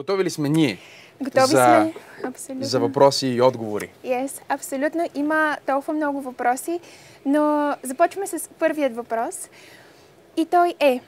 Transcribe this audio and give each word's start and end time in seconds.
Готови 0.00 0.24
ли 0.24 0.30
сме 0.30 0.48
ние? 0.48 0.78
Готови 1.22 1.46
за, 1.46 1.50
сме. 1.50 1.94
Абсолютно. 2.24 2.64
За 2.64 2.80
въпроси 2.80 3.26
и 3.26 3.42
отговори. 3.42 3.92
Yes, 4.04 4.40
абсолютно. 4.48 5.08
Има 5.14 5.56
толкова 5.66 5.92
много 5.92 6.20
въпроси, 6.20 6.80
но 7.26 7.74
започваме 7.82 8.26
с 8.26 8.50
първият 8.58 8.96
въпрос. 8.96 9.48
И 10.36 10.46
той 10.46 10.74
е, 10.80 11.00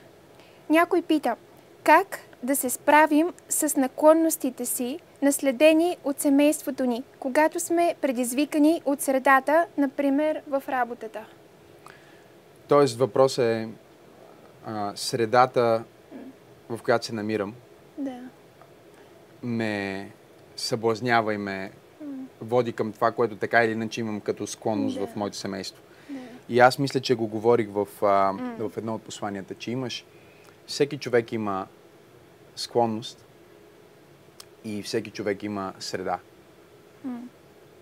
някой 0.69 1.01
пита, 1.01 1.35
как 1.83 2.19
да 2.43 2.55
се 2.55 2.69
справим 2.69 3.33
с 3.49 3.75
наклонностите 3.75 4.65
си, 4.65 4.99
наследени 5.21 5.97
от 6.03 6.19
семейството 6.19 6.85
ни, 6.85 7.03
когато 7.19 7.59
сме 7.59 7.95
предизвикани 8.01 8.81
от 8.85 9.01
средата, 9.01 9.65
например 9.77 10.41
в 10.47 10.63
работата? 10.69 11.25
Тоест 12.67 12.97
въпрос 12.97 13.37
е 13.37 13.69
а, 14.65 14.91
средата, 14.95 15.83
в 16.69 16.79
която 16.83 17.05
се 17.05 17.13
намирам, 17.13 17.53
Да. 17.97 18.19
Ме 19.43 20.11
съблазнява 20.55 21.33
и 21.33 21.37
ме 21.37 21.71
води 22.41 22.73
към 22.73 22.93
това, 22.93 23.11
което 23.11 23.35
така 23.35 23.63
или 23.63 23.71
иначе 23.71 24.01
имам 24.01 24.21
като 24.21 24.47
склонност 24.47 24.99
Да. 24.99 25.07
в 25.07 25.15
моето 25.15 25.37
семейство. 25.37 25.83
Да. 26.09 26.19
И 26.49 26.59
аз 26.59 26.79
мисля, 26.79 26.99
че 26.99 27.15
го 27.15 27.27
говорих 27.27 27.67
в, 27.69 27.87
а, 28.01 28.33
в 28.59 28.77
едно 28.77 28.95
от 28.95 29.01
посланията, 29.01 29.55
че 29.55 29.71
имаш, 29.71 30.05
всеки 30.67 30.97
човек 30.97 31.31
има 31.31 31.67
склонност 32.55 33.25
и 34.63 34.83
всеки 34.83 35.11
човек 35.11 35.43
има 35.43 35.73
среда. 35.79 36.19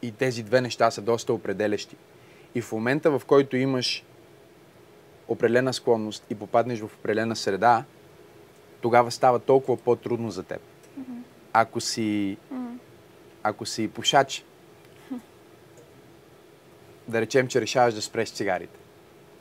И 0.01 0.11
тези 0.11 0.43
две 0.43 0.61
неща 0.61 0.91
са 0.91 1.01
доста 1.01 1.33
определящи. 1.33 1.95
И 2.55 2.61
в 2.61 2.71
момента, 2.71 3.19
в 3.19 3.25
който 3.25 3.57
имаш 3.57 4.03
определена 5.27 5.73
склонност 5.73 6.25
и 6.29 6.35
попаднеш 6.35 6.79
в 6.79 6.95
определена 6.99 7.35
среда, 7.35 7.83
тогава 8.81 9.11
става 9.11 9.39
толкова 9.39 9.77
по-трудно 9.77 10.31
за 10.31 10.43
теб. 10.43 10.61
Ако 11.53 11.81
си, 11.81 12.37
ако 13.43 13.65
си 13.65 13.87
пушач, 13.87 14.45
да 17.07 17.21
речем, 17.21 17.47
че 17.47 17.61
решаваш 17.61 17.93
да 17.93 18.01
спреш 18.01 18.29
цигарите 18.29 18.79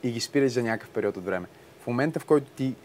и 0.03 0.11
ги 0.11 0.19
спираш 0.19 0.51
за 0.51 0.63
някакъв 0.63 0.89
период 0.89 1.17
от 1.17 1.25
време. 1.25 1.47
В 1.83 1.87
момента, 1.87 2.19
в 2.19 2.25
който 2.25 2.51
ти 2.51 2.75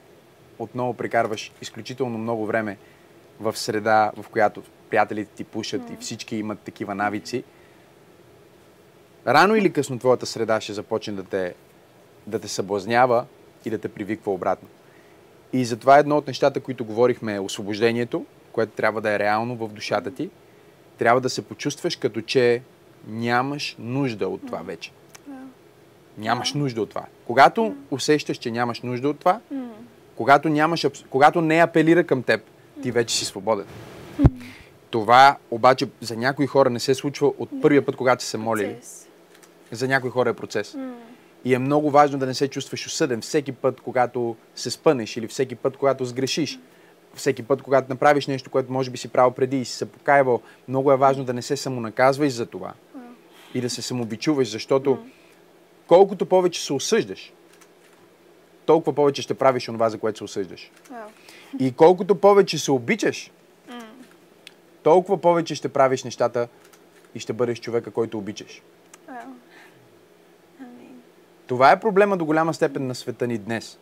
отново 0.59 0.95
прекарваш 0.95 1.53
изключително 1.63 2.19
много 2.19 2.47
време 2.47 2.79
в 3.41 3.57
среда, 3.57 4.13
в 4.17 4.29
която 4.29 4.63
приятелите 4.91 5.31
ти 5.35 5.45
пушат 5.45 5.91
и 5.91 5.97
всички 6.01 6.37
имат 6.37 6.61
такива 6.61 6.95
навици, 6.95 7.45
рано 9.27 9.57
или 9.57 9.73
късно 9.73 9.99
твоята 9.99 10.27
среда 10.27 10.61
ще 10.61 10.73
започне 10.73 11.13
да 11.13 11.25
те, 11.25 11.55
да 12.27 12.39
те 12.39 12.49
съблазнява 12.49 13.27
и 13.65 13.71
да 13.71 13.79
те 13.79 13.89
привиква 13.89 14.33
обратно. 14.33 14.69
И 15.53 15.65
затова 15.65 15.99
едно 15.99 16.17
от 16.17 16.27
нещата, 16.27 16.61
които 16.61 16.85
говорихме 16.85 17.35
е 17.35 17.41
освобождението, 17.41 18.27
което 18.57 18.73
трябва 18.73 19.01
да 19.01 19.11
е 19.11 19.19
реално 19.19 19.57
в 19.57 19.69
душата 19.69 20.11
ти. 20.11 20.31
Трябва 20.99 21.21
да 21.21 21.31
се 21.31 21.43
почувстваш 21.43 21.97
като 21.97 22.21
че 22.21 22.63
нямаш 23.09 23.77
нужда 23.79 24.29
от 24.29 24.47
това 24.47 24.59
вече. 24.59 24.93
Нямаш 26.19 26.55
нужда 26.55 26.83
от 26.83 26.89
това. 26.89 27.05
Когато 27.27 27.77
усещаш, 27.91 28.37
че 28.37 28.51
нямаш 28.51 28.81
нужда 28.81 29.09
от 29.09 29.19
това, 29.19 29.41
когато, 30.15 30.49
нямаш, 30.49 30.87
когато 31.11 31.41
не 31.41 31.59
апелира 31.59 32.05
към 32.05 32.23
теб, 32.23 32.41
ти 32.83 32.91
вече 32.91 33.17
си 33.17 33.25
свободен. 33.25 33.67
Това 34.91 35.37
обаче 35.51 35.89
за 36.01 36.17
някои 36.17 36.47
хора 36.47 36.71
не 36.71 36.81
се 36.81 36.95
случва 36.95 37.27
от 37.39 37.63
първия 37.63 37.87
път, 37.87 37.97
когато 37.97 38.25
се 38.25 38.39
молили. 38.39 38.77
За 39.73 39.89
някои 39.89 40.11
хора 40.11 40.31
е 40.31 40.35
процес. 40.35 40.77
И 41.45 41.55
е 41.55 41.59
много 41.59 41.91
важно 41.91 42.19
да 42.19 42.27
не 42.27 42.35
се 42.35 42.49
чувстваш 42.49 42.87
осъден 42.87 43.21
всеки 43.21 43.53
път, 43.53 43.81
когато 43.81 44.37
се 44.55 44.71
спънеш 44.71 45.17
или 45.17 45.29
всеки 45.29 45.55
път, 45.55 45.77
когато 45.77 46.05
сгрешиш. 46.05 46.59
Всеки 47.17 47.43
път, 47.43 47.63
когато 47.63 47.93
направиш 47.93 48.27
нещо, 48.27 48.51
което 48.51 48.73
може 48.73 48.91
би 48.91 48.99
си 48.99 49.09
правил 49.09 49.31
преди 49.31 49.61
и 49.61 49.65
си 49.65 49.73
се 49.73 49.93
покаявал, 49.93 50.41
много 50.69 50.93
е 50.93 50.97
важно 50.97 51.25
да 51.25 51.35
не 51.35 51.43
се 51.43 51.57
самонаказваш 51.57 52.33
за 52.33 52.47
това. 52.47 52.73
И 53.55 53.61
да 53.61 53.71
се 53.71 53.83
самобичуваш, 53.83 54.51
защото 54.51 55.07
колкото 55.87 56.27
повече 56.27 56.65
се 56.65 56.73
осъждаш, 56.73 57.33
толкова 58.67 58.95
повече 58.95 59.23
ще 59.23 59.35
правиш 59.35 59.69
онова, 59.69 59.91
за 59.91 59.99
което 59.99 60.19
се 60.19 60.25
осъждаш. 60.25 60.71
И 61.59 61.73
колкото 61.73 62.15
повече 62.15 62.59
се 62.59 62.73
обичаш, 62.73 63.31
толкова 64.83 65.21
повече 65.21 65.55
ще 65.55 65.69
правиш 65.69 66.05
нещата 66.05 66.49
и 67.15 67.21
ще 67.21 67.33
бъдеш 67.33 67.61
човека, 67.61 67.91
който 67.91 68.19
обичаш. 68.19 68.63
Това 71.47 71.73
е 71.73 71.81
проблема 71.81 72.17
до 72.17 72.25
голяма 72.25 72.55
степен 72.55 72.87
на 72.87 72.95
света 72.95 73.27
ни 73.27 73.39
днес. 73.39 73.79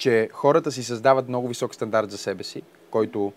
Че 0.00 0.28
хората 0.32 0.72
си 0.72 0.84
създават 0.84 1.28
много 1.28 1.48
висок 1.48 1.74
стандарт 1.74 2.10
за 2.10 2.18
себе 2.18 2.44
си, 2.44 2.62
който 2.90 3.32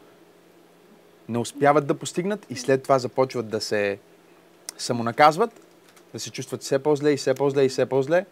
не 1.29 1.37
успяват 1.37 1.87
да 1.87 1.93
постигнат 1.93 2.45
и 2.49 2.55
след 2.55 2.83
това 2.83 2.99
започват 2.99 3.49
да 3.49 3.61
се 3.61 3.99
самонаказват, 4.77 5.61
да 6.13 6.19
се 6.19 6.31
чувстват 6.31 6.61
все 6.61 6.79
по-зле 6.79 7.11
и 7.11 7.17
все 7.17 7.33
по-зле 7.33 7.63
и 7.63 7.69
все 7.69 7.85
по-зле. 7.85 8.25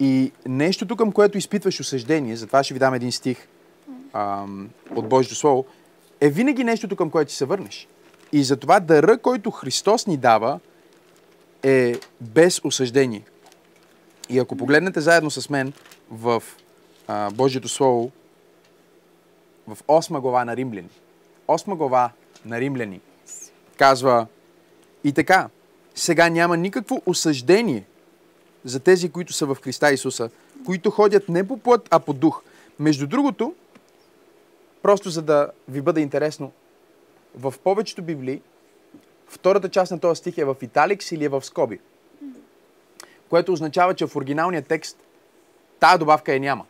И 0.00 0.32
нещото, 0.46 0.96
към 0.96 1.12
което 1.12 1.38
изпитваш 1.38 1.80
осъждение, 1.80 2.36
затова 2.36 2.62
ще 2.62 2.74
ви 2.74 2.80
дам 2.80 2.94
един 2.94 3.12
стих 3.12 3.48
ам, 4.12 4.70
от 4.96 5.08
Божието 5.08 5.34
Слово, 5.34 5.64
е 6.20 6.28
винаги 6.28 6.64
нещото, 6.64 6.96
към 6.96 7.10
което 7.10 7.32
се 7.32 7.44
върнеш. 7.44 7.88
И 8.32 8.44
затова 8.44 8.80
дъра, 8.80 9.18
който 9.18 9.50
Христос 9.50 10.06
ни 10.06 10.16
дава, 10.16 10.60
е 11.62 11.94
без 12.20 12.60
осъждение. 12.64 13.22
И 14.28 14.38
ако 14.38 14.56
погледнете 14.56 15.00
заедно 15.00 15.30
с 15.30 15.50
мен 15.50 15.72
в 16.10 16.42
а, 17.06 17.30
Божието 17.30 17.68
Слово, 17.68 18.10
в 19.68 19.82
8 19.82 20.20
глава 20.20 20.44
на 20.44 20.56
Римляни, 20.56 20.88
8 21.48 21.76
глава 21.76 22.10
на 22.44 22.60
Римляни, 22.60 23.00
казва 23.76 24.26
и 25.04 25.12
така, 25.12 25.48
сега 25.94 26.28
няма 26.28 26.56
никакво 26.56 27.02
осъждение 27.06 27.84
за 28.64 28.80
тези, 28.80 29.10
които 29.10 29.32
са 29.32 29.46
в 29.46 29.56
Христа 29.62 29.92
Исуса, 29.92 30.30
които 30.66 30.90
ходят 30.90 31.28
не 31.28 31.48
по 31.48 31.56
плът, 31.56 31.88
а 31.90 31.98
по 31.98 32.12
дух. 32.12 32.42
Между 32.78 33.06
другото, 33.06 33.54
просто 34.82 35.10
за 35.10 35.22
да 35.22 35.50
ви 35.68 35.80
бъде 35.80 36.00
интересно, 36.00 36.52
в 37.34 37.54
повечето 37.64 38.02
Библии, 38.02 38.40
втората 39.28 39.68
част 39.68 39.92
на 39.92 40.00
този 40.00 40.18
стих 40.18 40.38
е 40.38 40.44
в 40.44 40.56
италикс 40.62 41.12
или 41.12 41.24
е 41.24 41.28
в 41.28 41.44
скоби 41.44 41.78
което 43.32 43.52
означава, 43.52 43.94
че 43.94 44.06
в 44.06 44.16
оригиналния 44.16 44.62
текст 44.62 44.98
тая 45.80 45.98
добавка 45.98 46.34
е 46.34 46.38
няма. 46.38 46.64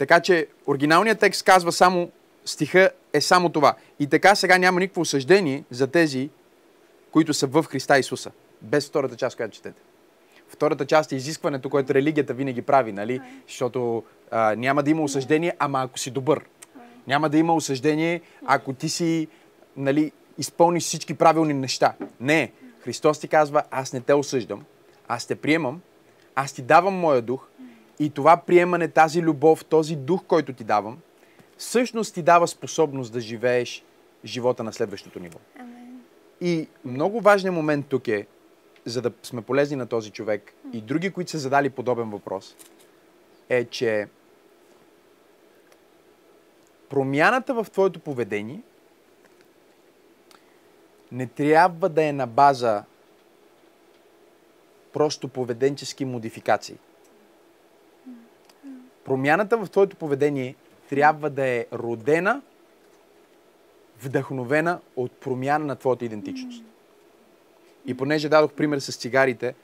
Така 0.00 0.20
че 0.20 0.46
оригиналният 0.66 1.20
текст 1.20 1.42
казва 1.42 1.72
само, 1.72 2.10
стиха 2.44 2.90
е 3.12 3.20
само 3.20 3.48
това. 3.48 3.74
И 3.98 4.06
така 4.06 4.34
сега 4.34 4.58
няма 4.58 4.80
никакво 4.80 5.00
осъждение 5.00 5.64
за 5.70 5.86
тези, 5.86 6.30
които 7.10 7.34
са 7.34 7.46
в 7.46 7.64
Христа 7.64 7.98
Исуса. 7.98 8.30
Без 8.62 8.88
втората 8.88 9.16
част, 9.16 9.36
която 9.36 9.54
четете. 9.54 9.80
Втората 10.48 10.86
част 10.86 11.12
е 11.12 11.16
изискването, 11.16 11.70
което 11.70 11.94
религията 11.94 12.34
винаги 12.34 12.62
прави, 12.62 12.92
нали? 12.92 13.20
Защото 13.46 14.02
а, 14.30 14.54
няма 14.56 14.82
да 14.82 14.90
има 14.90 15.02
осъждение, 15.02 15.56
ама 15.58 15.82
ако 15.82 15.98
си 15.98 16.10
добър. 16.10 16.44
Няма 17.06 17.28
да 17.28 17.38
има 17.38 17.54
осъждение, 17.54 18.20
ако 18.46 18.72
ти 18.72 18.88
си, 18.88 19.28
нали, 19.76 20.12
изпълниш 20.38 20.82
всички 20.82 21.14
правилни 21.14 21.54
неща. 21.54 21.94
Не. 22.20 22.52
Христос 22.84 23.18
ти 23.20 23.28
казва, 23.28 23.62
аз 23.70 23.92
не 23.92 24.00
те 24.00 24.14
осъждам, 24.14 24.64
аз 25.08 25.26
те 25.26 25.34
приемам, 25.34 25.80
аз 26.34 26.52
ти 26.52 26.62
давам 26.62 26.94
моя 26.94 27.22
дух 27.22 27.49
и 28.00 28.10
това 28.10 28.36
приемане, 28.36 28.88
тази 28.88 29.22
любов, 29.22 29.64
този 29.64 29.96
дух, 29.96 30.24
който 30.26 30.52
ти 30.52 30.64
давам, 30.64 30.98
всъщност 31.58 32.14
ти 32.14 32.22
дава 32.22 32.48
способност 32.48 33.12
да 33.12 33.20
живееш 33.20 33.84
живота 34.24 34.62
на 34.64 34.72
следващото 34.72 35.20
ниво. 35.20 35.38
Амен. 35.58 36.00
И 36.40 36.68
много 36.84 37.20
важният 37.20 37.54
момент 37.54 37.86
тук 37.88 38.08
е, 38.08 38.26
за 38.84 39.02
да 39.02 39.12
сме 39.22 39.42
полезни 39.42 39.76
на 39.76 39.86
този 39.86 40.10
човек 40.10 40.54
и 40.72 40.80
други, 40.80 41.10
които 41.10 41.30
са 41.30 41.38
задали 41.38 41.70
подобен 41.70 42.10
въпрос, 42.10 42.56
е, 43.48 43.64
че 43.64 44.08
промяната 46.88 47.54
в 47.54 47.66
твоето 47.72 48.00
поведение 48.00 48.62
не 51.12 51.26
трябва 51.26 51.88
да 51.88 52.04
е 52.04 52.12
на 52.12 52.26
база 52.26 52.84
просто 54.92 55.28
поведенчески 55.28 56.04
модификации. 56.04 56.78
Промяната 59.10 59.56
в 59.56 59.70
твоето 59.70 59.96
поведение 59.96 60.54
трябва 60.88 61.30
да 61.30 61.46
е 61.46 61.66
родена, 61.72 62.42
вдъхновена 64.02 64.80
от 64.96 65.12
промяна 65.12 65.64
на 65.64 65.76
твоята 65.76 66.04
идентичност. 66.04 66.64
И 67.86 67.96
понеже 67.96 68.28
дадох 68.28 68.52
пример 68.52 68.78
с 68.78 68.96
цигарите, 68.96 69.54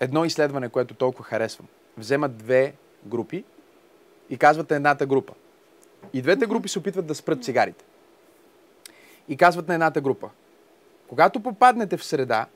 едно 0.00 0.24
изследване, 0.24 0.68
което 0.68 0.94
толкова 0.94 1.24
харесвам. 1.24 1.68
Вземат 1.96 2.36
две 2.36 2.74
групи 3.06 3.44
и 4.30 4.38
казват 4.38 4.70
на 4.70 4.76
едната 4.76 5.06
група. 5.06 5.32
И 6.12 6.22
двете 6.22 6.46
групи 6.46 6.68
се 6.68 6.78
опитват 6.78 7.06
да 7.06 7.14
спрат 7.14 7.44
цигарите. 7.44 7.84
И 9.28 9.36
казват 9.36 9.68
на 9.68 9.74
едната 9.74 10.00
група. 10.00 10.30
Когато 11.08 11.42
попаднете 11.42 11.96
в 11.96 12.04
среда, 12.04 12.46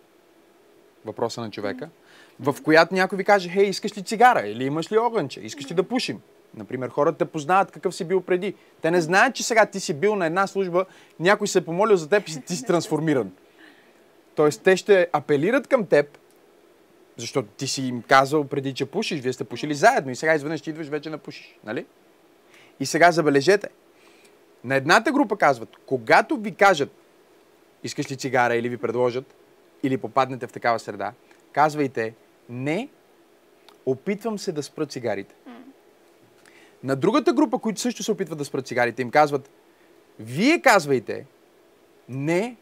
въпроса 1.04 1.40
на 1.40 1.50
човека, 1.50 1.88
в 2.40 2.56
която 2.64 2.94
някой 2.94 3.18
ви 3.18 3.24
каже, 3.24 3.48
хей, 3.48 3.64
искаш 3.64 3.96
ли 3.96 4.02
цигара? 4.02 4.46
Или 4.48 4.64
имаш 4.64 4.92
ли 4.92 4.98
огънче? 4.98 5.40
Искаш 5.40 5.70
ли 5.70 5.74
да 5.74 5.82
пушим? 5.82 6.20
Например, 6.54 6.88
хората 6.88 7.18
те 7.18 7.24
познават 7.24 7.70
какъв 7.70 7.94
си 7.94 8.04
бил 8.04 8.20
преди. 8.20 8.54
Те 8.82 8.90
не 8.90 9.00
знаят, 9.00 9.34
че 9.34 9.42
сега 9.42 9.66
ти 9.66 9.80
си 9.80 9.94
бил 9.94 10.16
на 10.16 10.26
една 10.26 10.46
служба, 10.46 10.84
някой 11.20 11.48
се 11.48 11.58
е 11.58 11.64
помолил 11.64 11.96
за 11.96 12.08
теб 12.08 12.28
и 12.28 12.40
ти 12.40 12.56
си 12.56 12.64
трансформиран. 12.64 13.32
Тоест, 14.34 14.62
те 14.62 14.76
ще 14.76 15.08
апелират 15.12 15.66
към 15.66 15.86
теб, 15.86 16.18
защото 17.16 17.48
ти 17.56 17.66
си 17.66 17.82
им 17.82 18.02
казал 18.02 18.44
преди, 18.44 18.74
че 18.74 18.86
пушиш, 18.86 19.20
вие 19.20 19.32
сте 19.32 19.44
пушили 19.44 19.74
заедно 19.74 20.10
и 20.12 20.16
сега 20.16 20.34
изведнъж 20.34 20.60
ти 20.60 20.70
идваш 20.70 20.88
вече 20.88 21.10
на 21.10 21.18
пушиш, 21.18 21.58
нали? 21.64 21.86
И 22.80 22.86
сега 22.86 23.12
забележете, 23.12 23.68
на 24.64 24.74
едната 24.74 25.12
група 25.12 25.36
казват, 25.36 25.76
когато 25.86 26.36
ви 26.36 26.54
кажат, 26.54 26.90
искаш 27.82 28.10
ли 28.10 28.16
цигара 28.16 28.54
или 28.54 28.68
ви 28.68 28.76
предложат, 28.76 29.34
или 29.82 29.96
попаднете 29.96 30.46
в 30.46 30.52
такава 30.52 30.78
среда, 30.78 31.12
казвайте, 31.52 32.14
не, 32.50 32.88
опитвам 33.86 34.38
се 34.38 34.52
да 34.52 34.62
спра 34.62 34.86
цигарите. 34.86 35.34
На 36.82 36.96
другата 36.96 37.32
група, 37.32 37.58
които 37.58 37.80
също 37.80 38.02
се 38.02 38.12
опитват 38.12 38.38
да 38.38 38.44
спрат 38.44 38.66
цигарите, 38.66 39.02
им 39.02 39.10
казват, 39.10 39.50
вие 40.18 40.60
казвайте, 40.60 41.26
не, 42.08 42.56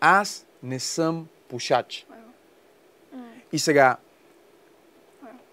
аз 0.00 0.46
не 0.62 0.80
съм 0.80 1.28
пушач. 1.48 2.06
И 3.52 3.58
сега, 3.58 3.96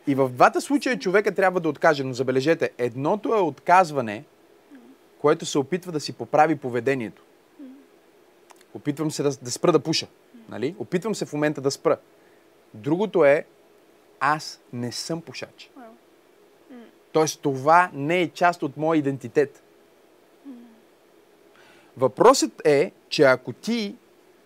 и 0.08 0.16
в 0.16 0.30
двата 0.30 0.62
случая 0.62 1.00
човека 1.00 1.36
трябва 1.36 1.60
да 1.60 1.70
откаже, 1.70 2.04
но 2.04 2.14
забележете, 2.14 2.70
едното 2.78 3.36
е 3.36 3.40
отказване, 3.40 4.24
което 5.20 5.46
се 5.46 5.58
опитва 5.60 5.92
да 5.92 6.00
си 6.00 6.14
поправи 6.14 6.56
поведението. 6.56 7.24
Опитвам 8.74 9.12
се 9.12 9.24
да, 9.24 9.30
да 9.42 9.52
спра 9.52 9.72
да 9.72 9.80
пуша. 9.80 10.08
Нали? 10.50 10.76
Опитвам 10.80 11.16
се 11.16 11.26
в 11.26 11.34
момента 11.34 11.62
да 11.62 11.72
спра. 11.72 11.98
Другото 12.74 13.26
е, 13.26 13.46
аз 14.20 14.62
не 14.74 14.92
съм 14.92 15.22
пушач. 15.22 15.72
Тоест 17.12 17.42
това 17.42 17.90
не 17.94 18.22
е 18.22 18.30
част 18.30 18.64
от 18.64 18.78
моя 18.78 18.98
идентитет. 18.98 19.64
Въпросът 21.98 22.62
е, 22.66 22.92
че 23.10 23.24
ако 23.24 23.54
ти 23.54 23.96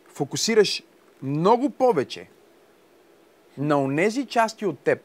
фокусираш 0.08 0.84
много 1.22 1.70
повече 1.70 2.28
на 3.58 3.82
онези 3.82 4.26
части 4.26 4.66
от 4.66 4.80
теб, 4.80 5.02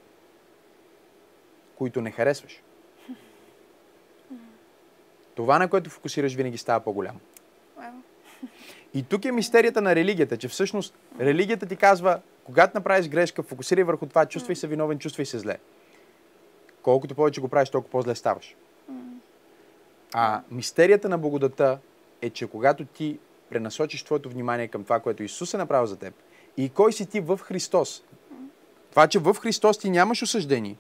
които 1.76 2.00
не 2.00 2.10
харесваш, 2.10 2.62
това, 5.34 5.58
на 5.58 5.68
което 5.68 5.90
фокусираш, 5.90 6.34
винаги 6.34 6.58
става 6.58 6.80
по-голямо. 6.80 7.20
И 8.94 9.02
тук 9.02 9.24
е 9.24 9.32
мистерията 9.32 9.80
на 9.80 9.94
религията, 9.94 10.36
че 10.36 10.48
всъщност 10.48 10.94
религията 11.20 11.66
ти 11.66 11.76
казва, 11.76 12.20
когато 12.48 12.76
направиш 12.76 13.08
грешка, 13.08 13.42
фокусирай 13.42 13.84
върху 13.84 14.06
това, 14.06 14.26
чувствай 14.26 14.56
се 14.56 14.66
виновен, 14.66 14.98
чувствай 14.98 15.26
се 15.26 15.38
зле. 15.38 15.58
Колкото 16.82 17.14
повече 17.14 17.40
го 17.40 17.48
правиш, 17.48 17.70
толкова 17.70 17.90
по-зле 17.90 18.14
ставаш. 18.14 18.56
А 20.14 20.42
мистерията 20.50 21.08
на 21.08 21.18
благодата 21.18 21.78
е, 22.22 22.30
че 22.30 22.46
когато 22.46 22.84
ти 22.84 23.18
пренасочиш 23.50 24.02
твоето 24.02 24.30
внимание 24.30 24.68
към 24.68 24.84
това, 24.84 25.00
което 25.00 25.22
Исус 25.22 25.54
е 25.54 25.56
направил 25.56 25.86
за 25.86 25.96
теб, 25.96 26.14
и 26.56 26.68
кой 26.68 26.92
си 26.92 27.06
ти 27.06 27.20
в 27.20 27.40
Христос, 27.42 28.02
това, 28.90 29.06
че 29.06 29.18
в 29.18 29.34
Христос 29.34 29.78
ти 29.78 29.90
нямаш 29.90 30.22
осъждение. 30.22 30.76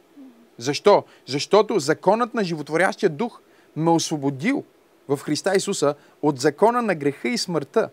Защо? 0.58 1.04
Защото 1.26 1.78
законът 1.78 2.34
на 2.34 2.44
животворящия 2.44 3.10
дух 3.10 3.40
ме 3.76 3.90
освободил 3.90 4.64
в 5.08 5.18
Христа 5.18 5.56
Исуса 5.56 5.94
от 6.22 6.40
закона 6.40 6.82
на 6.82 6.94
греха 6.94 7.28
и 7.28 7.38
смъртта. 7.38 7.90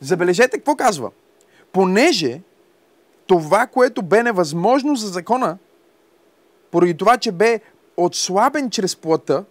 Забележете 0.00 0.56
какво 0.56 0.76
казва. 0.76 1.10
Понеже 1.74 2.40
това, 3.26 3.66
което 3.66 4.02
бе 4.02 4.22
невъзможно 4.22 4.96
за 4.96 5.08
закона, 5.08 5.58
поради 6.70 6.96
това, 6.96 7.16
че 7.16 7.32
бе 7.32 7.60
отслабен 7.96 8.70
чрез 8.70 8.96
плътта, 8.96 9.44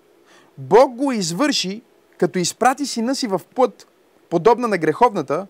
Бог 0.57 0.95
го 0.95 1.11
извърши, 1.11 1.81
като 2.17 2.39
изпрати 2.39 2.85
сина 2.85 3.15
си 3.15 3.27
в 3.27 3.41
път, 3.55 3.87
подобна 4.29 4.67
на 4.67 4.77
греховната, 4.77 5.47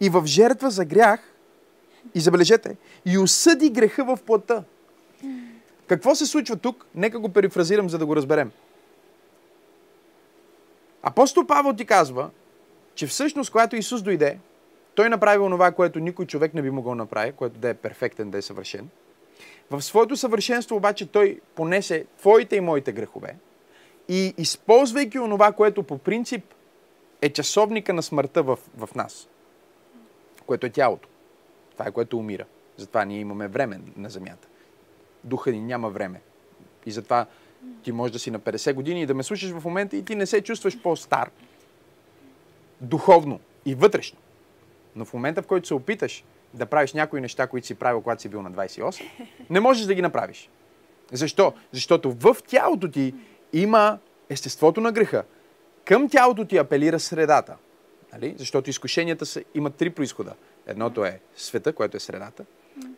и 0.00 0.08
в 0.08 0.26
жертва 0.26 0.70
за 0.70 0.84
грях, 0.84 1.20
и 2.14 2.20
забележете, 2.20 2.76
и 3.06 3.18
осъди 3.18 3.70
греха 3.70 4.04
в 4.04 4.18
плътта. 4.26 4.62
Какво 5.86 6.14
се 6.14 6.26
случва 6.26 6.56
тук? 6.56 6.86
Нека 6.94 7.18
го 7.18 7.28
перифразирам, 7.28 7.90
за 7.90 7.98
да 7.98 8.06
го 8.06 8.16
разберем. 8.16 8.50
Апостол 11.02 11.46
Павел 11.46 11.72
ти 11.72 11.84
казва, 11.84 12.30
че 12.94 13.06
всъщност, 13.06 13.50
когато 13.50 13.76
Исус 13.76 14.02
дойде, 14.02 14.38
той 14.94 15.08
направи 15.08 15.38
онова, 15.38 15.72
което 15.72 15.98
никой 16.00 16.26
човек 16.26 16.54
не 16.54 16.62
би 16.62 16.70
могъл 16.70 16.94
направи, 16.94 17.32
което 17.32 17.58
да 17.58 17.68
е 17.68 17.74
перфектен, 17.74 18.30
да 18.30 18.38
е 18.38 18.42
съвършен. 18.42 18.88
В 19.70 19.82
своето 19.82 20.16
съвършенство 20.16 20.76
обаче 20.76 21.06
той 21.06 21.40
понесе 21.54 22.04
твоите 22.18 22.56
и 22.56 22.60
моите 22.60 22.92
грехове 22.92 23.36
и 24.08 24.34
използвайки 24.38 25.18
онова, 25.18 25.52
което 25.52 25.82
по 25.82 25.98
принцип 25.98 26.44
е 27.22 27.28
часовника 27.28 27.92
на 27.92 28.02
смъртта 28.02 28.42
в, 28.42 28.58
в 28.76 28.94
нас, 28.94 29.28
което 30.46 30.66
е 30.66 30.70
тялото. 30.70 31.08
Това 31.72 31.86
е 31.88 31.92
което 31.92 32.18
умира. 32.18 32.44
Затова 32.76 33.04
ние 33.04 33.20
имаме 33.20 33.48
време 33.48 33.80
на 33.96 34.10
земята. 34.10 34.48
Духа 35.24 35.52
ни 35.52 35.60
няма 35.60 35.90
време. 35.90 36.20
И 36.86 36.90
затова 36.90 37.26
ти 37.82 37.92
можеш 37.92 38.12
да 38.12 38.18
си 38.18 38.30
на 38.30 38.40
50 38.40 38.74
години 38.74 39.02
и 39.02 39.06
да 39.06 39.14
ме 39.14 39.22
слушаш 39.22 39.50
в 39.50 39.64
момента 39.64 39.96
и 39.96 40.04
ти 40.04 40.14
не 40.14 40.26
се 40.26 40.40
чувстваш 40.40 40.82
по-стар. 40.82 41.30
Духовно 42.80 43.40
и 43.66 43.74
вътрешно. 43.74 44.18
Но 44.96 45.04
в 45.04 45.12
момента, 45.12 45.42
в 45.42 45.46
който 45.46 45.66
се 45.66 45.74
опиташ 45.74 46.24
да 46.54 46.66
правиш 46.66 46.92
някои 46.92 47.20
неща, 47.20 47.46
които 47.46 47.66
си 47.66 47.74
правил, 47.74 48.00
когато 48.00 48.22
си 48.22 48.28
бил 48.28 48.42
на 48.42 48.52
28, 48.52 49.02
не 49.50 49.60
можеш 49.60 49.86
да 49.86 49.94
ги 49.94 50.02
направиш. 50.02 50.50
Защо? 51.12 51.52
Защото 51.72 52.12
в 52.12 52.36
тялото 52.46 52.90
ти 52.90 53.14
има 53.52 53.98
естеството 54.28 54.80
на 54.80 54.92
греха. 54.92 55.24
Към 55.84 56.08
тялото 56.08 56.44
ти 56.44 56.56
апелира 56.56 57.00
средата. 57.00 57.56
Нали? 58.12 58.34
Защото 58.38 58.70
изкушенията 58.70 59.26
са, 59.26 59.44
имат 59.54 59.74
три 59.74 59.90
происхода. 59.90 60.34
Едното 60.66 61.04
е 61.04 61.20
света, 61.36 61.72
което 61.72 61.96
е 61.96 62.00
средата. 62.00 62.44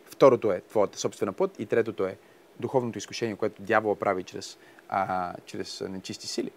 Второто 0.05 0.51
е 0.51 0.61
твоята 0.61 0.99
собствена 0.99 1.33
път. 1.33 1.59
И 1.59 1.65
третото 1.65 2.05
е 2.05 2.17
духовното 2.59 2.97
изкушение, 2.97 3.35
което 3.35 3.61
дявола 3.61 3.95
прави 3.95 4.23
чрез, 4.23 4.57
а, 4.89 5.33
чрез 5.45 5.81
нечисти 5.81 6.27
сили. 6.27 6.51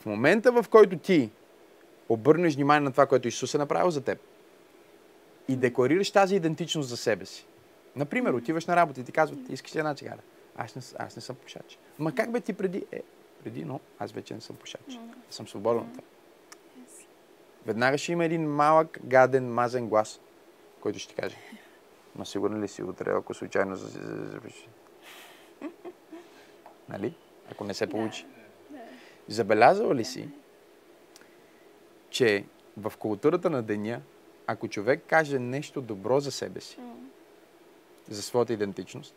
В 0.00 0.06
момента, 0.06 0.52
в 0.52 0.66
който 0.70 0.98
ти 0.98 1.30
обърнеш 2.08 2.54
внимание 2.54 2.80
на 2.80 2.90
това, 2.90 3.06
което 3.06 3.28
Исус 3.28 3.54
е 3.54 3.58
направил 3.58 3.90
за 3.90 4.00
теб 4.00 4.18
и 5.48 5.56
декларираш 5.56 6.10
тази 6.10 6.36
идентичност 6.36 6.88
за 6.88 6.96
себе 6.96 7.26
си. 7.26 7.46
Например, 7.96 8.32
отиваш 8.32 8.66
на 8.66 8.76
работа 8.76 9.00
и 9.00 9.04
ти 9.04 9.12
казват, 9.12 9.38
искаш 9.48 9.74
ли 9.74 9.78
една 9.78 9.94
цигара? 9.94 10.20
Аз 10.56 10.76
не, 10.76 10.82
аз 10.98 11.16
не 11.16 11.22
съм 11.22 11.36
пушач. 11.36 11.78
Ма 11.98 12.14
как 12.14 12.32
бе 12.32 12.40
ти 12.40 12.52
преди? 12.52 12.86
Е, 12.92 13.02
преди, 13.44 13.64
но 13.64 13.80
аз 13.98 14.12
вече 14.12 14.34
не 14.34 14.40
съм 14.40 14.56
пушач. 14.56 14.80
Mm. 14.90 14.98
Съм 15.30 15.48
свободен 15.48 15.82
от. 15.82 15.96
Yes. 15.96 17.06
Веднага 17.66 17.98
ще 17.98 18.12
има 18.12 18.24
един 18.24 18.50
малък, 18.50 18.98
гаден, 19.04 19.52
мазен 19.52 19.88
глас, 19.88 20.20
който 20.80 20.98
ще 20.98 21.14
ти 21.14 21.22
каже. 21.22 21.36
Ма 22.16 22.26
сигурен 22.26 22.62
ли 22.62 22.68
си 22.68 22.82
утре, 22.82 23.10
ако 23.10 23.34
случайно 23.34 23.76
запиши? 23.76 24.68
нали? 26.88 27.14
Ако 27.50 27.64
не 27.64 27.74
се 27.74 27.86
получи. 27.86 28.26
Забелязала 29.28 29.94
ли 29.94 30.04
си, 30.04 30.28
че 32.10 32.44
в 32.76 32.92
културата 32.98 33.50
на 33.50 33.62
деня, 33.62 34.00
ако 34.46 34.68
човек 34.68 35.02
каже 35.06 35.38
нещо 35.38 35.80
добро 35.80 36.20
за 36.20 36.30
себе 36.30 36.60
си, 36.60 36.78
за 38.08 38.22
своята 38.22 38.52
идентичност, 38.52 39.14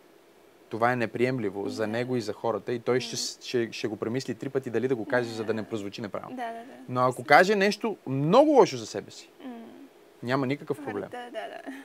това 0.70 0.92
е 0.92 0.96
неприемливо 0.96 1.70
за 1.70 1.88
него 1.88 2.16
и 2.16 2.22
за 2.22 2.34
хората 2.34 2.74
и 2.74 2.80
той 2.80 3.00
ще, 3.00 3.16
ще, 3.46 3.72
ще 3.72 3.88
го 3.88 3.98
премисли 3.98 4.36
три 4.36 4.50
пъти 4.50 4.70
дали 4.70 4.88
да 4.88 4.96
го 4.96 5.06
каже, 5.06 5.30
за 5.30 5.44
да 5.44 5.54
не 5.54 5.64
прозвучи 5.64 6.02
неправилно. 6.02 6.36
Да, 6.36 6.52
да, 6.52 6.60
да. 6.60 6.74
Но 6.90 7.02
ако 7.02 7.24
каже 7.24 7.56
нещо 7.56 7.98
много 8.08 8.52
лошо 8.52 8.78
за 8.78 8.86
себе 8.86 9.12
си, 9.12 9.30
няма 10.24 10.48
никакъв 10.48 10.86
проблем. 10.86 11.10
Да, 11.12 11.26
да, 11.26 11.32
да. 11.32 11.62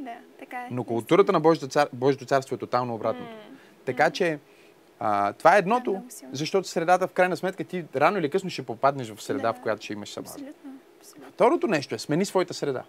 Да, 0.00 0.16
така 0.38 0.56
е. 0.56 0.68
Но 0.70 0.84
културата 0.84 1.32
на 1.32 1.40
Божието, 1.40 1.68
цар... 1.68 1.88
Божието 1.92 2.24
царство 2.24 2.54
е 2.54 2.58
тотално 2.58 2.94
обратното. 2.94 3.32
Така 3.84 4.10
че 4.10 4.38
а, 5.00 5.32
това 5.32 5.56
е 5.56 5.58
едното, 5.58 6.02
защото 6.32 6.68
средата 6.68 7.08
в 7.08 7.12
крайна 7.12 7.36
сметка 7.36 7.64
ти 7.64 7.84
рано 7.96 8.18
или 8.18 8.30
късно 8.30 8.50
ще 8.50 8.62
попаднеш 8.62 9.10
в 9.10 9.22
среда, 9.22 9.52
в 9.52 9.60
която 9.60 9.84
ще 9.84 9.92
имаш 9.92 10.12
събар. 10.12 10.30
Абсолютно. 10.30 10.77
Второто 11.30 11.66
нещо 11.66 11.94
е 11.94 11.98
смени 11.98 12.24
своята 12.24 12.54
среда. 12.54 12.84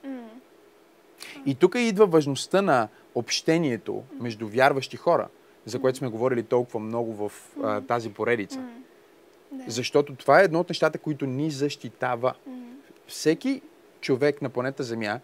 И 1.45 1.55
тук 1.55 1.75
идва 1.77 2.05
важността 2.05 2.61
на 2.61 2.87
общението 3.15 4.03
между 4.19 4.47
вярващи 4.47 4.97
хора, 4.97 5.27
за 5.65 5.81
което 5.81 5.97
сме 5.97 6.07
говорили 6.07 6.43
толкова 6.43 6.79
много 6.79 7.13
в 7.13 7.31
а, 7.63 7.81
тази 7.81 8.13
поредица. 8.13 8.63
Защото 9.67 10.15
това 10.15 10.41
е 10.41 10.43
едно 10.43 10.59
от 10.59 10.69
нещата, 10.69 10.97
които 10.97 11.25
ни 11.25 11.51
защитава. 11.51 12.33
Всеки 13.07 13.61
човек 14.01 14.41
на 14.41 14.49
планета 14.49 14.83
Земя 14.83 15.19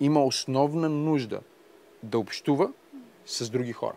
има 0.00 0.24
основна 0.24 0.88
нужда 0.88 1.40
да 2.02 2.18
общува 2.18 2.72
с 3.26 3.50
други 3.50 3.72
хора. 3.72 3.96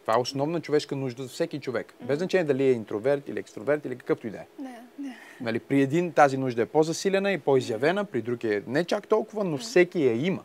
Това 0.00 0.14
е 0.14 0.20
основна 0.20 0.60
човешка 0.60 0.96
нужда 0.96 1.22
за 1.22 1.28
всеки 1.28 1.60
човек. 1.60 1.94
Без 2.00 2.18
значение 2.18 2.44
дали 2.44 2.64
е 2.64 2.72
интроверт 2.72 3.28
или 3.28 3.38
екстроверт 3.38 3.84
или 3.84 3.96
какъвто 3.96 4.26
и 4.26 4.30
да 4.30 4.38
е. 4.38 4.46
Да, 4.58 4.68
да. 4.98 5.14
Нали, 5.40 5.58
при 5.58 5.82
един 5.82 6.12
тази 6.12 6.36
нужда 6.36 6.62
е 6.62 6.66
по-засилена 6.66 7.32
и 7.32 7.38
по-изявена, 7.38 8.04
при 8.04 8.22
друг 8.22 8.44
е 8.44 8.62
не 8.66 8.84
чак 8.84 9.08
толкова, 9.08 9.44
но 9.44 9.58
всеки 9.58 10.04
я 10.04 10.26
има. 10.26 10.42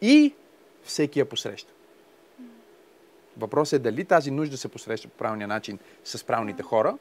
И 0.00 0.34
всеки 0.84 1.18
я 1.18 1.24
посреща. 1.24 1.72
Въпросът 3.36 3.80
е 3.80 3.82
дали 3.82 4.04
тази 4.04 4.30
нужда 4.30 4.56
се 4.56 4.68
посреща 4.68 5.08
по 5.08 5.16
правилния 5.16 5.48
начин 5.48 5.78
с 6.04 6.24
правилните 6.24 6.62
хора. 6.62 6.98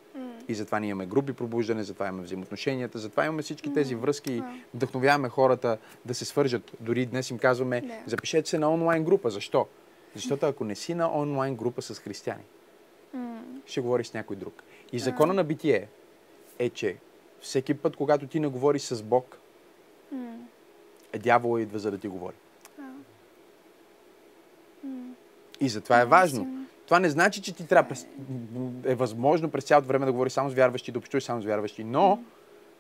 И 0.50 0.54
затова 0.56 0.80
ние 0.80 0.90
имаме 0.90 1.06
групи 1.06 1.34
пробуждане, 1.34 1.84
затова 1.84 2.08
имаме 2.08 2.24
взаимоотношенията, 2.24 3.00
затова 3.00 3.26
имаме 3.26 3.42
всички 3.42 3.74
тези 3.74 3.96
връзки 3.96 4.34
и 4.34 4.44
вдъхновяваме 4.74 5.30
хората 5.30 5.78
да 6.06 6.14
се 6.14 6.26
свържат. 6.26 6.72
Дори 6.80 7.06
днес 7.06 7.30
им 7.30 7.38
казваме, 7.38 8.02
запишете 8.06 8.50
се 8.50 8.60
на 8.60 8.74
онлайн 8.74 9.04
група. 9.04 9.30
Защо? 9.30 9.68
Защото 10.18 10.46
ако 10.46 10.64
не 10.64 10.76
си 10.76 10.94
на 10.94 11.20
онлайн 11.20 11.56
група 11.56 11.82
с 11.82 12.00
християни, 12.00 12.44
ще 13.66 13.82
говориш 13.82 14.08
с 14.08 14.14
някой 14.14 14.36
друг. 14.36 14.64
И 14.92 15.00
закона 15.00 15.34
на 15.34 15.44
битие 15.44 15.88
е, 16.60 16.70
че 16.70 16.98
всеки 17.42 17.74
път, 17.74 17.96
когато 17.96 18.28
ти 18.28 18.40
не 18.40 18.48
говориш 18.48 18.82
с 18.82 19.04
Бог, 19.04 19.38
е 21.14 21.20
дявола 21.20 21.62
идва 21.62 21.80
за 21.80 21.92
да 21.92 21.98
ти 21.98 22.08
говори. 22.08 22.36
И 25.60 25.70
затова 25.70 26.02
е 26.02 26.06
важно. 26.06 26.68
Това 26.86 27.00
не 27.00 27.10
значи, 27.10 27.42
че 27.42 27.56
ти 27.56 27.68
трябва 27.68 27.90
през... 27.90 28.08
е 28.84 28.96
възможно 28.96 29.52
през 29.52 29.64
цялото 29.64 29.88
време 29.88 30.06
да 30.06 30.12
говориш 30.12 30.34
само 30.34 30.50
с 30.50 30.54
вярващи, 30.54 30.92
да 30.92 31.00
общуваш 31.00 31.24
само 31.24 31.42
с 31.42 31.46
вярващи. 31.46 31.84
Но, 31.84 32.24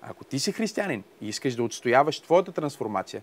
ако 0.01 0.23
ти 0.23 0.39
си 0.39 0.51
християнин 0.51 1.03
и 1.21 1.27
искаш 1.27 1.55
да 1.55 1.63
отстояваш 1.63 2.19
твоята 2.19 2.51
трансформация, 2.51 3.21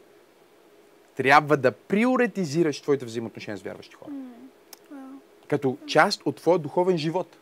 трябва 1.16 1.56
да 1.56 1.72
приоритизираш 1.72 2.80
твоите 2.80 3.04
взаимоотношения 3.04 3.58
с 3.58 3.62
вярващи 3.62 3.94
хора. 3.94 4.12
Като 5.48 5.76
част 5.86 6.22
от 6.24 6.36
твоя 6.36 6.58
духовен 6.58 6.98
живот. 6.98 7.36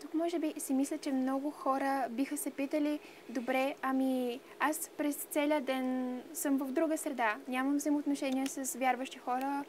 Тук 0.00 0.14
може 0.14 0.38
би 0.38 0.54
си 0.58 0.74
мисля, 0.74 0.98
че 0.98 1.12
много 1.12 1.50
хора 1.50 2.06
биха 2.10 2.36
се 2.36 2.50
питали, 2.50 3.00
добре, 3.28 3.74
ами 3.82 4.40
аз 4.60 4.90
през 4.96 5.16
целия 5.16 5.60
ден 5.60 6.20
съм 6.34 6.58
в 6.58 6.72
друга 6.72 6.98
среда, 6.98 7.36
нямам 7.48 7.76
взаимоотношения 7.76 8.46
с 8.46 8.78
вярващи 8.78 9.18
хора, 9.18 9.64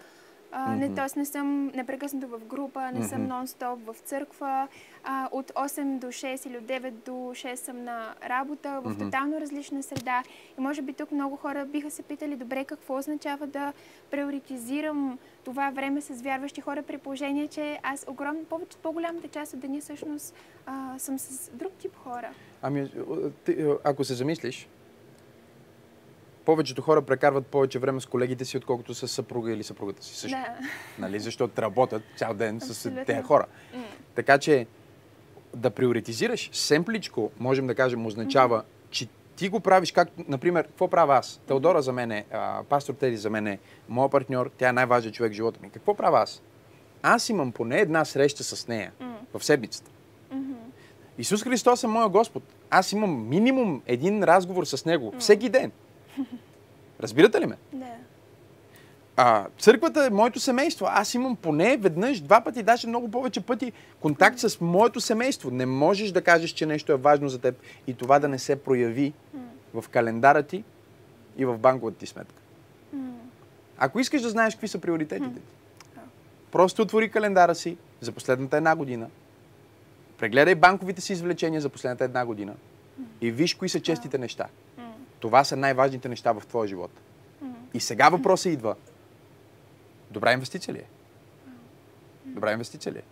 а, 0.56 0.76
не, 0.76 0.94
т.е. 0.94 1.20
не 1.20 1.26
съм 1.26 1.68
непрекъснато 1.68 2.28
в 2.28 2.46
група, 2.46 2.92
не 2.92 3.04
съм 3.04 3.28
нон-стоп 3.28 3.94
в 3.94 3.96
църква, 4.00 4.68
а, 5.04 5.30
от 5.32 5.52
8 5.52 6.00
до 6.00 6.08
6 6.08 6.48
или 6.48 6.58
от 6.58 6.64
9 6.64 6.92
до 6.92 7.12
6 7.12 7.56
съм 7.56 7.84
на 7.84 8.16
работа, 8.30 8.82
в 8.84 8.98
тотално 8.98 9.42
различна 9.42 9.84
среда. 9.84 10.24
И 10.58 10.62
може 10.62 10.82
би 10.82 10.94
тук 10.94 11.12
много 11.12 11.36
хора 11.36 11.66
биха 11.66 11.92
се 11.92 12.04
питали, 12.04 12.36
добре, 12.36 12.66
какво 12.66 12.98
означава 12.98 13.48
да 13.48 13.74
приоритизирам 14.12 15.20
това 15.46 15.70
време 15.70 16.02
с 16.02 16.22
вярващи 16.22 16.62
хора 16.62 16.84
при 16.84 16.98
положение, 16.98 17.48
че 17.48 17.80
аз 17.84 18.06
огромно, 18.08 18.44
повече, 18.44 18.78
по-голямата 18.78 19.28
част 19.28 19.54
от 19.54 19.60
деня 19.60 19.82
всъщност 19.82 20.36
а, 20.66 21.00
съм 21.00 21.20
с 21.20 21.50
друг 21.54 21.72
тип 21.74 21.96
хора. 21.96 22.30
Ами, 22.62 22.92
ти, 23.46 23.66
ако 23.84 24.04
се 24.04 24.14
замислиш, 24.14 24.68
повечето 26.46 26.82
хора 26.82 27.02
прекарват 27.02 27.48
повече 27.48 27.80
време 27.80 28.02
с 28.02 28.06
колегите 28.06 28.46
си, 28.46 28.58
отколкото 28.58 28.94
с 28.94 29.08
съпруга 29.08 29.52
или 29.52 29.64
съпругата 29.64 30.04
си 30.04 30.16
също. 30.16 30.38
Да. 30.38 30.68
Нали? 31.00 31.20
Защото 31.20 31.62
работят 31.62 32.04
цял 32.18 32.34
ден 32.34 32.60
с 32.60 32.70
Абсолютно. 32.70 33.06
тези 33.06 33.22
хора. 33.22 33.46
Така 34.16 34.38
че 34.38 34.68
да 35.56 35.70
приоритизираш 35.70 36.50
семпличко, 36.54 37.32
можем 37.40 37.68
да 37.68 37.76
кажем, 37.76 38.06
означава, 38.06 38.64
че 38.90 39.08
ти 39.36 39.50
го 39.50 39.60
правиш 39.60 39.92
както, 39.92 40.24
например, 40.28 40.64
какво 40.64 40.88
правя 40.88 41.16
аз? 41.16 41.42
Теодора 41.48 41.82
за 41.82 41.94
мен 41.94 42.12
е, 42.12 42.26
а, 42.32 42.64
пастор 42.70 42.94
Теди 42.94 43.18
за 43.18 43.30
мен 43.30 43.48
е, 43.48 43.60
моят 43.90 44.12
партньор, 44.12 44.52
тя 44.58 44.70
е 44.70 44.74
най-важният 44.74 45.16
човек 45.16 45.32
в 45.32 45.36
живота 45.36 45.60
ми. 45.64 45.70
Какво 45.70 45.94
правя 45.94 46.20
аз? 46.20 46.42
Аз 47.02 47.30
имам 47.30 47.52
поне 47.52 47.80
една 47.80 48.06
среща 48.06 48.44
с 48.44 48.68
нея 48.68 48.92
в 49.34 49.44
седмицата. 49.44 49.92
Исус 51.18 51.44
Христос 51.44 51.84
е 51.84 51.88
моя 51.88 52.10
Господ. 52.10 52.44
Аз 52.70 52.92
имам 52.92 53.30
минимум 53.30 53.82
един 53.86 54.24
разговор 54.24 54.66
с 54.66 54.86
Него 54.86 55.14
всеки 55.20 55.50
ден. 55.50 55.72
Разбирате 57.00 57.42
ли 57.42 57.46
ме? 57.46 57.58
Да. 57.74 57.86
А, 59.18 59.46
църквата 59.60 60.06
е 60.06 60.10
моето 60.10 60.40
семейство. 60.40 60.86
Аз 60.90 61.14
имам 61.14 61.36
поне 61.36 61.78
веднъж, 61.78 62.22
два 62.22 62.42
пъти, 62.42 62.64
даже 62.64 62.88
много 62.88 63.12
повече 63.12 63.42
пъти 63.42 63.72
контакт 64.00 64.40
с 64.40 64.62
моето 64.62 65.02
семейство. 65.02 65.52
Не 65.52 65.66
можеш 65.66 66.12
да 66.12 66.22
кажеш, 66.22 66.50
че 66.50 66.66
нещо 66.66 66.92
е 66.92 66.96
важно 66.96 67.30
за 67.30 67.40
теб 67.40 67.56
и 67.88 67.94
това 67.94 68.20
да 68.20 68.28
не 68.28 68.40
се 68.40 68.56
прояви 68.56 69.14
в 69.74 69.86
календара 69.90 70.44
ти 70.44 70.64
и 71.38 71.46
в 71.46 71.58
банковата 71.58 71.98
ти 71.98 72.06
сметка. 72.06 72.42
Ако 73.78 74.00
искаш 74.00 74.22
да 74.22 74.30
знаеш 74.30 74.54
какви 74.54 74.68
са 74.68 74.80
приоритетите 74.80 75.36
ти, 75.36 75.42
просто 76.52 76.82
отвори 76.82 77.12
календара 77.12 77.56
си 77.56 77.78
за 78.02 78.12
последната 78.12 78.58
една 78.58 78.76
година, 78.76 79.08
прегледай 80.18 80.56
банковите 80.56 81.02
си 81.02 81.14
извлечения 81.14 81.62
за 81.62 81.70
последната 81.70 82.04
една 82.04 82.26
година 82.26 82.54
и 83.22 83.32
виж 83.32 83.54
кои 83.54 83.70
са 83.70 83.80
честите 83.80 84.18
неща. 84.18 84.48
Това 85.24 85.44
са 85.44 85.56
най-важните 85.56 86.10
неща 86.10 86.32
в 86.32 86.44
твоя 86.48 86.68
живот. 86.68 86.92
И 87.74 87.80
сега 87.80 88.10
въпросът 88.10 88.52
идва. 88.52 88.76
Добра 90.12 90.34
инвестиция 90.34 90.74
ли 90.74 90.78
е? 90.78 90.86
Добра 92.26 92.52
инвестиция 92.52 92.94
ли 92.94 92.98
е? 92.98 93.04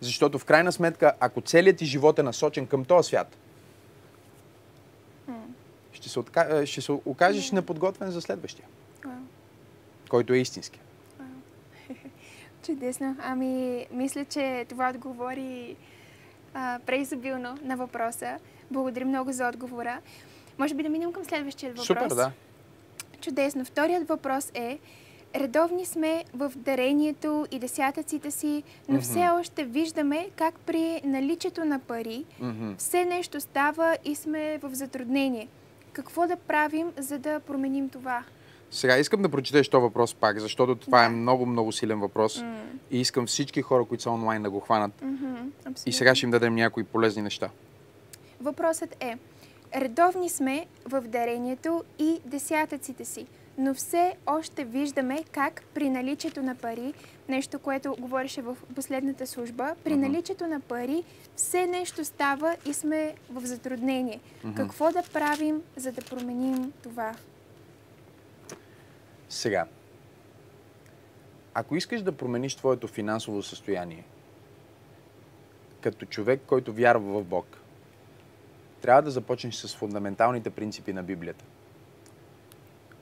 Защото 0.00 0.38
в 0.38 0.44
крайна 0.44 0.72
сметка, 0.72 1.12
ако 1.20 1.40
целият 1.40 1.76
ти 1.76 1.86
живот 1.86 2.18
е 2.18 2.22
насочен 2.22 2.66
към 2.66 2.84
този 2.84 3.06
свят, 3.06 3.36
ще 5.92 6.08
се, 6.08 6.18
отка... 6.18 6.48
е, 6.50 6.66
ще 6.66 6.80
се 6.80 6.92
окажеш 6.92 7.52
неподготвен 7.52 8.10
за 8.10 8.20
следващия, 8.20 8.66
който 10.08 10.32
е 10.32 10.38
истински. 10.38 10.80
Чудесно. 12.66 13.16
Ами, 13.22 13.86
мисля, 13.90 14.24
че 14.24 14.66
това 14.68 14.90
отговори 14.90 15.76
а, 16.54 16.78
преизобилно 16.86 17.58
на 17.62 17.76
въпроса. 17.76 18.38
Благодаря 18.70 19.04
много 19.04 19.32
за 19.32 19.48
отговора. 19.48 20.00
Може 20.58 20.74
би 20.74 20.82
да 20.82 20.88
минем 20.88 21.12
към 21.12 21.24
следващия 21.24 21.70
въпрос. 21.70 21.86
Супер, 21.86 22.08
да. 22.08 22.32
Чудесно. 23.20 23.64
Вторият 23.64 24.08
въпрос 24.08 24.50
е, 24.54 24.78
редовни 25.34 25.86
сме 25.86 26.24
в 26.34 26.52
дарението 26.56 27.46
и 27.50 27.58
десятъците 27.58 28.30
си, 28.30 28.62
но 28.88 29.00
все 29.00 29.28
още 29.30 29.64
виждаме 29.64 30.28
как 30.36 30.58
при 30.58 31.00
наличието 31.04 31.64
на 31.64 31.78
пари 31.78 32.24
все 32.78 33.04
нещо 33.04 33.40
става 33.40 33.96
и 34.04 34.14
сме 34.14 34.58
в 34.58 34.74
затруднение. 34.74 35.48
Какво 35.92 36.26
да 36.26 36.36
правим, 36.36 36.92
за 36.98 37.18
да 37.18 37.40
променим 37.40 37.88
това? 37.88 38.22
Сега 38.70 38.98
искам 38.98 39.22
да 39.22 39.28
прочетеш 39.28 39.68
този 39.68 39.82
въпрос 39.82 40.14
пак, 40.14 40.38
защото 40.38 40.74
това 40.74 41.04
е 41.04 41.08
Да. 41.08 41.16
много, 41.16 41.46
много 41.46 41.72
силен 41.72 42.00
въпрос. 42.00 42.42
М. 42.42 42.62
И 42.90 43.00
искам 43.00 43.26
всички 43.26 43.62
хора, 43.62 43.84
които 43.84 44.02
са 44.02 44.10
онлайн, 44.10 44.42
да 44.42 44.50
го 44.50 44.60
хванат. 44.60 45.02
Мгм, 45.02 45.34
И 45.86 45.92
сега 45.92 46.14
ще 46.14 46.26
им 46.26 46.30
дадем 46.30 46.54
някои 46.54 46.84
полезни 46.84 47.22
неща. 47.22 47.50
Въпросът 48.40 48.96
е, 49.00 49.18
редовни 49.76 50.28
сме 50.28 50.66
в 50.84 51.00
дарението 51.00 51.84
и 51.98 52.20
десятъците 52.24 53.04
си, 53.04 53.26
но 53.58 53.74
все 53.74 54.16
още 54.26 54.64
виждаме 54.64 55.24
как 55.32 55.62
при 55.74 55.90
наличието 55.90 56.42
на 56.42 56.54
пари, 56.54 56.94
нещо, 57.28 57.58
което 57.58 57.96
говореше 58.00 58.42
в 58.42 58.56
последната 58.74 59.26
служба, 59.26 59.74
при 59.84 59.96
наличието 59.96 60.46
на 60.46 60.60
пари 60.60 61.04
все 61.36 61.66
нещо 61.66 62.04
става 62.04 62.56
и 62.66 62.72
сме 62.72 63.14
в 63.30 63.46
затруднение. 63.46 64.20
Какво 64.56 64.92
да 64.92 65.02
правим, 65.12 65.62
за 65.76 65.92
да 65.92 66.02
променим 66.02 66.72
това? 66.82 67.14
Сега, 69.28 69.66
ако 71.54 71.76
искаш 71.76 72.02
да 72.02 72.12
промениш 72.12 72.54
твоето 72.54 72.88
финансово 72.88 73.42
състояние, 73.42 74.04
като 75.80 76.06
човек, 76.06 76.40
който 76.46 76.72
вярва 76.72 77.20
в 77.20 77.24
Бог, 77.24 77.58
трябва 78.80 79.02
да 79.02 79.10
започнеш 79.10 79.54
с 79.54 79.76
фундаменталните 79.76 80.50
принципи 80.50 80.92
на 80.92 81.02
Библията. 81.02 81.44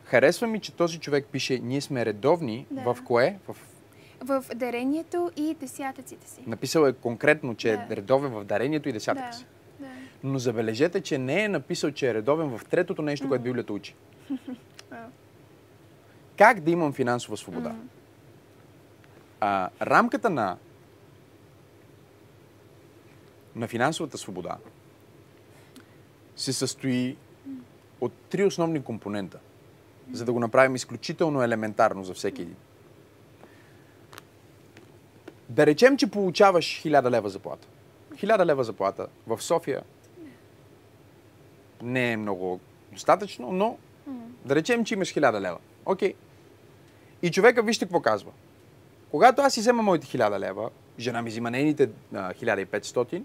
Харесва 0.05 0.47
ми, 0.47 0.61
че 0.61 0.73
този 0.73 0.99
човек 1.01 1.27
пише, 1.33 1.59
ние 1.59 1.81
сме 1.81 2.07
редовни 2.07 2.67
Да. 2.71 2.95
в 2.95 3.03
кое? 3.05 3.39
В... 3.49 3.57
В 4.21 4.45
дарението 4.55 5.31
и 5.37 5.55
десятъците 5.55 6.29
си. 6.31 6.41
Написал 6.47 6.87
е 6.87 6.93
конкретно, 6.93 7.55
че 7.55 7.69
Да. 7.69 7.87
е 7.91 7.97
редовен 7.97 8.31
в 8.33 8.45
дарението 8.45 8.89
и 8.89 8.93
десятъка 8.93 9.27
Да, 9.27 9.37
си. 9.37 9.47
да. 9.81 9.87
Но 10.23 10.39
забележете, 10.39 11.01
че 11.01 11.19
не 11.19 11.45
е 11.45 11.49
написал, 11.49 11.91
че 11.91 12.11
е 12.11 12.15
редовен 12.15 12.59
в 12.59 12.65
третото 12.65 13.03
нещо, 13.03 13.29
което 13.29 13.45
Библията 13.45 13.73
учи. 13.73 13.95
Как 16.39 16.61
да 16.61 16.71
имам 16.71 16.93
финансова 16.93 17.37
свобода? 17.37 17.75
А, 19.41 19.71
рамката 19.83 20.31
на, 20.31 20.57
на 23.57 23.69
финансовата 23.69 24.19
свобода 24.19 24.57
се 26.37 26.53
състои 26.53 27.17
от 28.01 28.13
три 28.13 28.45
основни 28.45 28.83
компонента, 28.83 29.39
за 30.13 30.25
да 30.25 30.33
го 30.33 30.41
направим 30.41 30.75
изключително 30.75 31.43
елементарно 31.43 32.05
за 32.05 32.15
всеки 32.15 32.43
един. 32.43 32.57
Да 35.49 35.67
речем, 35.67 35.97
че 35.97 36.11
получаваш 36.11 36.83
1000 36.85 37.11
лева 37.11 37.29
заплата. 37.29 37.69
1000 38.15 38.45
лева 38.45 38.65
заплата 38.65 39.07
в 39.27 39.43
София 39.43 39.83
не 41.83 42.13
е 42.13 42.17
много 42.17 42.61
достатъчно, 42.93 43.53
но 43.53 43.77
да 44.45 44.55
речем, 44.55 44.85
че 44.85 44.95
имаш 44.95 45.15
1000 45.15 45.41
лева. 45.41 45.59
Окей. 45.87 46.15
И 47.23 47.31
човека, 47.31 47.63
вижте 47.63 47.85
какво 47.85 48.01
казва. 48.01 48.33
Когато 49.11 49.43
аз 49.43 49.55
си 49.55 49.61
взема 49.61 49.83
моите 49.83 50.07
1000 50.07 50.39
лева, 50.39 50.71
жена 50.99 51.23
ми 51.23 51.31
взима 51.31 51.51
нейните 51.51 51.91
а, 52.15 52.35
1500, 52.35 53.23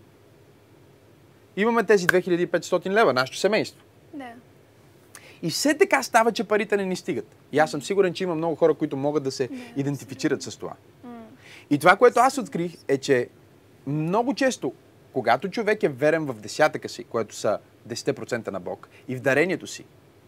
имаме 1.61 1.83
тези 1.83 2.07
2500 2.07 2.89
лева, 2.89 3.13
нашето 3.13 3.37
семейство. 3.37 3.83
Да. 4.13 4.29
И 5.41 5.49
все 5.49 5.73
така 5.73 6.03
става, 6.03 6.31
че 6.31 6.43
парите 6.43 6.77
не 6.77 6.85
ни 6.85 6.95
стигат. 6.95 7.35
И 7.51 7.59
аз 7.59 7.71
съм 7.71 7.81
сигурен, 7.81 8.13
че 8.13 8.23
има 8.23 8.35
много 8.35 8.55
хора, 8.55 8.73
които 8.73 8.97
могат 8.97 9.23
да 9.23 9.31
се 9.31 9.49
идентифицират 9.75 10.41
с 10.41 10.57
това. 10.57 10.73
И 11.69 11.77
това, 11.77 11.95
което 11.95 12.19
аз 12.19 12.37
открих 12.37 12.73
е, 12.87 12.97
че 12.97 13.29
много 13.87 14.33
често, 14.33 14.73
когато 15.13 15.49
човек 15.49 15.83
е 15.83 15.89
верен 15.89 16.25
в 16.25 16.33
десятъка 16.33 16.89
си, 16.89 17.03
което 17.03 17.35
са 17.35 17.59
10% 17.89 18.51
на 18.51 18.59
Бог, 18.59 18.89
и 19.07 19.15
в 19.15 19.21
дарението 19.21 19.67
си, 19.67 19.85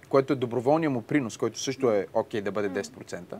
което 0.09 0.33
е 0.33 0.35
доброволния 0.35 0.89
му 0.89 1.01
принос, 1.01 1.37
който 1.37 1.59
също 1.59 1.91
е 1.91 2.07
окей 2.13 2.41
да 2.41 2.51
бъде 2.51 2.69
10%, 2.69 3.35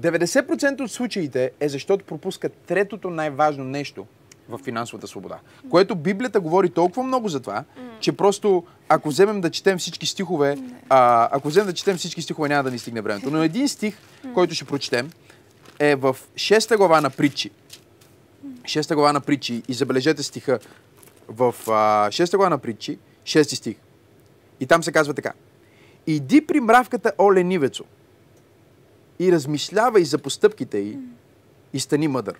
90% 0.00 0.80
от 0.80 0.90
случаите 0.90 1.50
е 1.60 1.68
защото 1.68 2.04
пропуска 2.04 2.48
третото 2.48 3.10
най-важно 3.10 3.64
нещо 3.64 4.06
в 4.48 4.58
финансовата 4.58 5.06
свобода. 5.06 5.38
Което 5.70 5.94
Библията 5.94 6.40
говори 6.40 6.70
толкова 6.70 7.02
много 7.02 7.28
за 7.28 7.40
това, 7.40 7.64
че 8.00 8.12
просто 8.12 8.64
ако 8.88 9.08
вземем 9.08 9.40
да 9.40 9.50
четем 9.50 9.78
всички 9.78 10.06
стихове, 10.06 10.58
а, 10.88 11.28
ако 11.32 11.48
вземем 11.48 11.66
да 11.66 11.72
четем 11.74 11.96
всички 11.96 12.22
стихове, 12.22 12.48
няма 12.48 12.62
да 12.62 12.70
ни 12.70 12.78
стигне 12.78 13.00
времето. 13.00 13.30
Но 13.30 13.42
един 13.42 13.68
стих, 13.68 13.96
който 14.34 14.54
ще 14.54 14.64
прочетем, 14.64 15.10
е 15.78 15.94
в 15.96 16.16
6 16.34 16.76
глава 16.76 17.00
на 17.00 17.10
притчи. 17.10 17.50
6 18.62 18.94
глава 18.94 19.12
на 19.12 19.20
притчи 19.20 19.62
и 19.68 19.74
забележете 19.74 20.22
стиха 20.22 20.58
в 21.28 21.54
а, 21.68 22.08
6 22.08 22.36
глава 22.36 22.50
на 22.50 22.58
притчи, 22.58 22.98
6 23.24 23.54
стих. 23.54 23.76
И 24.60 24.66
там 24.66 24.82
се 24.82 24.92
казва 24.92 25.14
така. 25.14 25.32
Иди 26.06 26.46
при 26.46 26.60
мравката, 26.60 27.12
о 27.18 27.34
ленивецо, 27.34 27.84
и 29.18 29.32
размишлявай 29.32 30.04
за 30.04 30.18
постъпките 30.18 30.78
й 30.78 30.98
и 31.72 31.80
стани 31.80 32.08
мъдър. 32.08 32.34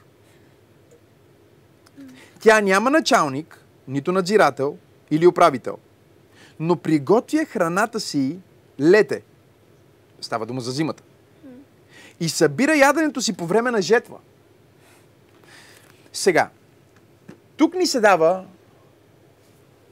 Тя 2.43 2.61
няма 2.61 2.91
началник, 2.91 3.65
нито 3.89 4.13
надзирател 4.13 4.77
или 5.11 5.27
управител, 5.27 5.79
но 6.61 6.77
приготвя 6.77 7.45
храната 7.45 8.01
си 8.01 8.39
лете. 8.81 9.23
Става 10.21 10.47
дума 10.47 10.61
за 10.61 10.73
зимата. 10.73 11.03
И 12.21 12.29
събира 12.29 12.77
яденето 12.77 13.21
си 13.21 13.33
по 13.33 13.47
време 13.47 13.71
на 13.71 13.83
жетва. 13.83 14.19
Сега, 16.13 16.51
тук 17.57 17.75
ни 17.75 17.87
се 17.87 18.01
дава 18.01 18.47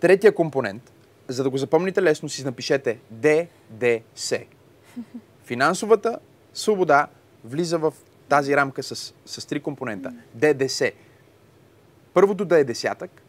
третия 0.00 0.35
компонент. 0.35 0.92
За 1.28 1.42
да 1.42 1.50
го 1.50 1.59
запомните 1.59 2.02
лесно, 2.02 2.28
си 2.28 2.45
напишете 2.45 2.99
ДДС. 3.11 4.45
Финансовата 5.45 6.19
свобода 6.54 7.07
влиза 7.45 7.78
в 7.78 7.95
тази 8.28 8.57
рамка 8.57 8.83
с, 8.83 9.14
с 9.26 9.47
три 9.47 9.61
компонента. 9.61 10.12
ДДС. 10.35 10.92
Първото 12.14 12.45
да 12.45 12.59
е 12.59 12.64
десятък, 12.64 13.23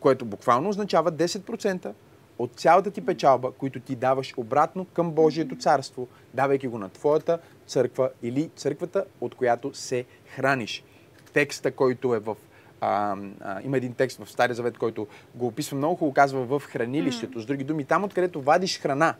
което 0.00 0.24
буквално 0.24 0.68
означава 0.68 1.12
10% 1.12 1.92
от 2.38 2.52
цялата 2.54 2.90
ти 2.90 3.06
печалба, 3.06 3.52
които 3.52 3.80
ти 3.80 3.96
даваш 3.96 4.34
обратно 4.36 4.84
към 4.84 5.12
Божието 5.12 5.56
царство, 5.56 6.08
давайки 6.34 6.68
го 6.68 6.78
на 6.78 6.88
твоята 6.88 7.38
църква 7.66 8.10
или 8.22 8.50
църквата, 8.56 9.04
от 9.20 9.34
която 9.34 9.74
се 9.74 10.04
храниш. 10.26 10.84
Текста, 11.32 11.72
който 11.72 12.14
е 12.14 12.18
в 12.18 12.36
а, 12.80 13.16
а, 13.40 13.62
има 13.62 13.76
един 13.76 13.94
текст 13.94 14.24
в 14.24 14.30
Стария 14.30 14.54
Завет, 14.54 14.78
който 14.78 15.06
го 15.34 15.46
описва 15.46 15.76
много 15.76 15.96
хубаво, 15.96 16.14
казва 16.14 16.58
в 16.58 16.62
хранилището. 16.66 17.40
С 17.40 17.46
други 17.46 17.64
думи, 17.64 17.84
там 17.84 18.04
откъдето 18.04 18.42
вадиш 18.42 18.80
храна, 18.80 19.14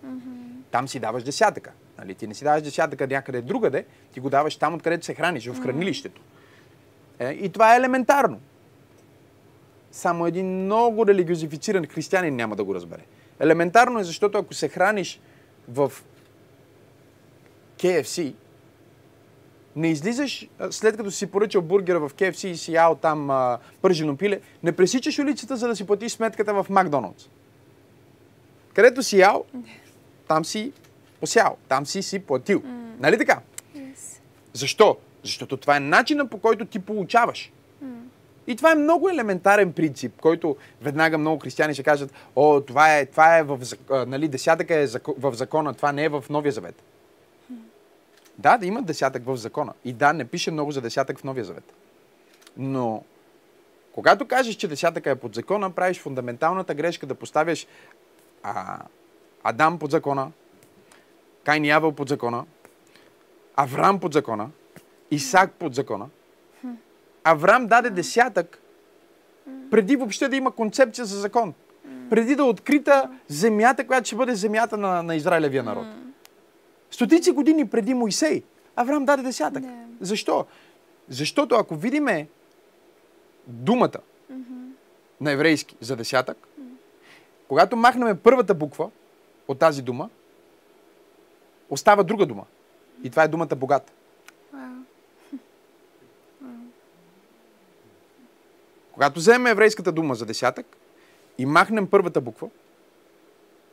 там 0.70 0.88
си 0.88 0.98
даваш 0.98 1.22
десятъка. 1.22 1.72
Нали? 1.98 2.14
Ти 2.14 2.26
не 2.26 2.34
си 2.34 2.44
даваш 2.44 2.62
десятъка 2.62 3.06
някъде 3.06 3.42
другаде, 3.42 3.84
ти 4.12 4.20
го 4.20 4.30
даваш 4.30 4.56
там, 4.56 4.74
откъдето 4.74 5.06
се 5.06 5.14
храниш, 5.14 5.46
в 5.46 5.62
хранилището. 5.62 6.20
И 7.20 7.48
това 7.48 7.74
е 7.74 7.76
елементарно. 7.76 8.40
Само 9.92 10.26
един 10.26 10.64
много 10.64 11.06
религиозифициран 11.06 11.86
християнин 11.86 12.36
няма 12.36 12.56
да 12.56 12.64
го 12.64 12.74
разбере. 12.74 13.02
Елементарно 13.40 14.00
е, 14.00 14.04
защото 14.04 14.38
ако 14.38 14.54
се 14.54 14.68
храниш 14.68 15.20
в 15.68 15.92
KFC, 17.78 18.34
не 19.76 19.90
излизаш 19.90 20.48
след 20.70 20.96
като 20.96 21.10
си 21.10 21.26
поръчал 21.26 21.62
бургера 21.62 22.00
в 22.00 22.14
KFC 22.14 22.48
и 22.48 22.56
си 22.56 22.72
ял 22.72 22.94
там 22.94 23.30
а, 23.30 23.58
пържено 23.82 24.16
пиле, 24.16 24.40
не 24.62 24.72
пресичаш 24.72 25.18
улицата, 25.18 25.56
за 25.56 25.68
да 25.68 25.76
си 25.76 25.86
платиш 25.86 26.12
сметката 26.12 26.54
в 26.54 26.66
Макдоналдс. 26.70 27.28
Където 28.74 29.02
си 29.02 29.18
ял, 29.18 29.44
там 30.28 30.44
си 30.44 30.72
посял, 31.20 31.56
там 31.68 31.86
си 31.86 32.02
си 32.02 32.18
платил. 32.18 32.62
Нали 33.00 33.18
така? 33.18 33.40
Yes. 33.76 34.20
Защо? 34.52 34.96
Защото 35.22 35.56
това 35.56 35.76
е 35.76 35.80
начина 35.80 36.26
по 36.26 36.38
който 36.38 36.64
ти 36.64 36.78
получаваш. 36.78 37.52
И 38.46 38.56
това 38.56 38.72
е 38.72 38.74
много 38.74 39.08
елементарен 39.08 39.72
принцип, 39.72 40.20
който 40.20 40.56
веднага 40.82 41.18
много 41.18 41.40
християни 41.40 41.74
ще 41.74 41.82
кажат, 41.82 42.12
о, 42.36 42.60
това 42.60 42.98
е, 42.98 43.06
това 43.06 43.38
е 43.38 43.42
в, 43.42 43.58
нали, 43.90 44.28
десятъка 44.28 44.74
е 44.74 44.86
в 45.18 45.34
закона, 45.34 45.74
това 45.74 45.92
не 45.92 46.04
е 46.04 46.08
в 46.08 46.24
Новия 46.30 46.52
Завет. 46.52 46.82
Да, 48.38 48.58
да 48.58 48.66
има 48.66 48.82
десятък 48.82 49.26
в 49.26 49.36
закона. 49.36 49.72
И 49.84 49.92
да, 49.92 50.12
не 50.12 50.24
пише 50.24 50.50
много 50.50 50.70
за 50.70 50.80
десятък 50.80 51.18
в 51.18 51.24
Новия 51.24 51.44
Завет. 51.44 51.72
Но, 52.56 53.04
когато 53.92 54.28
кажеш, 54.28 54.54
че 54.54 54.68
десятъка 54.68 55.10
е 55.10 55.14
под 55.14 55.34
закона, 55.34 55.70
правиш 55.70 56.00
фундаменталната 56.00 56.74
грешка 56.74 57.06
да 57.06 57.14
поставяш 57.14 57.66
а, 58.42 58.78
Адам 59.42 59.78
под 59.78 59.90
закона, 59.90 60.32
Кайн 61.44 61.64
и 61.64 61.70
Авел 61.70 61.92
под 61.92 62.08
закона, 62.08 62.44
Авраам 63.56 64.00
под 64.00 64.12
закона, 64.12 64.50
Исак 65.10 65.52
под 65.52 65.74
закона. 65.74 66.08
Авраам 67.24 67.66
даде 67.66 67.90
десятък 67.90 68.62
преди 69.70 69.96
въобще 69.96 70.28
да 70.28 70.36
има 70.36 70.52
концепция 70.52 71.04
за 71.04 71.20
закон. 71.20 71.54
Преди 72.10 72.36
да 72.36 72.42
е 72.42 72.46
открита 72.46 73.10
земята, 73.28 73.86
която 73.86 74.06
ще 74.06 74.16
бъде 74.16 74.34
земята 74.34 74.76
на, 74.76 75.02
на 75.02 75.16
Израилевия 75.16 75.62
народ. 75.62 75.86
Стотици 76.90 77.32
години 77.32 77.68
преди 77.68 77.94
Моисей, 77.94 78.42
Авраам 78.76 79.04
даде 79.04 79.22
десятък. 79.22 79.62
Да. 79.62 79.84
Защо? 80.00 80.46
Защото 81.08 81.54
ако 81.54 81.74
видиме 81.74 82.28
думата 83.46 83.98
на 85.20 85.30
еврейски 85.30 85.76
за 85.80 85.96
десятък, 85.96 86.48
когато 87.48 87.76
махнем 87.76 88.18
първата 88.22 88.54
буква 88.54 88.90
от 89.48 89.58
тази 89.58 89.82
дума, 89.82 90.10
остава 91.70 92.02
друга 92.02 92.26
дума. 92.26 92.44
И 93.02 93.10
това 93.10 93.22
е 93.24 93.28
думата 93.28 93.56
богат. 93.56 93.92
Когато 98.98 99.20
вземем 99.20 99.46
еврейската 99.46 99.92
дума 99.92 100.14
за 100.14 100.26
десятък 100.26 100.66
и 101.38 101.46
махнем 101.46 101.86
първата 101.86 102.20
буква, 102.20 102.48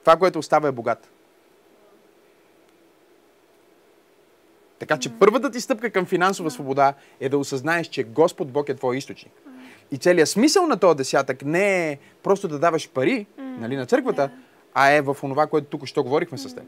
това, 0.04 0.18
което 0.18 0.40
остава 0.40 0.68
е 0.68 0.72
богат. 0.72 1.10
Така 4.80 4.98
че 4.98 5.14
първата 5.20 5.52
ти 5.52 5.62
стъпка 5.62 5.90
към 5.90 6.06
финансова 6.06 6.52
свобода 6.52 6.94
е 7.20 7.30
да 7.30 7.38
осъзнаеш, 7.38 7.88
че 7.88 8.04
Господ 8.04 8.52
Бог 8.52 8.70
е 8.70 8.76
твой 8.76 8.98
източник. 8.98 9.34
И 9.92 9.98
целият 9.98 10.30
смисъл 10.30 10.68
на 10.68 10.78
този 10.78 10.98
десятък 10.98 11.46
не 11.46 11.92
е 11.92 11.98
просто 12.24 12.48
да 12.48 12.60
даваш 12.60 12.90
пари 12.90 13.26
нали, 13.38 13.76
на 13.76 13.86
църквата, 13.86 14.32
а 14.74 14.92
е 14.92 15.02
в 15.02 15.18
онова, 15.24 15.48
което 15.48 15.68
тук 15.68 15.86
що 15.86 16.04
говорихме 16.04 16.38
с 16.38 16.56
теб. 16.56 16.66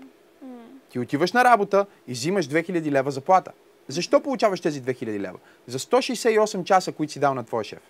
Ти 0.89 0.99
отиваш 0.99 1.31
на 1.31 1.43
работа 1.43 1.85
и 2.07 2.11
взимаш 2.11 2.47
2000 2.47 2.91
лева 2.91 3.11
заплата. 3.11 3.51
Защо 3.87 4.21
получаваш 4.21 4.61
тези 4.61 4.81
2000 4.81 5.19
лева? 5.19 5.37
За 5.67 5.79
168 5.79 6.63
часа, 6.63 6.91
които 6.91 7.13
си 7.13 7.19
дал 7.19 7.33
на 7.33 7.43
твоя 7.43 7.63
шеф. 7.63 7.81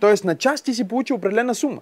Тоест 0.00 0.24
на 0.24 0.38
час 0.38 0.62
ти 0.62 0.74
си 0.74 0.88
получил 0.88 1.16
определена 1.16 1.54
сума. 1.54 1.80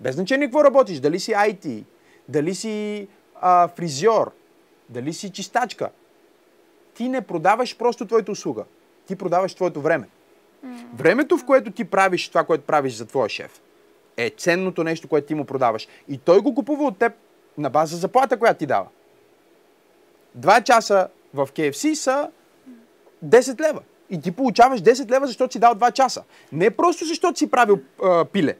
Без 0.00 0.14
значение 0.14 0.46
какво 0.46 0.64
работиш. 0.64 1.00
Дали 1.00 1.20
си 1.20 1.32
IT, 1.32 1.84
дали 2.28 2.54
си 2.54 3.08
а, 3.40 3.68
фризьор, 3.68 4.32
дали 4.88 5.12
си 5.12 5.32
чистачка. 5.32 5.90
Ти 6.94 7.08
не 7.08 7.20
продаваш 7.20 7.76
просто 7.76 8.06
твоята 8.06 8.32
услуга. 8.32 8.64
Ти 9.06 9.16
продаваш 9.16 9.54
твоето 9.54 9.80
време. 9.80 10.08
Времето, 10.94 11.38
в 11.38 11.46
което 11.46 11.70
ти 11.70 11.84
правиш 11.84 12.28
това, 12.28 12.44
което 12.44 12.64
правиш 12.64 12.94
за 12.94 13.06
твоя 13.06 13.28
шеф, 13.28 13.60
е 14.16 14.30
ценното 14.30 14.84
нещо, 14.84 15.08
което 15.08 15.26
ти 15.26 15.34
му 15.34 15.44
продаваш. 15.44 15.88
И 16.08 16.18
той 16.18 16.40
го 16.40 16.54
купува 16.54 16.84
от 16.84 16.98
теб 16.98 17.12
на 17.58 17.70
база 17.70 17.96
заплата, 17.96 18.38
която 18.38 18.58
ти 18.58 18.66
дава. 18.66 18.86
Два 20.34 20.60
часа 20.60 21.08
в 21.34 21.48
KFC 21.52 21.94
са 21.94 22.30
10 23.24 23.60
лева. 23.60 23.82
И 24.12 24.20
ти 24.20 24.32
получаваш 24.32 24.82
10 24.82 25.10
лева, 25.10 25.26
защото 25.26 25.52
си 25.52 25.58
дал 25.58 25.74
2 25.74 25.92
часа. 25.92 26.24
Не 26.52 26.70
просто 26.70 27.04
защото 27.04 27.38
си 27.38 27.50
правил 27.50 27.80
а, 28.02 28.24
пиле, 28.24 28.56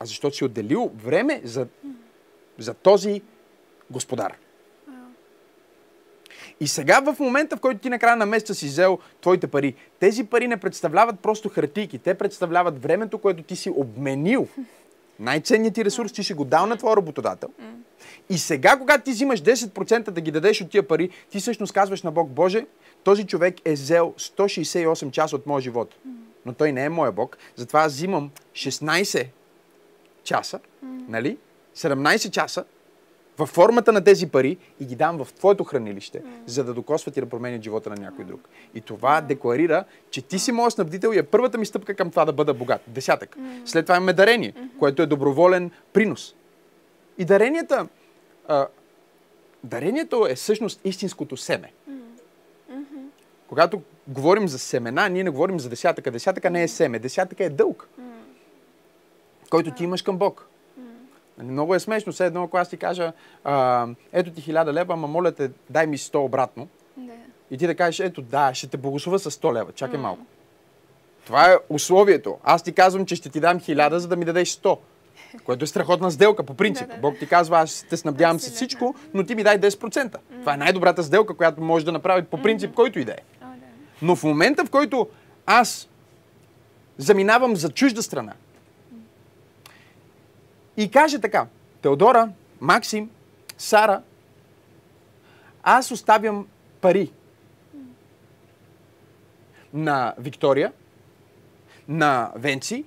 а 0.00 0.04
защото 0.04 0.36
си 0.36 0.44
отделил 0.44 0.90
време 1.04 1.40
за, 1.44 1.66
за 2.58 2.74
този 2.74 3.22
господар. 3.90 4.36
И 6.60 6.68
сега 6.68 7.00
в 7.00 7.16
момента, 7.20 7.56
в 7.56 7.60
който 7.60 7.80
ти 7.80 7.88
на 7.88 7.98
края 7.98 8.16
на 8.16 8.26
месеца 8.26 8.54
си 8.54 8.66
взел 8.66 8.98
твоите 9.20 9.46
пари, 9.46 9.74
тези 10.00 10.24
пари 10.24 10.48
не 10.48 10.56
представляват 10.56 11.20
просто 11.20 11.48
хартийки, 11.48 11.98
те 11.98 12.14
представляват 12.14 12.82
времето, 12.82 13.18
което 13.18 13.42
ти 13.42 13.56
си 13.56 13.70
обменил. 13.70 14.48
Най-ценният 15.20 15.74
ти 15.74 15.84
ресурс 15.84 16.12
ти 16.12 16.24
си 16.24 16.34
го 16.34 16.44
дал 16.44 16.66
на 16.66 16.76
твоя 16.76 16.96
работодател. 16.96 17.48
И 18.30 18.38
сега, 18.38 18.76
когато 18.78 19.04
ти 19.04 19.10
взимаш 19.10 19.42
10% 19.42 20.10
да 20.10 20.20
ги 20.20 20.30
дадеш 20.30 20.60
от 20.60 20.70
тия 20.70 20.88
пари, 20.88 21.10
ти 21.30 21.40
всъщност 21.40 21.72
казваш 21.72 22.02
на 22.02 22.10
Бог, 22.10 22.30
Боже, 22.30 22.66
този 23.04 23.26
човек 23.26 23.54
е 23.64 23.72
взел 23.72 24.14
168 24.18 25.10
часа 25.10 25.36
от 25.36 25.46
моя 25.46 25.60
живот. 25.60 25.94
Но 26.46 26.52
той 26.52 26.72
не 26.72 26.84
е 26.84 26.88
моя 26.88 27.12
Бог, 27.12 27.38
затова 27.56 27.80
аз 27.80 27.92
взимам 27.92 28.30
16 28.52 29.26
часа, 30.24 30.60
нали? 31.08 31.38
17 31.76 32.30
часа 32.30 32.64
във 33.38 33.48
формата 33.48 33.92
на 33.92 34.04
тези 34.04 34.26
пари 34.26 34.56
и 34.80 34.84
ги 34.84 34.96
дам 34.96 35.24
в 35.24 35.32
твоето 35.32 35.64
хранилище, 35.64 36.22
за 36.46 36.64
да 36.64 36.74
докосват 36.74 37.16
и 37.16 37.20
да 37.20 37.28
променят 37.28 37.62
живота 37.62 37.90
на 37.90 37.96
някой 37.96 38.24
друг. 38.24 38.48
И 38.74 38.80
това 38.80 39.20
декларира, 39.20 39.84
че 40.10 40.22
ти 40.22 40.38
си 40.38 40.52
моят 40.52 40.72
снабдител 40.72 41.12
и 41.14 41.18
е 41.18 41.22
първата 41.22 41.58
ми 41.58 41.66
стъпка 41.66 41.94
към 41.94 42.10
това 42.10 42.24
да 42.24 42.32
бъда 42.32 42.54
богат. 42.54 42.80
Десятък. 42.86 43.36
След 43.64 43.86
това 43.86 43.96
имаме 43.96 44.12
дарение, 44.12 44.54
което 44.78 45.02
е 45.02 45.06
доброволен 45.06 45.70
принос. 45.92 46.34
И 47.18 47.24
даренията, 47.24 47.88
а, 48.48 48.66
дарението 49.64 50.26
е 50.30 50.34
всъщност 50.34 50.80
истинското 50.84 51.36
семе. 51.36 51.72
Когато 53.48 53.82
говорим 54.08 54.48
за 54.48 54.58
семена, 54.58 55.08
ние 55.08 55.24
не 55.24 55.30
говорим 55.30 55.60
за 55.60 55.68
десятъка. 55.68 56.10
Десятъка 56.10 56.50
не 56.50 56.62
е 56.62 56.68
семе, 56.68 56.98
десятъка 56.98 57.44
е 57.44 57.50
дълг, 57.50 57.88
който 59.50 59.70
ти 59.70 59.84
имаш 59.84 60.02
към 60.02 60.18
Бог. 60.18 60.48
Нали, 61.38 61.50
Много 61.50 61.74
е 61.74 61.80
смешно. 61.80 62.12
Все 62.12 62.26
едно, 62.26 62.42
ако 62.42 62.56
аз 62.56 62.68
ти 62.68 62.76
кажа, 62.76 63.12
а, 63.44 63.86
ето 64.12 64.30
ти 64.30 64.40
хиляда 64.40 64.72
лева, 64.72 64.94
ама 64.94 65.06
моля 65.06 65.32
те, 65.32 65.50
дай 65.70 65.86
ми 65.86 65.98
100 65.98 66.18
обратно. 66.18 66.68
Да. 66.96 67.12
И 67.50 67.58
ти 67.58 67.66
да 67.66 67.74
кажеш, 67.74 68.00
ето 68.00 68.22
да, 68.22 68.54
ще 68.54 68.66
те 68.66 68.76
благословя 68.76 69.18
с 69.18 69.30
100 69.30 69.54
лева. 69.54 69.72
Чакай 69.72 69.98
малко. 69.98 70.22
Това 71.26 71.52
е 71.52 71.56
условието. 71.68 72.38
Аз 72.44 72.62
ти 72.62 72.72
казвам, 72.72 73.06
че 73.06 73.16
ще 73.16 73.28
ти 73.28 73.40
дам 73.40 73.60
1000, 73.60 73.96
за 73.96 74.08
да 74.08 74.16
ми 74.16 74.24
дадеш 74.24 74.56
100. 74.56 74.78
Което 75.44 75.64
е 75.64 75.66
страхотна 75.66 76.10
сделка, 76.10 76.42
по 76.42 76.54
принцип. 76.54 76.88
Да, 76.88 76.94
да. 76.94 77.00
Бог 77.00 77.18
ти 77.18 77.28
казва, 77.28 77.58
аз 77.58 77.86
те 77.90 77.96
снабдявам 77.96 78.40
с 78.40 78.50
всичко, 78.50 78.94
но 79.14 79.24
ти 79.24 79.34
ми 79.34 79.42
дай 79.42 79.60
10%. 79.60 80.16
Това 80.40 80.54
е 80.54 80.56
най-добрата 80.56 81.02
сделка, 81.02 81.36
която 81.36 81.60
може 81.60 81.84
да 81.84 81.92
направи 81.92 82.22
по 82.22 82.42
принцип 82.42 82.74
който 82.74 82.98
и 82.98 83.04
да 83.04 83.12
е. 83.12 83.18
Но 84.02 84.16
в 84.16 84.24
момента, 84.24 84.64
в 84.64 84.70
който 84.70 85.08
аз 85.46 85.88
заминавам 86.98 87.56
за 87.56 87.70
чужда 87.70 88.02
страна 88.02 88.32
и 90.76 90.90
каже 90.90 91.18
така, 91.18 91.46
Теодора, 91.82 92.28
Максим, 92.60 93.10
Сара, 93.58 94.02
аз 95.62 95.90
оставям 95.90 96.46
пари 96.80 97.12
на 99.74 100.14
Виктория, 100.18 100.72
на 101.88 102.32
Венци, 102.36 102.84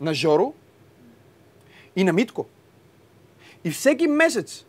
на 0.00 0.14
Жоро 0.14 0.54
и 1.96 2.04
на 2.04 2.12
Митко. 2.12 2.46
И 3.64 3.70
всеки 3.70 4.06
месец 4.06 4.64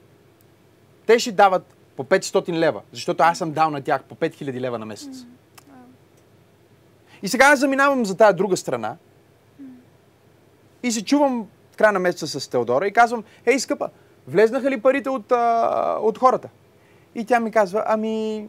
те 1.05 1.19
ще 1.19 1.31
дават 1.31 1.75
по 1.95 2.03
500 2.03 2.53
лева, 2.53 2.81
защото 2.91 3.23
аз 3.23 3.37
съм 3.37 3.51
дал 3.51 3.69
на 3.69 3.81
тях 3.81 4.03
по 4.03 4.15
5000 4.15 4.59
лева 4.59 4.79
на 4.79 4.85
месец. 4.85 5.25
И 7.23 7.27
сега 7.27 7.45
аз 7.45 7.59
заминавам 7.59 8.05
за 8.05 8.17
тази 8.17 8.35
друга 8.35 8.57
страна 8.57 8.97
и 10.83 10.91
се 10.91 11.05
чувам 11.05 11.47
в 11.71 11.77
края 11.77 11.91
на 11.91 11.99
месеца 11.99 12.39
с 12.39 12.47
Теодора 12.47 12.87
и 12.87 12.93
казвам, 12.93 13.23
ей, 13.45 13.59
скъпа, 13.59 13.89
влезнаха 14.27 14.71
ли 14.71 14.81
парите 14.81 15.09
от, 15.09 15.31
а, 15.31 15.97
от 16.01 16.17
хората? 16.17 16.49
И 17.15 17.25
тя 17.25 17.39
ми 17.39 17.51
казва, 17.51 17.83
ами, 17.87 18.47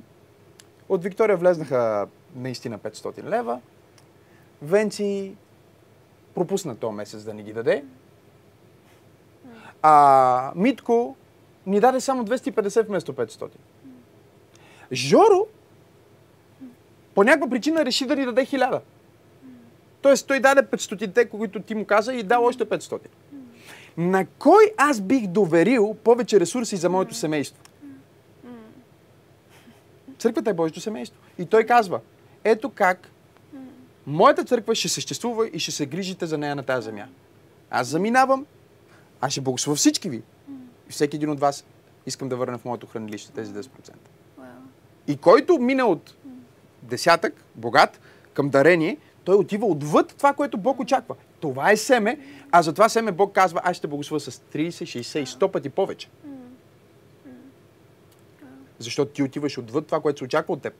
от 0.89 1.03
Виктория 1.03 1.37
влезнаха 1.37 2.07
наистина 2.35 2.79
500 2.79 3.25
лева. 3.25 3.61
Венци 4.63 5.35
пропусна 6.35 6.77
този 6.77 6.95
месец 6.95 7.23
да 7.23 7.35
ни 7.35 7.43
ги 7.43 7.53
даде. 7.53 7.85
А 9.87 10.53
Митко 10.57 11.17
ни 11.67 11.81
даде 11.81 12.01
само 12.01 12.25
250 12.25 12.87
вместо 12.87 13.13
500. 13.13 13.51
Жоро 14.93 15.47
по 17.15 17.25
някаква 17.25 17.51
причина 17.51 17.85
реши 17.85 18.07
да 18.07 18.17
ни 18.17 18.25
даде 18.25 18.47
1000. 18.47 18.81
Тоест 20.03 20.27
той 20.27 20.41
даде 20.41 20.63
500-те, 20.63 21.29
които 21.29 21.63
ти 21.63 21.75
му 21.75 21.85
каза 21.85 22.15
и 22.15 22.23
дал 22.23 22.45
още 22.45 22.65
500. 22.65 23.01
На 23.97 24.27
кой 24.27 24.73
аз 24.77 25.01
бих 25.01 25.27
доверил 25.27 25.97
повече 26.05 26.41
ресурси 26.41 26.77
за 26.77 26.91
моето 26.91 27.15
семейство? 27.15 27.63
Църквата 30.19 30.51
е 30.51 30.55
Божието 30.55 30.81
семейство. 30.81 31.21
И 31.39 31.47
той 31.47 31.65
казва, 31.65 32.01
ето 32.45 32.71
как 32.71 33.11
моята 34.07 34.45
църква 34.45 34.75
ще 34.75 34.89
съществува 34.89 35.49
и 35.49 35.59
ще 35.59 35.71
се 35.71 35.87
грижите 35.87 36.27
за 36.27 36.39
нея 36.39 36.57
на 36.57 36.63
тази 36.63 36.85
земя. 36.85 37.07
Аз 37.71 37.87
заминавам, 37.87 38.47
аз 39.25 39.33
ще 39.33 39.41
благословя 39.41 39.77
всички 39.77 40.09
ви. 40.11 40.23
И 40.89 40.93
всеки 40.93 41.17
един 41.17 41.31
от 41.31 41.41
вас 41.41 41.65
искам 42.07 42.29
да 42.29 42.37
върна 42.37 42.59
в 42.59 42.65
моето 42.65 42.87
хранилище 42.87 43.33
тези 43.33 43.53
10%. 43.53 43.69
Вау. 44.39 44.47
И 45.07 45.17
който 45.17 45.59
мине 45.59 45.83
от 45.83 46.15
десятък, 46.83 47.45
богат, 47.55 48.01
към 48.35 48.49
дарение, 48.49 48.97
той 49.25 49.37
отива 49.37 49.67
отвъд 49.67 50.15
това, 50.19 50.33
което 50.33 50.59
Бог 50.59 50.81
очаква. 50.81 51.15
Това 51.41 51.71
е 51.71 51.77
семе, 51.77 52.19
а 52.51 52.63
за 52.63 52.73
това 52.73 52.89
семе 52.89 53.13
Бог 53.13 53.35
казва, 53.35 53.61
аз 53.65 53.77
ще 53.77 53.87
благословя 53.87 54.21
с 54.21 54.31
30, 54.31 54.69
60 54.69 55.19
и 55.19 55.27
100 55.27 55.51
пъти 55.51 55.71
повече. 55.71 56.09
Защото 58.79 59.13
ти 59.13 59.23
отиваш 59.23 59.59
отвъд 59.59 59.87
това, 59.87 60.01
което 60.01 60.19
се 60.19 60.25
очаква 60.25 60.55
от 60.55 60.63
теб. 60.63 60.75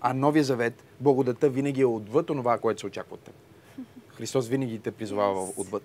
А 0.00 0.14
Новия 0.14 0.44
завет, 0.44 0.84
благодата 1.00 1.48
винаги 1.48 1.80
е 1.80 1.86
отвъд 1.86 2.26
това, 2.26 2.58
което 2.58 2.80
се 2.80 2.86
очаква 2.86 3.14
от 3.14 3.20
теб. 3.20 3.34
Христос 4.08 4.48
винаги 4.48 4.78
те 4.78 4.90
призовава 4.90 5.48
отвъд. 5.56 5.82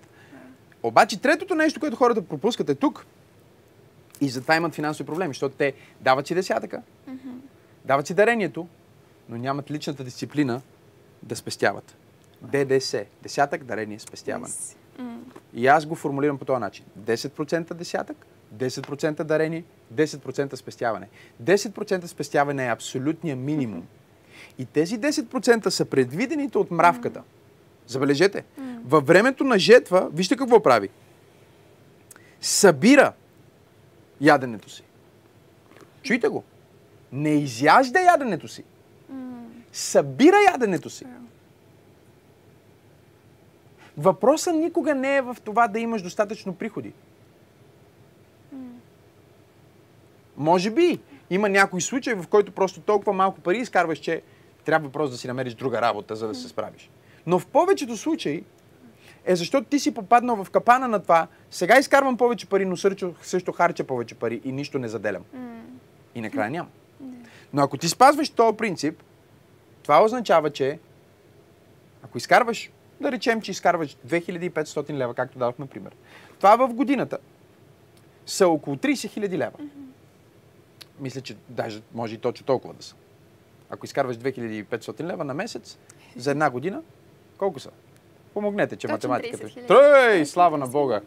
Обаче 0.82 1.20
третото 1.20 1.54
нещо, 1.54 1.80
което 1.80 1.96
хората 1.96 2.22
пропускат 2.22 2.68
е 2.68 2.74
тук. 2.74 3.06
И 4.20 4.28
затова 4.28 4.56
имат 4.56 4.74
финансови 4.74 5.06
проблеми, 5.06 5.30
защото 5.30 5.54
те 5.56 5.72
дават 6.00 6.26
си 6.26 6.34
десятъка, 6.34 6.82
дават 7.84 8.06
си 8.06 8.14
дарението, 8.14 8.68
но 9.28 9.36
нямат 9.36 9.70
личната 9.70 10.04
дисциплина 10.04 10.60
да 11.22 11.36
спестяват. 11.36 11.96
ДДС. 12.42 13.04
Десятък, 13.22 13.64
дарение, 13.64 13.98
спестяване. 13.98 14.52
Yes. 14.52 14.76
М. 14.98 15.18
И 15.54 15.66
аз 15.66 15.86
го 15.86 15.94
формулирам 15.94 16.38
по 16.38 16.44
този 16.44 16.60
начин. 16.60 16.84
10% 16.98 17.74
десятък, 17.74 18.26
10% 18.54 19.24
дарение, 19.24 19.64
10% 19.94 20.54
спестяване. 20.54 21.08
10% 21.42 22.06
спестяване 22.06 22.66
е 22.66 22.70
абсолютния 22.70 23.36
минимум. 23.36 23.86
И 24.58 24.64
тези 24.64 25.00
10% 25.00 25.68
са 25.68 25.84
предвидените 25.84 26.58
от 26.58 26.70
мравката. 26.70 27.22
Забележете, 27.86 28.44
във 28.84 29.06
времето 29.06 29.44
на 29.44 29.58
жетва, 29.58 30.08
вижте 30.12 30.36
какво 30.36 30.62
прави. 30.62 30.88
Събира 32.40 33.12
яденето 34.20 34.70
си. 34.70 34.82
Чуйте 36.02 36.28
го. 36.28 36.44
Не 37.12 37.30
изяжда 37.30 38.00
яденето 38.00 38.48
си. 38.48 38.64
Събира 39.72 40.36
яденето 40.52 40.90
си. 40.90 41.06
Въпросът 43.96 44.54
никога 44.54 44.94
не 44.94 45.16
е 45.16 45.22
в 45.22 45.36
това 45.44 45.68
да 45.68 45.78
имаш 45.78 46.02
достатъчно 46.02 46.54
приходи. 46.54 46.92
Може 50.36 50.70
би 50.70 51.00
има 51.30 51.48
някой 51.48 51.80
случай, 51.80 52.14
в 52.14 52.26
който 52.28 52.52
просто 52.52 52.80
толкова 52.80 53.12
малко 53.12 53.40
пари 53.40 53.58
изкарваш, 53.58 53.98
че 53.98 54.22
трябва 54.64 54.90
просто 54.90 55.10
да 55.10 55.18
си 55.18 55.26
намериш 55.26 55.54
друга 55.54 55.82
работа, 55.82 56.16
за 56.16 56.28
да 56.28 56.34
се 56.34 56.48
справиш. 56.48 56.90
Но 57.26 57.38
в 57.38 57.46
повечето 57.46 57.96
случаи 57.96 58.44
е 59.24 59.36
защото 59.36 59.68
ти 59.68 59.78
си 59.78 59.94
попаднал 59.94 60.44
в 60.44 60.50
капана 60.50 60.88
на 60.88 61.02
това, 61.02 61.26
сега 61.50 61.78
изкарвам 61.78 62.16
повече 62.16 62.46
пари, 62.46 62.64
но 62.64 62.76
също, 62.76 63.14
също 63.22 63.52
харча 63.52 63.84
повече 63.84 64.14
пари 64.14 64.40
и 64.44 64.52
нищо 64.52 64.78
не 64.78 64.88
заделям. 64.88 65.24
И 66.14 66.20
накрая 66.20 66.50
няма. 66.50 66.68
Но 67.52 67.62
ако 67.62 67.76
ти 67.76 67.88
спазваш 67.88 68.30
този 68.30 68.56
принцип, 68.56 69.02
това 69.82 70.04
означава, 70.04 70.50
че 70.50 70.78
ако 72.02 72.18
изкарваш, 72.18 72.70
да 73.00 73.12
речем, 73.12 73.40
че 73.40 73.50
изкарваш 73.50 73.96
2500 74.06 74.92
лева, 74.92 75.14
както 75.14 75.38
дадохме 75.38 75.66
пример, 75.66 75.92
това 76.38 76.56
в 76.56 76.68
годината 76.68 77.18
са 78.26 78.48
около 78.48 78.76
30 78.76 78.92
000 78.92 79.30
лева. 79.30 79.58
Мисля, 81.00 81.20
че 81.20 81.36
даже 81.48 81.82
може 81.94 82.14
и 82.14 82.18
точно 82.18 82.46
толкова 82.46 82.74
да 82.74 82.82
са. 82.82 82.94
Ако 83.70 83.84
изкарваш 83.84 84.16
2500 84.16 85.02
лева 85.02 85.24
на 85.24 85.34
месец, 85.34 85.78
за 86.16 86.30
една 86.30 86.50
година, 86.50 86.82
колко 87.38 87.60
са? 87.60 87.70
Помогнете, 88.34 88.76
че 88.76 88.86
Точно 88.86 88.94
математиката... 88.94 89.46
30 89.46 89.68
000. 89.68 89.68
Тръй! 89.68 90.26
Слава 90.26 90.58
на 90.58 90.66
Бога! 90.66 91.00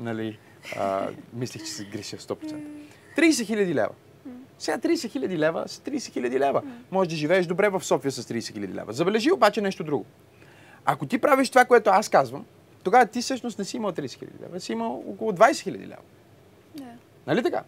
Нали, 0.00 0.38
а, 0.76 1.08
мислих, 1.32 1.64
че 1.64 1.70
се 1.70 1.84
греша 1.84 2.16
100%. 2.16 2.60
30 3.16 3.46
хиляди 3.46 3.74
лева. 3.74 3.90
Сега 4.58 4.78
30 4.78 5.10
хиляди 5.10 5.38
лева 5.38 5.68
с 5.68 5.78
30 5.78 6.12
хиляди 6.12 6.40
лева. 6.40 6.62
Може 6.90 7.10
да 7.10 7.16
живееш 7.16 7.46
добре 7.46 7.68
в 7.68 7.84
София 7.84 8.12
с 8.12 8.24
30 8.24 8.52
хиляди 8.52 8.74
лева. 8.74 8.92
Забележи 8.92 9.32
обаче 9.32 9.60
нещо 9.60 9.84
друго. 9.84 10.04
Ако 10.84 11.06
ти 11.06 11.18
правиш 11.18 11.50
това, 11.50 11.64
което 11.64 11.90
аз 11.90 12.08
казвам, 12.08 12.44
тогава 12.82 13.06
ти 13.06 13.20
всъщност 13.20 13.58
не 13.58 13.64
си 13.64 13.76
имал 13.76 13.92
30 13.92 14.18
хиляди 14.18 14.38
лева, 14.42 14.60
си 14.60 14.72
имал 14.72 15.04
около 15.08 15.32
20 15.32 15.60
хиляди 15.60 15.86
лева. 15.86 16.02
Да. 16.74 16.84
Нали 17.26 17.42
така? 17.42 17.62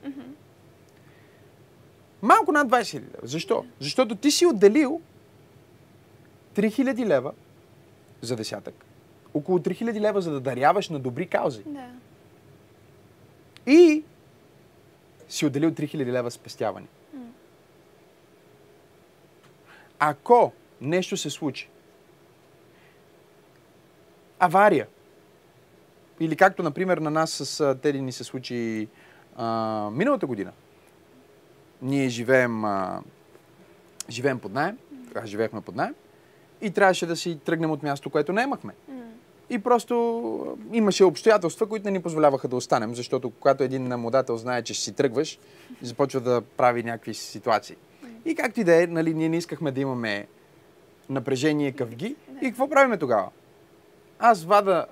Малко 2.23 2.53
над 2.53 2.69
20 2.69 2.91
хиляди 2.91 3.07
лева. 3.07 3.29
Защо? 3.29 3.65
Защото 3.81 4.15
ти 4.15 4.31
си 4.31 4.47
отделил 4.47 5.01
3 6.55 6.73
хиляди 6.73 7.07
лева 7.07 7.33
за 8.21 8.37
десятък. 8.37 8.85
Около 9.35 9.59
3 9.59 9.75
хиляди 9.75 10.01
лева, 10.01 10.23
за 10.23 10.31
да 10.31 10.41
даряваш 10.41 10.89
на 10.89 10.99
добри 10.99 11.27
каузи. 11.27 11.63
Да. 11.67 11.89
И 13.67 14.05
си 15.29 15.47
отделил 15.47 15.71
3000 15.71 16.07
лева 16.07 16.31
спестяване. 16.31 16.87
Ако 19.99 20.53
нещо 20.81 21.17
се 21.17 21.31
случи, 21.31 21.69
авария, 24.39 24.87
или 26.21 26.37
както, 26.37 26.63
например, 26.63 26.99
на 26.99 27.11
нас 27.11 27.31
с 27.31 27.75
Теди 27.83 28.01
ни 28.01 28.13
се 28.13 28.25
случи 28.25 28.89
а, 29.37 29.91
миналата 29.93 30.27
година. 30.27 30.53
Ние 31.83 32.09
живеем, 32.09 32.65
а, 32.65 33.03
живеем 34.11 34.39
под 34.39 34.53
найем, 34.53 34.79
тогава 35.09 35.27
живеехме 35.27 35.61
под 35.61 35.77
найем 35.77 35.95
и 36.63 36.71
трябваше 36.71 37.07
да 37.07 37.17
си 37.17 37.39
тръгнем 37.45 37.71
от 37.71 37.83
място, 37.83 38.11
което 38.11 38.33
не 38.33 38.43
имахме. 38.43 38.75
И 39.51 39.59
просто 39.59 40.57
имаше 40.73 41.05
обстоятелства, 41.05 41.67
които 41.67 41.85
не 41.85 41.91
ни 41.91 42.03
позволяваха 42.03 42.49
да 42.49 42.57
останем, 42.57 42.95
защото 42.95 43.31
когато 43.31 43.63
един 43.63 43.89
намодател 43.89 44.37
знае, 44.37 44.63
че 44.63 44.75
ще 44.75 44.85
си 44.85 44.93
тръгваш, 44.93 45.39
започва 45.83 46.21
да 46.21 46.41
прави 46.41 46.83
някакви 46.83 47.15
ситуации. 47.15 47.77
И 48.25 48.35
както 48.35 48.61
и 48.61 48.65
да 48.65 48.83
е, 48.83 48.87
нали, 48.87 49.15
ние 49.15 49.29
не 49.29 49.37
искахме 49.37 49.73
да 49.73 49.81
имаме 49.81 50.27
напрежение, 51.09 51.73
къвги. 51.73 52.17
И 52.43 52.47
какво 52.47 52.69
правиме 52.69 52.97
тогава? 52.97 53.29
Аз 54.19 54.45
вада 54.45 54.87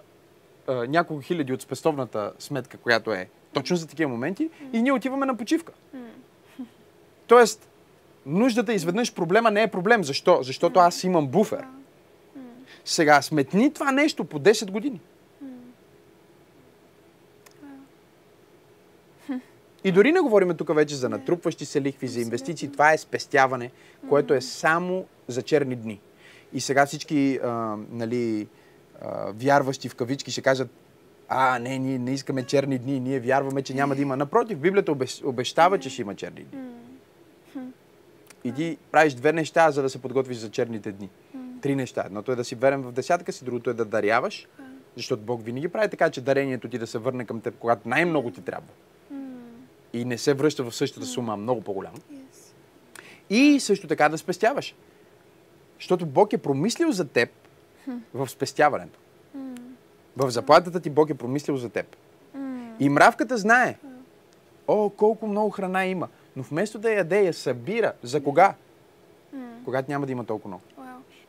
а, 0.67 0.87
няколко 0.87 1.23
хиляди 1.23 1.53
от 1.53 1.63
спестовната 1.63 2.33
сметка, 2.39 2.77
която 2.77 3.13
е 3.13 3.29
точно 3.53 3.77
за 3.77 3.87
такива 3.87 4.11
моменти, 4.11 4.51
и 4.73 4.83
ние 4.83 4.93
отиваме 4.93 5.27
на 5.27 5.37
почивка. 5.37 5.73
Тоест, 7.27 7.69
нуждата 8.29 8.73
изведнъж 8.73 9.15
проблема 9.15 9.51
не 9.51 9.63
е 9.63 9.69
проблем. 9.69 10.05
Защо? 10.05 10.39
Защото 10.43 10.81
аз 10.81 11.05
имам 11.05 11.29
буфер. 11.29 11.65
Сега, 12.85 13.23
сметни 13.23 13.73
това 13.73 13.93
нещо 13.93 14.25
по 14.25 14.39
10 14.41 14.71
години. 14.71 15.01
И 19.85 19.93
дори 19.93 20.13
не 20.13 20.21
говорим 20.21 20.57
тук 20.57 20.75
вече 20.75 20.95
за 20.95 21.09
натрупващи 21.09 21.65
се 21.65 21.83
лихви, 21.83 22.09
за 22.09 22.21
инвестиции. 22.21 22.73
Това 22.73 22.93
е 22.93 22.99
спестяване, 22.99 23.71
което 24.09 24.35
е 24.35 24.41
само 24.41 25.05
за 25.29 25.43
черни 25.43 25.77
дни. 25.77 26.01
И 26.53 26.61
сега 26.61 26.87
всички 26.87 27.41
а, 27.45 27.77
нали, 27.91 28.47
а, 29.03 29.33
вярващи 29.33 29.89
в 29.89 29.95
кавички 29.95 30.31
ще 30.31 30.43
кажат, 30.43 30.71
а, 31.29 31.59
не, 31.59 31.79
ние 31.79 31.99
не 31.99 32.13
искаме 32.13 32.43
черни 32.43 32.79
дни, 32.79 33.01
ние 33.01 33.21
вярваме, 33.21 33.63
че 33.63 33.75
няма 33.75 33.95
да 33.95 34.03
има. 34.03 34.17
Напротив, 34.17 34.59
Библията 34.59 34.93
обещ- 34.93 35.25
обещава, 35.25 35.79
че 35.79 35.91
ще 35.91 36.03
има 36.03 36.15
черни 36.15 36.45
дни. 36.45 36.61
Иди, 38.49 38.79
правиш 38.91 39.15
две 39.15 39.33
неща, 39.33 39.71
за 39.71 39.83
да 39.83 39.91
се 39.91 40.03
подготвиш 40.03 40.37
за 40.37 40.51
черните 40.51 40.93
дни. 40.93 41.11
Три 41.63 41.75
неща. 41.77 42.03
Едното 42.07 42.33
е 42.33 42.37
да 42.37 42.45
си 42.45 42.55
верен 42.55 42.83
в 42.83 42.93
десятка 42.93 43.33
си, 43.33 43.45
другото 43.45 43.71
е 43.71 43.75
да 43.75 43.85
даряваш, 43.85 44.49
защото 44.97 45.23
Бог 45.23 45.45
винаги 45.45 45.69
прави 45.69 45.89
така, 45.89 46.11
че 46.11 46.21
дарението 46.21 46.69
ти 46.69 46.79
да 46.79 46.87
се 46.87 46.99
върне 46.99 47.25
към 47.25 47.41
теб, 47.41 47.55
когато 47.59 47.89
най-много 47.89 48.31
ти 48.31 48.41
трябва. 48.41 48.69
И 49.93 50.05
не 50.05 50.19
се 50.19 50.35
връща 50.35 50.65
в 50.65 50.75
същата 50.75 51.07
сума, 51.07 51.37
много 51.37 51.61
по-голяма. 51.61 51.97
Yes. 51.97 52.55
И 53.31 53.61
също 53.61 53.87
така 53.87 54.09
да 54.09 54.19
спестяваш. 54.19 54.75
Защото 55.77 56.07
Бог 56.07 56.33
е 56.33 56.39
промислил 56.39 56.93
за 56.93 57.05
теб 57.05 57.31
в 58.15 58.29
спестяването. 58.29 58.99
В 60.17 60.31
заплатата 60.31 60.81
ти 60.81 60.91
Бог 60.91 61.11
е 61.11 61.15
промислил 61.15 61.57
за 61.57 61.69
теб. 61.69 61.97
И 62.81 62.89
мравката 62.89 63.37
знае. 63.37 63.79
О, 64.69 64.91
колко 64.91 65.27
много 65.27 65.51
храна 65.51 65.87
има. 65.87 66.09
Но 66.39 66.45
вместо 66.45 66.79
да 66.79 66.93
яде, 66.93 67.21
я 67.21 67.35
събира. 67.35 67.93
За 68.03 68.23
кога? 68.23 68.55
Когато 69.65 69.91
няма 69.91 70.07
да 70.07 70.13
има 70.13 70.25
толкова 70.25 70.49
много. 70.49 70.63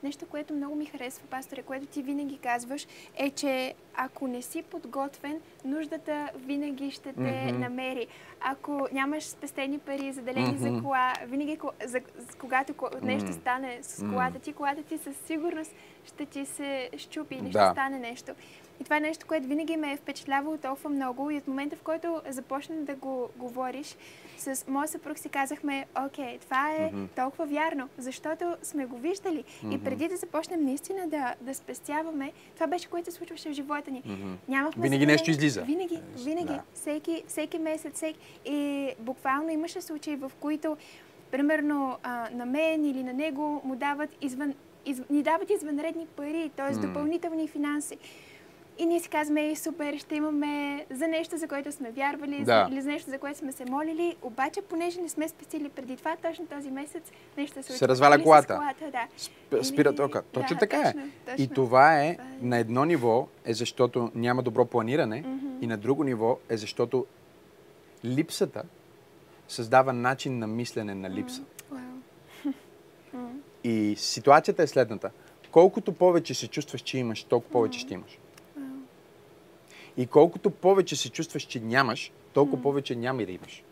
Нещо, 0.04 0.26
което 0.26 0.54
много 0.54 0.76
ми 0.76 0.86
харесва, 0.86 1.28
пасторе, 1.28 1.62
което 1.62 1.86
ти 1.86 2.02
винаги 2.02 2.38
казваш, 2.38 2.88
е, 3.16 3.30
че 3.30 3.74
ако 3.96 4.28
не 4.28 4.42
си 4.42 4.62
подготвен, 4.62 5.36
нуждата 5.66 6.30
винаги 6.36 6.92
ще 6.92 7.14
те 7.14 7.22
Мгм. 7.48 7.60
намери. 7.60 8.08
Ако 8.42 8.88
нямаш 8.92 9.24
спестени 9.24 9.80
пари, 9.80 10.12
заделени 10.12 10.48
Мгм. 10.48 10.58
за 10.58 10.84
кола, 10.84 11.14
винаги, 11.24 11.60
за, 11.86 12.02
когато 12.38 12.74
ко- 12.74 12.90
нещо 13.02 13.26
Мгм. 13.26 13.34
стане 13.34 13.80
с 13.82 14.04
колата 14.04 14.40
ти, 14.40 14.54
колата 14.54 14.84
ти 14.84 14.98
със 14.98 15.16
сигурност 15.18 15.72
ще 16.06 16.26
ти 16.26 16.46
се 16.46 16.90
щупи 16.98 17.36
или 17.36 17.50
Да. 17.50 17.60
ще 17.60 17.72
стане 17.72 18.00
нещо. 18.00 18.32
И 18.80 18.84
това 18.84 18.98
е 18.98 19.02
нещо, 19.02 19.26
което 19.28 19.48
винаги 19.48 19.78
ме 19.78 19.92
е 19.94 19.98
впечатлявало 19.98 20.58
толкова 20.58 20.90
много 20.90 21.32
и 21.32 21.38
от 21.38 21.48
момента, 21.48 21.76
в 21.76 21.82
който 21.82 22.22
започна 22.30 22.76
да 22.78 22.96
го 22.96 23.30
говориш, 23.38 23.96
с 24.38 24.66
моя 24.68 24.88
съпруг 24.88 25.18
си 25.18 25.30
казахме, 25.30 25.86
окей, 25.98 26.38
това 26.40 26.72
е 26.72 26.86
Мгм. 26.86 27.06
толкова 27.08 27.46
вярно, 27.46 27.90
защото 27.98 28.56
сме 28.64 28.86
го 28.86 28.98
виждали. 28.98 29.44
И 29.66 29.78
преди 29.80 30.08
да 30.08 30.18
започнем 30.18 30.66
наистина 30.66 31.08
да, 31.08 31.36
да 31.42 31.56
спестяваме, 31.56 32.32
това 32.56 32.68
беше 32.68 32.88
което 32.88 33.06
се 33.06 33.18
случваше 33.18 33.50
в 33.50 33.54
живота 33.54 33.92
ни. 33.92 34.02
Мгм. 34.06 34.34
Нямахме 34.48 34.82
Винаги 34.82 34.96
заделени- 34.96 35.12
нещо 35.12 35.32
излиза. 35.32 35.62
Винаги, 35.62 35.96
Е, 35.96 36.02
винаги. 36.18 36.46
да. 36.46 36.62
Всеки, 36.74 37.24
всеки 37.28 37.60
месец, 37.60 37.96
всеки. 37.96 38.20
И 38.46 38.60
буквално 39.00 39.50
имаше 39.50 39.82
случаи, 39.82 40.16
в 40.16 40.32
които, 40.40 40.78
примерно, 41.32 41.98
а, 42.04 42.30
на 42.32 42.46
мен 42.46 42.86
или 42.86 43.04
на 43.04 43.14
него 43.14 43.62
му 43.64 43.76
дават 43.76 44.10
извън, 44.22 44.54
из, 44.86 45.02
ни 45.10 45.24
дават 45.24 45.50
извънредни 45.52 46.06
пари, 46.08 46.52
т.е. 46.56 46.72
М. 46.72 46.82
допълнителни 46.82 47.48
финанси. 47.48 47.98
И 48.80 48.86
ние 48.86 49.00
си 49.00 49.10
казваме, 49.10 49.56
супер, 49.56 49.98
ще 49.98 50.16
имаме 50.16 50.86
за 50.92 51.08
нещо, 51.08 51.38
за 51.38 51.48
което 51.48 51.72
сме 51.72 51.92
вярвали, 51.92 52.38
Да. 52.38 52.66
за, 52.66 52.74
или 52.74 52.82
за 52.82 52.90
нещо, 52.90 53.10
за 53.10 53.20
което 53.20 53.40
сме 53.40 53.52
се 53.52 53.66
молили. 53.66 54.16
Обаче, 54.22 54.62
понеже 54.62 55.02
не 55.02 55.10
сме 55.10 55.30
спестили 55.30 55.70
преди 55.70 55.98
това, 55.98 56.16
точно 56.18 56.48
този 56.48 56.72
месец 56.72 57.04
нещо 57.38 57.54
се 57.54 57.64
случва. 57.64 57.78
Се 57.78 57.88
разваля 57.88 58.20
с 58.20 58.24
колата. 58.24 58.56
колата 58.56 58.92
да. 58.92 59.08
Сп- 59.18 59.64
Спира 59.64 59.96
тока. 59.96 60.24
Точно 60.24 60.48
да, 60.50 60.60
така 60.60 60.78
е. 60.80 60.84
точно, 60.84 61.02
точно. 61.26 61.44
И 61.44 61.48
това 61.48 61.56
е 61.96 62.16
Това 62.16 62.26
е. 62.26 62.38
на 62.42 62.58
едно 62.58 62.86
ниво 62.86 63.28
е 63.46 63.54
защото 63.54 64.12
няма 64.16 64.44
добро 64.44 64.66
планиране 64.66 65.24
и 65.62 65.68
на 65.68 65.78
друго 65.78 66.04
ниво 66.04 66.38
е 66.50 66.58
защото 66.58 67.06
липсата 68.06 68.64
създава 69.48 69.94
начин 69.94 70.40
на 70.40 70.48
мислене 70.48 70.96
на 70.96 71.10
липса. 71.10 71.42
Вау. 71.72 71.82
И 73.64 73.96
ситуацията 73.98 74.64
е 74.64 74.68
следната. 74.68 75.12
Колкото 75.52 75.94
повече 75.94 76.34
се 76.34 76.48
чувстваш, 76.48 76.82
че 76.82 76.98
имаш, 76.98 77.24
толкова 77.24 77.52
повече 77.52 77.80
ще 77.80 77.94
имаш. 77.94 78.18
И 80.00 80.08
колкото 80.08 80.50
повече 80.50 80.96
се 80.96 81.10
чувстваш, 81.10 81.44
че 81.44 81.60
нямаш, 81.60 82.12
толкова 82.34 82.62
повече 82.62 82.96
няма 82.96 83.24
и 83.24 83.26
да 83.26 83.32
имаш. 83.32 83.64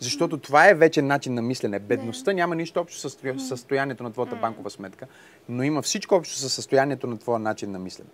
Защото 0.00 0.38
това 0.38 0.68
е 0.68 0.74
вече 0.74 1.02
начин 1.02 1.34
на 1.34 1.42
мислене. 1.42 1.78
Бедността 1.78 2.32
няма 2.32 2.54
нищо 2.56 2.80
общо 2.80 2.98
с 2.98 3.02
състоя- 3.02 3.40
състоянието 3.40 4.02
на 4.02 4.12
твоята 4.12 4.36
банкова 4.36 4.70
сметка, 4.70 5.06
но 5.48 5.62
има 5.62 5.82
всичко 5.82 6.14
общо 6.14 6.34
с 6.34 6.50
състоянието 6.50 7.06
на 7.06 7.18
твоя 7.18 7.38
начин 7.38 7.70
на 7.70 7.78
мислене. 7.78 8.08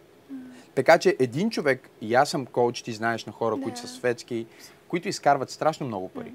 Така 0.75 0.99
че 0.99 1.17
един 1.19 1.51
човек, 1.51 1.91
и 2.01 2.15
аз 2.15 2.31
съм 2.31 2.47
коуч, 2.47 2.83
ти 2.83 2.93
знаеш 2.93 3.25
на 3.25 3.33
хора, 3.33 3.57
които 3.63 3.79
са 3.79 3.89
светски, 3.89 4.47
които 4.89 5.09
изкарват 5.09 5.51
страшно 5.51 5.87
много 5.87 6.09
пари. 6.09 6.33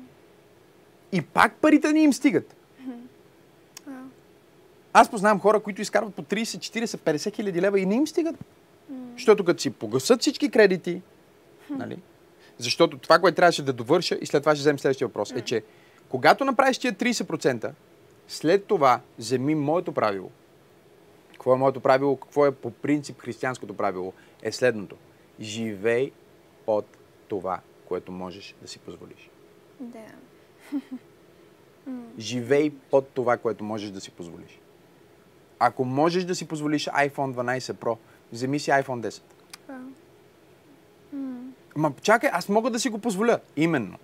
И 1.12 1.21
пак 1.21 1.56
парите 1.56 1.93
не 1.93 2.00
им 2.00 2.13
стигат. 2.13 2.56
Аз 4.93 5.10
познавам 5.10 5.39
хора, 5.39 5.60
които 5.60 5.82
изкарват 5.82 6.15
по 6.15 6.24
30, 6.24 6.41
40, 6.41 6.86
50 6.86 7.36
хиляди 7.36 7.62
лева 7.62 7.80
и 7.80 7.86
не 7.86 7.95
им 7.95 8.08
стигат. 8.08 8.36
Защото 9.13 9.45
като 9.45 9.62
си 9.62 9.69
погасат 9.69 10.21
всички 10.21 10.52
кредити, 10.52 11.02
нали? 11.69 11.98
Защото 12.58 12.98
това, 12.98 13.19
което 13.19 13.36
трябваше 13.36 13.63
да 13.63 13.74
довърша, 13.74 14.17
и 14.21 14.26
след 14.26 14.43
това 14.43 14.56
ще 14.56 14.60
вземем 14.60 14.80
следващия 14.80 15.08
въпрос, 15.08 15.32
е, 15.32 15.41
че 15.41 15.63
когато 16.10 16.45
направиш 16.45 16.78
тия 16.78 16.93
30%, 16.93 17.71
след 18.28 18.65
това 18.65 19.02
вземи 19.17 19.56
моето 19.56 19.91
правило. 19.91 20.30
Какво 21.32 21.54
е 21.54 21.58
моето 21.58 21.80
правило? 21.80 22.17
Какво 22.17 22.45
е 22.45 22.52
по 22.52 22.71
принцип 22.71 23.21
християнското 23.21 23.74
правило? 23.74 24.13
Е 24.41 24.52
следното. 24.52 24.95
Живей 25.39 26.12
от 26.67 26.86
това, 27.28 27.60
което 27.86 28.12
можеш 28.12 28.56
да 28.62 28.67
си 28.67 28.80
позволиш. 28.80 29.30
Да. 29.80 30.06
Живей 32.19 32.71
под 32.91 33.08
това, 33.08 33.38
което 33.38 33.63
можеш 33.63 33.89
да 33.89 34.02
си 34.02 34.12
позволиш. 34.12 34.60
Ако 35.60 35.86
можеш 35.86 36.24
да 36.24 36.36
си 36.36 36.48
позволиш 36.48 36.86
iPhone 36.86 37.34
12 37.34 37.60
Pro, 37.60 37.98
вземи 38.32 38.60
си 38.60 38.70
iPhone 38.70 39.10
10. 39.10 39.22
Вау. 39.68 39.78
Ма 41.76 41.92
чакай, 42.02 42.30
аз 42.34 42.50
мога 42.50 42.70
да 42.70 42.80
си 42.80 42.90
го 42.90 42.98
позволя. 43.00 43.40
Именно. 43.56 43.98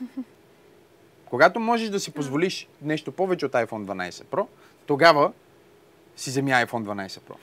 Когато 1.24 1.60
можеш 1.60 1.88
да 1.88 2.00
си 2.00 2.10
позволиш 2.10 2.68
нещо 2.82 3.12
повече 3.12 3.46
от 3.46 3.52
iPhone 3.52 4.08
12 4.08 4.10
Pro, 4.10 4.46
тогава 4.86 5.32
си 6.16 6.30
вземи 6.30 6.50
iPhone 6.50 6.66
12 6.66 7.08
Pro. 7.08 7.36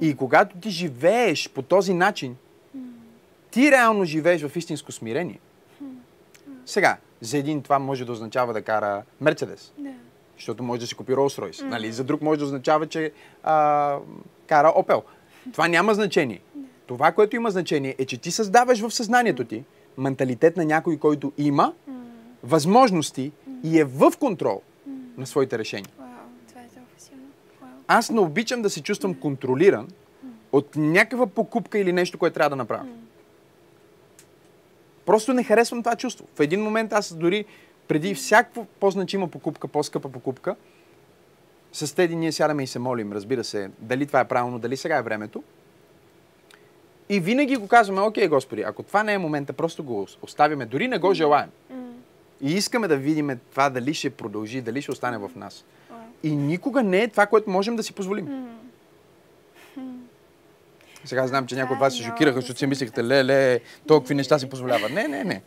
И 0.00 0.16
когато 0.16 0.56
ти 0.56 0.70
живееш 0.70 1.50
по 1.50 1.62
този 1.62 1.94
начин, 1.94 2.36
ти 3.50 3.70
реално 3.70 4.04
живееш 4.04 4.42
в 4.42 4.56
истинско 4.56 4.92
смирение. 4.92 5.38
Сега, 6.66 6.96
за 7.20 7.38
един 7.38 7.62
това 7.62 7.78
може 7.78 8.04
да 8.04 8.12
означава 8.12 8.52
да 8.52 8.62
кара 8.62 9.02
Мерцедес, 9.20 9.72
Да. 9.78 9.92
Защото 10.42 10.62
може 10.62 10.80
да 10.80 10.86
си 10.86 10.94
купи 10.94 11.12
Rolls 11.12 11.42
Royce. 11.42 11.62
Нали? 11.62 11.92
За 11.92 12.04
друг 12.04 12.22
може 12.22 12.38
да 12.38 12.44
означава, 12.44 12.86
че 12.86 13.12
а, 13.42 13.96
кара 14.46 14.68
Opel. 14.68 15.02
Това 15.52 15.68
няма 15.68 15.94
значение. 15.94 16.40
Това, 16.86 17.12
което 17.12 17.36
има 17.36 17.50
значение 17.50 17.94
е, 17.98 18.04
че 18.04 18.16
ти 18.16 18.30
създаваш 18.30 18.80
в 18.80 18.90
съзнанието 18.90 19.44
ти 19.44 19.64
менталитет 19.98 20.56
на 20.56 20.64
някой, 20.64 20.96
който 20.96 21.32
има 21.38 21.72
възможности 22.42 23.32
и 23.64 23.80
е 23.80 23.84
в 23.84 24.12
контрол 24.20 24.62
на 25.16 25.26
своите 25.26 25.58
решения. 25.58 25.90
Е. 26.00 26.02
Аз 27.88 28.10
не 28.10 28.20
обичам 28.20 28.62
да 28.62 28.70
се 28.70 28.82
чувствам 28.82 29.14
контролиран 29.14 29.88
от 30.52 30.76
някаква 30.76 31.26
покупка 31.26 31.78
или 31.78 31.92
нещо, 31.92 32.18
което 32.18 32.34
трябва 32.34 32.50
да 32.50 32.56
направя. 32.56 32.86
Просто 35.06 35.32
не 35.32 35.44
харесвам 35.44 35.82
това 35.82 35.96
чувство. 35.96 36.26
В 36.34 36.40
един 36.40 36.62
момент 36.62 36.92
аз 36.92 37.14
дори 37.14 37.44
преди 37.88 38.14
всякаква 38.14 38.66
по-значима 38.80 39.28
покупка, 39.28 39.68
по-скъпа 39.68 40.08
покупка, 40.08 40.56
с 41.72 41.94
Теди 41.94 42.16
ние 42.16 42.32
сядаме 42.32 42.62
и 42.62 42.66
се 42.66 42.78
молим, 42.78 43.12
разбира 43.12 43.44
се, 43.44 43.70
дали 43.78 44.06
това 44.06 44.20
е 44.20 44.28
правилно, 44.28 44.58
дали 44.58 44.76
сега 44.76 44.96
е 44.96 45.02
времето. 45.02 45.42
И 47.08 47.20
винаги 47.20 47.56
го 47.56 47.68
казваме, 47.68 48.00
окей, 48.00 48.28
Господи, 48.28 48.62
ако 48.62 48.82
това 48.82 49.02
не 49.02 49.12
е 49.12 49.18
момента, 49.18 49.52
просто 49.52 49.84
го 49.84 50.06
оставяме, 50.22 50.66
дори 50.66 50.88
не 50.88 50.98
го 50.98 51.14
желаем. 51.14 51.50
И 52.40 52.52
искаме 52.52 52.88
да 52.88 52.96
видим 52.96 53.38
това 53.50 53.70
дали 53.70 53.94
ще 53.94 54.10
продължи, 54.10 54.60
дали 54.60 54.82
ще 54.82 54.90
остане 54.90 55.18
в 55.18 55.30
нас. 55.36 55.64
И 56.22 56.36
никога 56.36 56.82
не 56.82 57.02
е 57.02 57.08
това, 57.08 57.26
което 57.26 57.50
можем 57.50 57.76
да 57.76 57.82
си 57.82 57.92
позволим. 57.92 58.48
Сега 61.04 61.26
знам, 61.26 61.46
че 61.46 61.54
някои 61.54 61.74
от 61.74 61.80
вас 61.80 61.96
се 61.96 62.02
шокираха, 62.02 62.40
защото 62.40 62.58
си 62.58 62.66
мислихте, 62.66 63.04
ле, 63.04 63.60
толкова 63.86 64.14
неща 64.14 64.38
си 64.38 64.48
позволява. 64.48 64.88
Не, 64.88 65.08
не, 65.08 65.24
не. 65.24 65.42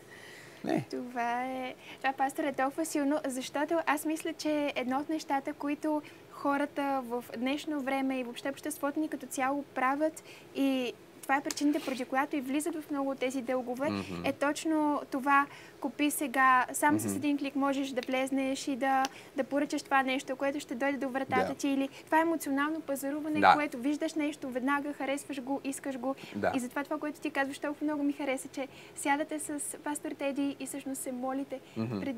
Това 0.89 1.45
е, 1.45 1.75
това 1.97 2.13
пастор 2.13 2.43
е 2.43 2.54
толкова 2.54 2.86
силно, 2.86 3.19
защото 3.25 3.80
аз 3.86 4.06
мисля, 4.06 4.34
че 4.34 4.73
едно 4.75 4.99
от 4.99 5.10
нещата, 5.10 5.54
които 5.54 6.01
хората 6.32 7.01
в 7.06 7.23
днешно 7.38 7.82
време 7.82 8.19
и 8.19 8.23
въобще 8.23 8.49
обществото 8.49 8.99
ни 8.99 9.08
като 9.08 9.25
цяло 9.25 9.63
правят 9.63 10.23
и 10.56 10.93
това 11.26 11.36
е 11.36 11.42
причината, 11.42 11.80
поради 11.80 12.06
която 12.06 12.36
и 12.36 12.42
влизат 12.42 12.76
в 12.76 12.92
много 12.92 13.10
от 13.10 13.20
тези 13.20 13.42
дългове, 13.42 13.90
Мгм. 13.90 14.22
е 14.24 14.34
точно 14.34 15.02
това, 15.12 15.46
купи 15.82 16.12
сега, 16.12 16.66
сам 16.74 17.00
с 17.00 17.06
Мгм. 17.06 17.16
един 17.16 17.38
клик 17.38 17.56
можеш 17.56 17.90
да 17.90 18.02
влезнеш 18.02 18.68
и 18.68 18.76
да, 18.76 19.04
да 19.36 19.44
поръчаш 19.44 19.82
това 19.82 20.04
нещо, 20.04 20.36
което 20.36 20.60
ще 20.60 20.76
дойде 20.76 20.98
до 20.98 21.10
вратата 21.10 21.48
Да. 21.48 21.54
ти 21.54 21.68
или 21.70 21.90
това 22.06 22.18
е 22.18 22.22
емоционално 22.22 22.82
пазаруване, 22.82 23.40
Да. 23.40 23.54
което 23.54 23.78
виждаш 23.78 24.14
нещо, 24.14 24.50
веднага 24.50 24.94
харесваш 24.94 25.42
го, 25.42 25.62
искаш 25.64 25.98
го 25.98 26.16
Да. 26.36 26.52
и 26.56 26.60
затова 26.60 26.84
това, 26.84 26.98
което 26.98 27.20
ти 27.20 27.30
казваш, 27.30 27.60
толкова 27.60 27.84
много 27.84 28.04
ми 28.04 28.14
хареса, 28.14 28.48
че 28.48 28.68
сядате 28.96 29.40
с 29.40 29.54
пастор 29.80 30.12
Теди 30.12 30.56
и 30.60 30.66
всъщност 30.66 31.02
се 31.02 31.12
молите 31.12 31.60
Мгм. 31.78 32.00
преди, 32.00 32.16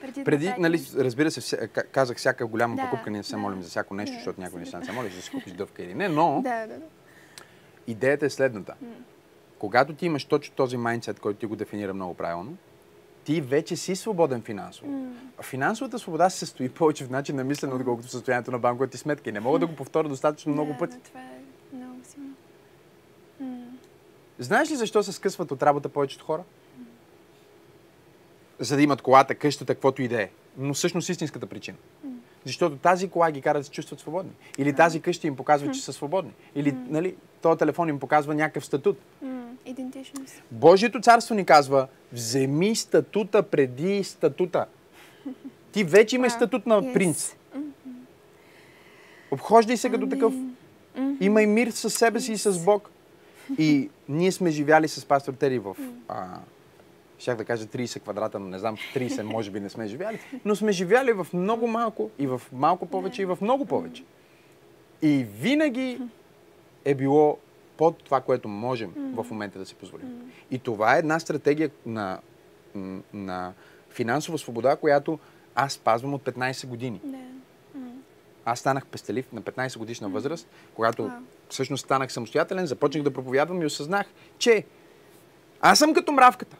преди, 0.00 0.12
да 0.14 0.24
Преди, 0.24 0.46
направите 0.46 0.60
нали, 0.60 1.04
разбира 1.04 1.30
се, 1.30 1.40
вся- 1.40 1.68
казах, 1.84 2.16
всяка 2.16 2.46
голяма 2.46 2.76
Да, 2.76 2.82
покупка 2.82 3.10
ние 3.10 3.22
се 3.22 3.30
да. 3.30 3.38
молим 3.38 3.62
за 3.62 3.68
всяко 3.68 3.94
нещо, 3.94 4.12
Да, 4.12 4.18
защото 4.18 4.40
някой 4.40 4.60
не 4.60 4.66
се 4.66 4.76
абсолютно. 4.76 4.94
молиш 4.94 5.14
да 5.14 5.22
си 5.22 5.30
купиш 5.30 5.52
дъвка 5.52 5.82
или 5.82 5.94
не, 5.94 6.08
но 6.08 6.40
Да, 6.42 6.60
да, 6.60 6.74
да. 6.74 6.84
Идеята 7.90 8.26
е 8.26 8.30
следната. 8.30 8.74
Когато 9.58 9.94
ти 9.94 10.06
имаш 10.06 10.24
точно 10.24 10.54
този 10.54 10.76
майндсет, 10.76 11.20
който 11.20 11.38
ти 11.38 11.46
го 11.46 11.56
дефинира 11.56 11.94
много 11.94 12.14
правилно, 12.14 12.56
ти 13.24 13.40
вече 13.40 13.76
си 13.76 13.96
свободен 13.96 14.42
финансово. 14.42 15.12
А 15.38 15.42
Финансовата 15.42 15.98
свобода 15.98 16.30
се 16.30 16.38
състои 16.38 16.68
повече 16.68 17.04
в 17.04 17.10
начин 17.10 17.36
на 17.36 17.44
мислене, 17.44 17.74
отколкото 17.74 18.08
в 18.08 18.10
състоянието 18.10 18.50
на 18.50 18.58
банковата 18.58 18.92
ти 18.92 18.98
сметка. 18.98 19.30
И 19.30 19.32
не 19.32 19.40
мога 19.40 19.58
да 19.58 19.66
го 19.66 19.76
повторя 19.76 20.08
достатъчно 20.08 20.52
много 20.52 20.76
пъти. 20.78 20.96
това 21.04 21.20
е 21.20 21.76
много 21.76 22.00
силно. 22.04 22.34
Знаеш 24.38 24.70
ли 24.70 24.76
защо 24.76 25.02
се 25.02 25.12
скъсват 25.12 25.50
от 25.50 25.62
работа 25.62 25.88
повечето 25.88 26.24
хора? 26.24 26.42
За 28.58 28.76
да 28.76 28.82
имат 28.82 29.02
колата, 29.02 29.34
къщата, 29.34 29.74
каквото 29.74 30.02
и 30.02 30.08
да 30.08 30.22
е. 30.22 30.30
Но 30.58 30.74
всъщност 30.74 31.08
истинската 31.08 31.46
причина. 31.46 31.76
Защото 32.46 32.76
тази 32.76 33.08
кола 33.08 33.30
ги 33.30 33.42
кара 33.42 33.58
да 33.58 33.64
се 33.64 33.70
чувстват 33.70 34.00
свободни. 34.00 34.32
Или 34.58 34.72
тази 34.72 35.00
къща 35.00 35.26
им 35.26 35.36
показва, 35.36 35.72
че 35.72 35.80
са 35.80 35.92
свободни. 35.92 36.32
Или 36.54 36.72
нали, 36.88 37.14
този 37.42 37.58
телефон 37.58 37.88
им 37.88 38.00
показва 38.00 38.34
някакъв 38.34 38.64
статут. 38.64 38.98
Идентичност. 39.66 40.42
Божието 40.50 41.00
царство 41.00 41.34
ни 41.34 41.44
казва, 41.44 41.88
вземи 42.12 42.76
статута 42.76 43.42
преди 43.42 44.04
статута. 44.04 44.66
Ти 45.72 45.84
вече 45.84 46.16
имаш 46.16 46.32
статут 46.32 46.66
на 46.66 46.92
принц. 46.92 47.34
Обхождай 49.30 49.76
се 49.76 49.90
като 49.90 50.08
такъв. 50.08 50.34
Имай 51.20 51.46
мир 51.46 51.70
с 51.70 51.90
себе 51.90 52.20
си 52.20 52.32
и 52.32 52.38
с 52.38 52.64
Бог. 52.64 52.90
И 53.58 53.90
ние 54.08 54.32
сме 54.32 54.50
живяли 54.50 54.88
с 54.88 55.04
пастор 55.04 55.32
Тери 55.32 55.58
в, 55.58 55.76
а, 56.08 56.38
щях 57.20 57.36
да 57.36 57.44
кажа 57.44 57.66
30 57.66 58.00
квадрата, 58.00 58.38
но 58.38 58.48
не 58.48 58.58
знам, 58.58 58.76
30 58.94 59.22
може 59.22 59.50
би 59.50 59.60
не 59.60 59.68
сме 59.68 59.86
живяли, 59.86 60.18
но 60.44 60.56
сме 60.56 60.72
живяли 60.72 61.12
в 61.12 61.26
много 61.32 61.66
малко 61.66 62.10
и 62.18 62.26
в 62.26 62.42
малко 62.52 62.86
повече 62.86 63.22
и 63.22 63.24
в 63.24 63.38
много 63.40 63.66
повече. 63.66 64.04
И 65.02 65.26
винаги 65.40 66.00
е 66.84 66.94
било 66.94 67.38
под 67.76 68.04
това, 68.04 68.20
което 68.20 68.48
можем 68.48 68.92
в 68.96 69.26
момента 69.30 69.58
да 69.58 69.66
си 69.66 69.74
позволим. 69.74 70.32
И 70.50 70.58
това 70.58 70.96
е 70.96 70.98
една 70.98 71.20
стратегия 71.20 71.70
на, 71.86 72.20
на 73.14 73.52
финансова 73.90 74.38
свобода, 74.38 74.76
която 74.76 75.18
аз 75.54 75.72
спазвам 75.72 76.14
от 76.14 76.22
15 76.22 76.66
години. 76.66 77.00
Аз 78.44 78.58
станах 78.60 78.86
пестелив 78.86 79.32
на 79.32 79.42
15 79.42 79.78
годишна 79.78 80.08
възраст, 80.08 80.48
когато 80.74 81.10
всъщност 81.48 81.84
станах 81.84 82.12
самостоятелен, 82.12 82.66
започнах 82.66 83.04
да 83.04 83.12
проповядвам 83.12 83.62
и 83.62 83.66
осъзнах, 83.66 84.06
че 84.38 84.64
аз 85.60 85.78
съм 85.78 85.94
като 85.94 86.12
мравката. 86.12 86.56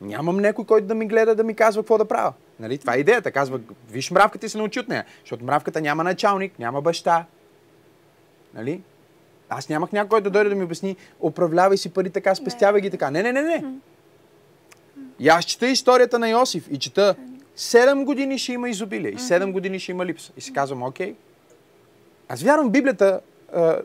Нямам 0.00 0.36
някой, 0.36 0.64
който 0.64 0.86
да 0.86 0.94
ми 0.94 1.06
гледа 1.06 1.34
да 1.34 1.44
ми 1.44 1.54
казва 1.54 1.82
какво 1.82 1.98
да 1.98 2.04
правя. 2.04 2.32
Нали? 2.60 2.78
Това 2.78 2.94
е 2.94 2.98
идеята. 2.98 3.32
Казва, 3.32 3.60
виж 3.90 4.10
мравката 4.10 4.46
и 4.46 4.48
се 4.48 4.58
научи 4.58 4.80
от 4.80 4.88
нея. 4.88 5.04
Защото 5.20 5.44
мравката 5.44 5.80
няма 5.80 6.04
началник, 6.04 6.58
няма 6.58 6.80
баща. 6.80 7.24
Нали? 8.54 8.80
Аз 9.48 9.68
нямах 9.68 9.92
някой, 9.92 10.08
който 10.08 10.24
да 10.24 10.30
дойде 10.30 10.50
да 10.50 10.56
ми 10.56 10.64
обясни, 10.64 10.96
управлявай 11.20 11.76
си 11.76 11.92
пари 11.92 12.10
така, 12.10 12.34
спестявай 12.34 12.80
ги 12.80 12.90
така. 12.90 13.10
Не, 13.10 13.22
не, 13.22 13.32
не, 13.32 13.42
не. 13.42 13.64
И 15.18 15.28
аз 15.28 15.44
чета 15.44 15.66
историята 15.66 16.18
на 16.18 16.28
Йосиф 16.28 16.68
и 16.70 16.78
чета 16.78 17.14
7 17.56 18.04
години 18.04 18.38
ще 18.38 18.52
има 18.52 18.68
изобилие 18.68 19.10
и 19.10 19.18
7 19.18 19.52
години 19.52 19.78
ще 19.78 19.92
има 19.92 20.06
липса. 20.06 20.32
И 20.36 20.40
си 20.40 20.52
казвам, 20.52 20.82
окей. 20.82 21.14
Аз 22.28 22.42
вярвам 22.42 22.70
Библията 22.70 23.20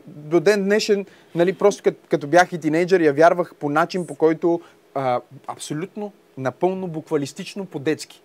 до 0.06 0.40
ден 0.40 0.64
днешен, 0.64 1.06
нали, 1.34 1.52
просто 1.52 1.82
като, 1.82 1.98
като 2.08 2.26
бях 2.26 2.52
и 2.52 2.60
тинейджър, 2.60 3.00
я 3.00 3.12
вярвах 3.12 3.54
по 3.54 3.70
начин, 3.70 4.06
по 4.06 4.14
който 4.14 4.60
а, 4.96 5.20
абсолютно, 5.46 6.12
напълно 6.38 6.86
буквалистично, 6.86 7.66
по-детски. 7.66 8.22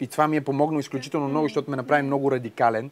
И 0.00 0.06
това 0.06 0.28
ми 0.28 0.36
е 0.36 0.40
помогнало 0.40 0.80
изключително 0.80 1.28
много, 1.28 1.46
защото 1.46 1.70
ме 1.70 1.76
направи 1.76 2.02
много 2.02 2.30
радикален 2.30 2.90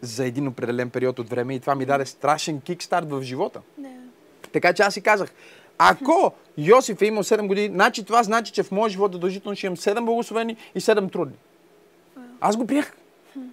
за 0.00 0.26
един 0.26 0.48
определен 0.48 0.90
период 0.90 1.18
от 1.18 1.30
време 1.30 1.54
и 1.54 1.60
това 1.60 1.74
ми 1.74 1.86
даде 1.86 2.06
страшен 2.06 2.60
кикстарт 2.60 3.10
в 3.10 3.22
живота. 3.22 3.60
Да. 3.78 3.88
Така 4.52 4.72
че 4.72 4.82
аз 4.82 4.94
си 4.94 5.00
казах, 5.00 5.32
ако 5.78 6.32
Йосиф 6.58 7.02
е 7.02 7.06
имал 7.06 7.22
7 7.22 7.46
години, 7.46 7.74
значи 7.74 8.04
това 8.04 8.22
значи, 8.22 8.52
че 8.52 8.62
в 8.62 8.70
моя 8.70 8.90
живот 8.90 9.12
задължително 9.12 9.56
ще 9.56 9.66
имам 9.66 9.76
7 9.76 10.04
благословени 10.04 10.56
и 10.74 10.80
7 10.80 11.12
трудни. 11.12 11.36
Аз 12.40 12.56
го 12.56 12.66
приех. 12.66 12.92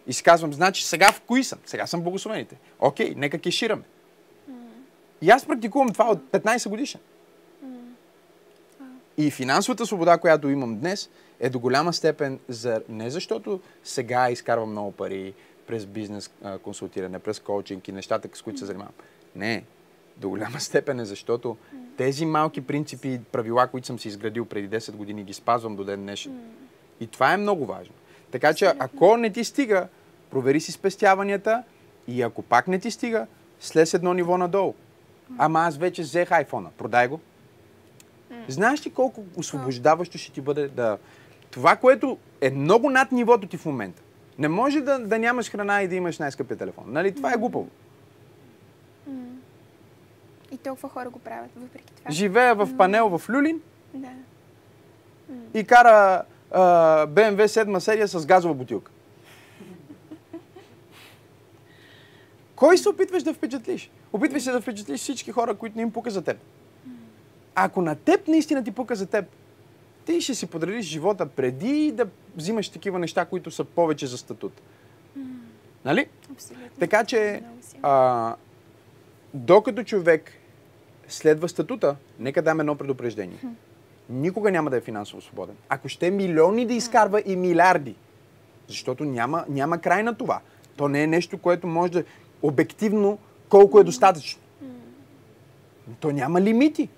И 0.08 0.14
си 0.14 0.24
казвам, 0.24 0.54
значи 0.54 0.86
сега 0.86 1.12
в 1.12 1.22
кои 1.22 1.44
съм? 1.44 1.60
Сега 1.66 1.88
съм 1.88 2.02
благословените. 2.02 2.58
Окей, 2.80 3.14
нека 3.18 3.40
кешираме. 3.40 3.84
И 5.22 5.30
аз 5.30 5.46
практикувам 5.46 5.90
това 5.90 6.06
от 6.12 6.20
15 6.20 6.70
годишен. 6.70 7.02
И 9.18 9.32
финансовата 9.32 9.86
свобода, 9.86 10.18
която 10.18 10.50
имам 10.50 10.80
днес, 10.80 11.10
е 11.40 11.50
до 11.50 11.60
голяма 11.60 11.94
степен 11.94 12.40
за, 12.48 12.82
не 12.90 13.10
защото 13.10 13.62
сега 13.84 14.32
изкарвам 14.32 14.72
много 14.72 14.92
пари 14.92 15.34
през 15.68 15.86
бизнес 15.86 16.32
консултиране, 16.64 17.20
през 17.20 17.40
коучинг 17.40 17.88
и 17.88 17.92
нещата, 17.92 18.30
с 18.34 18.42
които 18.42 18.60
се 18.60 18.66
занимавам. 18.66 18.94
Не. 19.36 19.64
До 20.18 20.30
голяма 20.30 20.60
степен 20.60 21.00
е 21.00 21.06
защото 21.06 21.58
тези 21.98 22.26
малки 22.26 22.62
принципи 22.62 23.10
и 23.10 23.20
правила, 23.20 23.68
които 23.68 23.88
съм 23.88 24.00
си 24.00 24.08
изградил 24.08 24.46
преди 24.46 24.78
10 24.78 24.92
години, 24.92 25.24
ги 25.24 25.34
спазвам 25.34 25.76
до 25.76 25.84
ден 25.84 26.02
днешен. 26.02 26.40
И 27.00 27.08
това 27.08 27.34
е 27.34 27.38
много 27.38 27.66
важно. 27.66 27.94
Така 28.32 28.54
че, 28.54 28.74
ако 28.80 29.18
не 29.18 29.30
ти 29.30 29.44
стига, 29.44 29.88
провери 30.32 30.60
си 30.60 30.72
спестяванията 30.72 31.64
и 32.08 32.22
ако 32.22 32.42
пак 32.42 32.68
не 32.68 32.80
ти 32.80 32.92
стига, 32.92 33.28
слез 33.60 33.94
едно 33.94 34.14
ниво 34.14 34.38
надолу. 34.38 34.74
Ама 35.38 35.60
аз 35.60 35.78
вече 35.78 36.02
взех 36.02 36.32
айфона, 36.32 36.70
продай 36.78 37.08
го. 37.08 37.20
Знаеш 38.48 38.86
ли 38.86 38.90
колко 38.90 39.24
освобождаващо 39.38 40.18
ще 40.18 40.32
ти 40.32 40.42
бъде 40.42 40.68
да... 40.68 40.98
Това, 41.52 41.76
което 41.76 42.18
е 42.42 42.50
много 42.50 42.90
над 42.90 43.12
нивото 43.12 43.48
ти 43.48 43.58
в 43.58 43.66
момента. 43.66 44.02
Не 44.40 44.48
може 44.48 44.82
да, 44.82 45.00
да 45.00 45.20
нямаш 45.20 45.52
храна 45.52 45.82
и 45.82 45.88
да 45.88 45.96
имаш 45.96 46.20
най-скъпия 46.20 46.58
телефон. 46.58 46.84
Нали? 46.88 47.16
Това 47.16 47.34
е 47.34 47.38
глупаво. 47.38 47.68
И 50.52 50.58
толкова 50.58 50.90
хора 50.90 51.10
го 51.10 51.20
правят, 51.20 51.50
въпреки 51.56 51.94
това. 51.94 52.12
Живея 52.12 52.56
в 52.56 52.78
панел 52.78 53.18
в 53.18 53.30
Люлин 53.30 53.62
Да. 53.94 54.10
и 55.54 55.64
кара 55.64 56.24
а, 56.52 56.62
BMW 57.08 57.46
7 57.46 57.80
серия 57.80 58.08
с 58.08 58.26
газова 58.26 58.54
бутилка. 58.54 58.92
Кой 62.56 62.78
се 62.78 62.90
опитваш 62.90 63.24
да 63.24 63.34
впечатлиш? 63.34 63.92
Опитваш 64.14 64.44
се 64.44 64.52
да 64.52 64.62
впечатлиш 64.62 65.02
всички 65.02 65.32
хора, 65.32 65.56
които 65.56 65.76
не 65.76 65.82
им 65.82 65.92
пука 65.92 66.12
за 66.12 66.22
теб. 66.22 66.38
Ако 67.60 67.82
на 67.82 67.96
теб 67.96 68.28
наистина 68.28 68.64
ти 68.64 68.72
пука 68.72 68.96
за 68.96 69.06
теб, 69.06 69.26
ти 70.06 70.22
ще 70.22 70.36
си 70.36 70.48
подредиш 70.48 70.86
живота 70.86 71.26
преди 71.26 71.92
да 71.92 72.08
взимаш 72.36 72.70
такива 72.70 73.00
неща, 73.00 73.26
които 73.26 73.52
са 73.52 73.64
повече 73.64 74.08
за 74.08 74.18
статут. 74.18 74.62
Нали? 75.86 76.08
Абсолютно. 76.32 76.68
Така 76.80 77.04
че, 77.04 77.42
а, 77.82 78.36
докато 79.34 79.84
човек 79.84 80.32
следва 81.08 81.50
статута, 81.50 81.96
нека 82.20 82.42
дам 82.42 82.60
едно 82.60 82.76
предупреждение. 82.76 83.38
Никога 84.10 84.52
няма 84.52 84.70
да 84.70 84.78
е 84.78 84.82
финансово 84.82 85.22
свободен. 85.22 85.56
Ако 85.70 85.90
ще 85.90 86.12
милиони 86.12 86.66
да 86.66 86.74
изкарва 86.74 87.22
и 87.26 87.36
милиарди, 87.36 87.96
защото 88.68 89.06
няма, 89.06 89.46
няма 89.50 89.78
край 89.78 90.04
на 90.04 90.16
това. 90.16 90.40
То 90.76 90.88
не 90.88 91.04
е 91.04 91.08
нещо, 91.08 91.38
което 91.38 91.68
може 91.68 91.92
да 91.92 92.04
обективно 92.42 93.18
колко 93.50 93.80
е 93.80 93.84
достатъчно. 93.84 94.42
То 96.00 96.12
няма 96.12 96.42
лимити. 96.42 96.90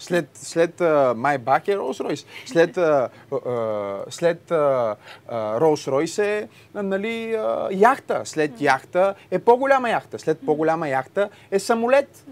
След, 0.00 0.28
след 0.34 0.78
uh, 0.78 1.14
Майбах 1.14 1.68
е 1.68 1.76
Ройс. 1.76 2.26
След, 2.46 2.76
uh, 2.76 3.08
uh, 3.30 4.10
след 4.10 4.48
uh, 4.48 4.96
uh, 5.30 5.86
Ройс 5.90 6.18
е 6.18 6.48
нали, 6.74 7.34
uh, 7.36 7.68
яхта. 7.72 8.22
След 8.24 8.60
яхта 8.60 9.14
е 9.30 9.38
по-голяма 9.38 9.90
яхта. 9.90 10.18
След 10.18 10.38
по-голяма 10.46 10.88
яхта 10.88 11.28
е 11.50 11.58
самолет. 11.58 12.26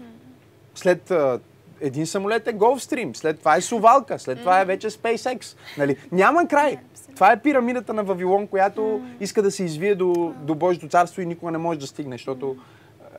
След 0.75 1.09
uh, 1.09 1.39
един 1.81 2.07
самолет 2.07 2.47
е 2.47 2.53
Gulfstream. 2.53 3.17
След 3.17 3.39
това 3.39 3.55
е 3.55 3.61
Сувалка. 3.61 4.19
След 4.19 4.39
това 4.39 4.61
е 4.61 4.65
вече 4.65 4.89
SpaceX. 4.89 5.57
Нали? 5.77 5.97
Няма 6.11 6.47
край. 6.47 6.77
Това 7.15 7.31
е 7.31 7.41
пирамидата 7.41 7.93
на 7.93 8.03
Вавилон, 8.03 8.47
която 8.47 9.01
иска 9.19 9.41
да 9.41 9.51
се 9.51 9.63
извие 9.63 9.95
до, 9.95 10.33
до 10.37 10.55
Божието 10.55 10.87
царство 10.87 11.21
и 11.21 11.25
никога 11.25 11.51
не 11.51 11.57
може 11.57 11.79
да 11.79 11.87
стигне, 11.87 12.15
защото 12.15 12.57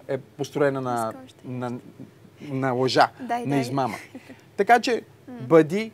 е 0.09 0.18
построена 0.18 0.80
на, 0.80 1.12
на, 1.44 1.72
на 2.43 2.72
лъжа, 2.72 3.11
Дай, 3.20 3.43
на 3.43 3.51
дай. 3.51 3.61
измама. 3.61 3.97
Така 4.57 4.80
че 4.80 5.03
бъди 5.28 5.93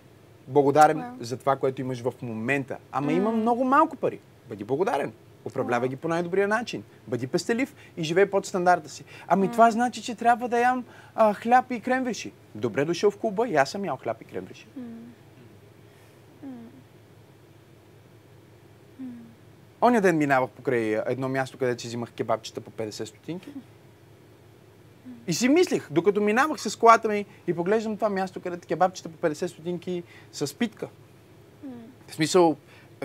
благодарен 0.48 0.98
Вау. 0.98 1.10
за 1.20 1.36
това, 1.36 1.56
което 1.56 1.80
имаш 1.80 2.00
в 2.02 2.12
момента. 2.22 2.76
Ама 2.92 3.12
има 3.12 3.30
много 3.32 3.64
малко 3.64 3.96
пари. 3.96 4.20
Бъди 4.48 4.64
благодарен. 4.64 5.12
Управлявай 5.44 5.88
ги 5.88 5.96
по 5.96 6.08
най-добрия 6.08 6.48
начин. 6.48 6.82
Бъди 7.06 7.26
пестелив 7.26 7.74
и 7.96 8.04
живей 8.04 8.26
под 8.30 8.46
стандарта 8.46 8.88
си. 8.88 9.04
Ами 9.28 9.50
това 9.50 9.70
значи, 9.70 10.02
че 10.02 10.14
трябва 10.14 10.48
да 10.48 10.58
ям 10.60 10.84
а, 11.14 11.34
хляб 11.34 11.70
и 11.70 11.80
кремвиши. 11.80 12.32
Добре 12.54 12.84
дошъл 12.84 13.10
в 13.10 13.18
клуба 13.18 13.48
и 13.48 13.56
аз 13.56 13.70
съм 13.70 13.84
ял 13.84 13.96
хляб 13.96 14.22
и 14.22 14.24
кремвиши. 14.24 14.66
Оня 19.80 20.00
ден 20.00 20.18
минавах 20.18 20.50
покрай 20.50 21.02
едно 21.06 21.28
място, 21.28 21.58
където 21.58 21.82
си 21.82 21.88
взимах 21.88 22.12
кебабчета 22.12 22.60
по 22.60 22.70
50 22.70 23.04
стотинки. 23.04 23.48
И 25.28 25.34
си 25.34 25.48
мислих, 25.48 25.88
докато 25.90 26.20
минавах 26.20 26.60
с 26.60 26.76
колата 26.76 27.08
ми 27.08 27.26
и 27.46 27.54
поглеждам 27.54 27.96
това 27.96 28.08
място, 28.08 28.40
където 28.40 28.68
кебабчета 28.68 29.08
по 29.08 29.28
50 29.28 29.46
стотинки 29.46 30.02
с 30.32 30.54
питка. 30.54 30.88
В 32.08 32.14
смисъл, 32.14 32.56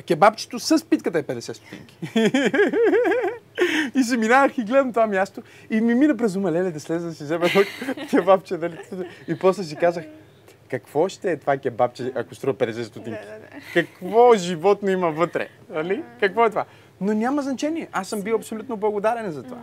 кебабчето 0.07 0.59
с 0.59 0.86
питката 0.86 1.19
е 1.19 1.24
50 1.24 1.53
стотинки. 1.53 1.97
и 3.99 4.03
се 4.03 4.17
минавах 4.17 4.57
и 4.57 4.63
гледам 4.63 4.93
това 4.93 5.07
място 5.07 5.41
и 5.69 5.82
ми 5.82 5.95
мина 5.95 6.17
през 6.17 6.36
ума, 6.36 6.51
леле, 6.51 6.72
да 6.72 6.80
слеза 6.80 7.07
да 7.07 7.13
си 7.13 7.24
взема 7.24 7.45
едно 7.45 7.61
кебабче. 8.09 8.57
Нали? 8.57 8.78
И 9.28 9.39
после 9.39 9.63
си 9.63 9.76
казах, 9.76 10.05
какво 10.69 11.09
ще 11.09 11.32
е 11.32 11.38
това 11.38 11.57
кебабче, 11.57 12.11
ако 12.15 12.36
струва 12.36 12.53
50 12.53 12.84
стотинки? 12.84 13.26
Да, 13.26 13.32
да, 13.32 13.39
да. 13.39 13.47
Какво 13.74 14.36
животно 14.36 14.89
има 14.89 15.11
вътре? 15.11 15.47
Нали? 15.69 16.03
Какво 16.19 16.45
е 16.45 16.49
това? 16.49 16.65
Но 17.01 17.13
няма 17.13 17.41
значение. 17.41 17.88
Аз 17.91 18.07
съм 18.07 18.22
бил 18.22 18.36
абсолютно 18.36 18.78
благодарен 18.78 19.32
за 19.32 19.43
това. 19.43 19.61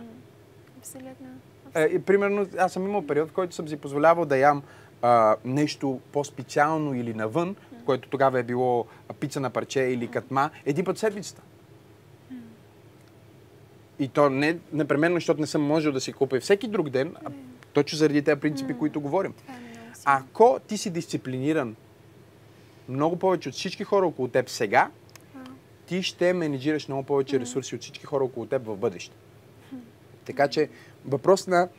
Абсолютно. 0.79 1.27
Е, 1.75 1.83
и, 1.83 1.99
примерно, 1.99 2.47
аз 2.57 2.73
съм 2.73 2.83
имал 2.83 3.07
период, 3.07 3.29
в 3.29 3.33
който 3.33 3.55
съм 3.55 3.67
си 3.67 3.77
позволявал 3.77 4.25
да 4.25 4.37
ям 4.37 4.63
а, 5.01 5.35
нещо 5.45 5.99
по-специално 6.11 6.95
или 6.95 7.13
навън, 7.13 7.55
което 7.85 8.09
тогава 8.09 8.39
е 8.39 8.43
било 8.43 8.85
пица 9.19 9.39
на 9.39 9.49
парче 9.49 9.81
или 9.81 10.07
катма, 10.07 10.49
един 10.65 10.85
път 10.85 10.97
седмицата. 10.97 11.41
И 13.99 14.07
то 14.07 14.29
не 14.29 14.57
непременно, 14.73 15.15
защото 15.15 15.41
не 15.41 15.47
съм 15.47 15.61
можел 15.61 15.91
да 15.91 16.01
си 16.01 16.13
купя 16.13 16.39
всеки 16.39 16.67
друг 16.67 16.89
ден, 16.89 17.15
а 17.25 17.31
точно 17.73 17.97
заради 17.97 18.21
тези 18.21 18.39
принципи, 18.39 18.73
които 18.73 19.01
говорим. 19.01 19.33
Е. 19.49 19.51
Ако 20.05 20.59
ти 20.67 20.77
си 20.77 20.89
дисциплиниран 20.89 21.75
много 22.89 23.19
повече 23.19 23.49
от 23.49 23.55
всички 23.55 23.83
хора 23.83 24.07
около 24.07 24.27
теб 24.27 24.49
сега, 24.49 24.89
ти 25.85 26.03
ще 26.03 26.33
менеджираш 26.33 26.87
много 26.87 27.03
повече 27.03 27.39
ресурси 27.39 27.75
от 27.75 27.81
всички 27.81 28.05
хора 28.05 28.23
около 28.23 28.45
теб 28.45 28.65
в 28.65 28.77
бъдеще. 28.77 29.15
Така 30.29 30.47
че 30.47 30.69
въпрос 31.05 31.47
на, 31.47 31.69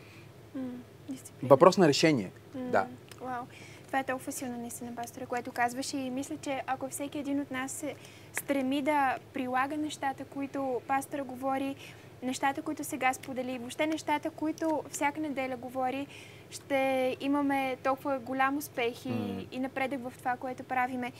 Дисциплина. 1.09 1.49
въпрос 1.49 1.79
на 1.79 1.89
решение. 1.89 2.31
Да. 2.55 2.87
Вау. 3.21 3.45
Това 3.87 3.99
е 3.99 4.05
толкова 4.05 4.33
силно 4.33 4.57
наистина, 4.59 4.95
пасторе, 4.95 5.27
което 5.27 5.53
казваш 5.53 5.95
и 5.95 6.11
мисля, 6.11 6.37
че 6.43 6.63
ако 6.67 6.89
всеки 6.89 7.19
един 7.19 7.41
от 7.41 7.51
нас 7.51 7.73
се 7.73 7.95
стреми 8.33 8.83
да 8.83 9.19
прилага 9.35 9.77
нещата, 9.77 10.25
които 10.25 10.81
пастора 10.87 11.25
говори, 11.25 11.77
нещата, 12.23 12.63
които 12.63 12.85
сега 12.85 13.13
сподели, 13.13 13.59
въобще 13.59 13.87
нещата, 13.87 14.31
които 14.31 14.83
всяка 14.91 15.21
неделя 15.21 15.57
говори, 15.57 16.07
ще 16.51 17.17
имаме 17.21 17.77
толкова 17.85 18.19
голям 18.19 18.57
успех 18.57 19.07
и, 19.07 19.47
и 19.53 19.59
напредък 19.59 20.01
в 20.11 20.13
това, 20.19 20.37
което 20.37 20.65
правиме. 20.65 21.13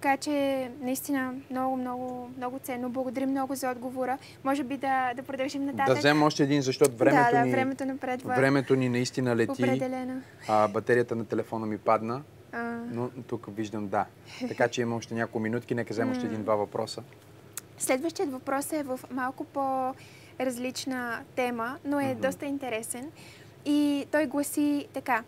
Така 0.00 0.16
че, 0.16 0.70
наистина, 0.80 1.34
много, 1.50 1.76
много, 1.76 2.30
много 2.36 2.58
ценно. 2.58 2.90
Благодарим 2.90 3.30
много 3.30 3.54
за 3.54 3.70
отговора. 3.70 4.18
Може 4.44 4.64
би 4.64 4.76
да, 4.76 5.12
да 5.16 5.22
продължим 5.22 5.64
нататък. 5.64 5.86
Да 5.86 5.94
вземем 5.94 6.22
още 6.22 6.42
един, 6.42 6.62
защото 6.62 6.96
времето, 6.96 7.30
да, 7.32 7.38
да, 7.38 7.44
ни, 7.44 7.50
времето 7.50 7.84
напредва. 7.84 8.34
времето 8.34 8.74
ни 8.74 8.88
наистина 8.88 9.36
лети. 9.36 9.52
Определено. 9.52 10.22
А, 10.48 10.68
батерията 10.68 11.16
на 11.16 11.24
телефона 11.24 11.66
ми 11.66 11.78
падна, 11.78 12.22
А, 12.52 12.62
но 12.92 13.10
тук 13.26 13.46
виждам 13.56 13.88
да. 13.88 14.06
Така 14.48 14.68
че 14.68 14.82
има 14.82 14.96
още 14.96 15.14
няколко 15.14 15.40
минутки, 15.40 15.74
нека 15.74 15.92
взема 15.92 16.12
още 16.12 16.26
един-два 16.26 16.54
въпроса. 16.54 17.02
Следващият 17.78 18.32
въпрос 18.32 18.72
е 18.72 18.82
в 18.82 19.00
малко 19.10 19.44
по-различна 19.44 21.20
тема, 21.36 21.76
но 21.84 22.00
е 22.00 22.14
доста 22.14 22.46
интересен. 22.46 23.10
И 23.64 24.06
той 24.12 24.26
гласи 24.26 24.86
така. 24.92 25.22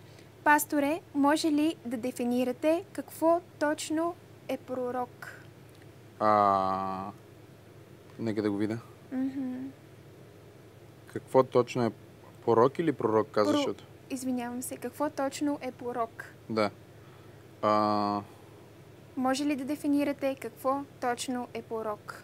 Пасторе, 0.45 1.01
може 1.15 1.49
ли 1.49 1.75
да 1.87 1.97
дефинирате 1.97 2.85
какво 2.93 3.41
точно 3.59 4.15
е 4.49 4.57
пророк? 4.57 5.43
А, 6.21 7.11
нека 8.19 8.43
да 8.43 8.51
го 8.51 8.57
видя. 8.57 8.79
Какво 11.07 11.43
точно 11.43 11.85
е 11.85 11.91
порок 12.45 12.79
или 12.79 12.93
пророк, 12.93 13.29
казваш? 13.31 13.65
Про-? 13.65 13.83
Извинявам 14.11 14.63
се, 14.63 14.77
какво 14.77 15.11
точно 15.11 15.59
е 15.63 15.73
пророк? 15.73 16.25
Да. 16.51 16.71
А, 17.63 18.23
Може 19.17 19.45
ли 19.45 19.57
да 19.57 19.65
дефинирате 19.65 20.37
какво 20.41 20.83
точно 21.01 21.49
е 21.55 21.63
порок? 21.63 22.23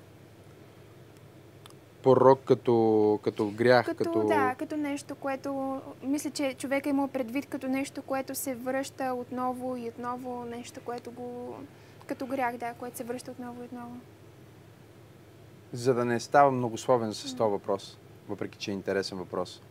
порок 2.04 2.40
като, 2.44 3.18
като 3.22 3.50
грях, 3.50 3.86
Като, 3.86 4.04
като... 4.04 4.26
Да, 4.26 4.54
като 4.58 4.76
нещо, 4.76 5.14
което 5.14 5.80
мисля, 6.02 6.30
че 6.30 6.54
човек 6.54 6.86
е 6.86 6.88
имал 6.88 7.08
предвид 7.08 7.46
като 7.46 7.68
нещо, 7.68 8.02
което 8.02 8.34
се 8.34 8.54
връща 8.54 9.14
отново 9.14 9.76
и 9.76 9.88
отново, 9.88 10.44
нещо, 10.44 10.80
което 10.84 11.10
го... 11.10 11.54
като 12.06 12.26
грях, 12.26 12.56
да, 12.56 12.74
което 12.74 12.96
се 12.96 13.04
връща 13.04 13.30
отново 13.30 13.62
и 13.62 13.64
отново. 13.64 13.96
За 15.72 15.94
да 15.94 16.04
не 16.04 16.20
става 16.20 16.50
многословен 16.50 17.14
с 17.14 17.36
този 17.36 17.50
въпрос, 17.50 17.98
въпреки 18.28 18.58
че 18.58 18.70
е 18.70 18.74
интересен 18.74 19.18
въпрос. 19.18 19.62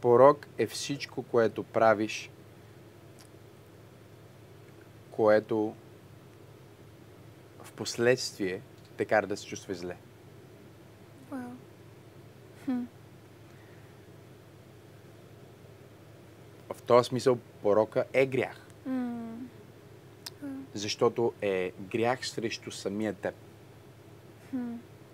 Порок 0.00 0.46
е 0.58 0.66
всичко, 0.66 1.22
което 1.22 1.62
правиш, 1.62 2.30
което 5.10 5.74
в 7.62 7.72
последствие 7.72 8.60
те 8.96 9.04
кара 9.04 9.26
да 9.26 9.36
се 9.36 9.46
чувстваш 9.46 9.76
зле. 9.76 9.96
Вау. 11.30 11.40
В 16.70 16.82
този 16.82 17.08
смисъл 17.08 17.38
порока 17.62 18.04
е 18.12 18.26
грях, 18.26 18.61
защото 20.74 21.32
е 21.42 21.72
грях 21.80 22.26
срещу 22.26 22.70
самия 22.70 23.12
теб. 23.14 23.34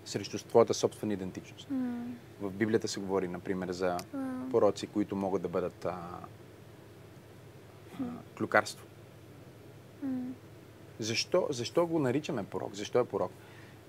Срещу 0.05 0.37
твоята 0.37 0.73
собствена 0.73 1.13
идентичност. 1.13 1.69
м, 1.69 2.05
В 2.41 2.51
Библията 2.51 2.87
се 2.87 2.99
говори, 2.99 3.27
например, 3.27 3.71
за 3.71 3.97
вау. 4.13 4.49
пороци, 4.51 4.87
които 4.87 5.15
могат 5.15 5.41
да 5.41 5.47
бъдат 5.47 5.85
а, 5.85 5.97
а, 8.01 8.03
клюкарство. 8.37 8.85
Защо, 10.99 11.47
защо 11.49 11.87
го 11.87 11.99
наричаме 11.99 12.43
порок? 12.43 12.75
Защо 12.75 12.99
е 12.99 13.05
порок? 13.05 13.31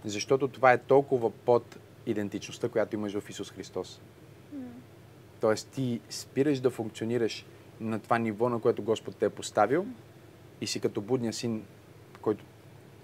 Защото 0.04 0.48
това 0.48 0.72
е 0.72 0.78
толкова 0.78 1.30
под 1.30 1.76
идентичността, 2.06 2.68
която 2.68 2.96
имаш 2.96 3.18
в 3.18 3.30
Исус 3.30 3.50
Христос. 3.50 4.00
Тоест 5.40 5.68
ти 5.68 6.00
спираш 6.10 6.60
да 6.60 6.70
функционираш 6.70 7.46
на 7.80 7.98
това 7.98 8.18
ниво, 8.18 8.48
на 8.48 8.60
което 8.60 8.82
Господ 8.82 9.16
те 9.16 9.26
е 9.26 9.30
поставил 9.30 9.86
и 10.60 10.66
си 10.66 10.80
като 10.80 11.00
будния 11.00 11.32
син, 11.32 11.64
който 12.22 12.44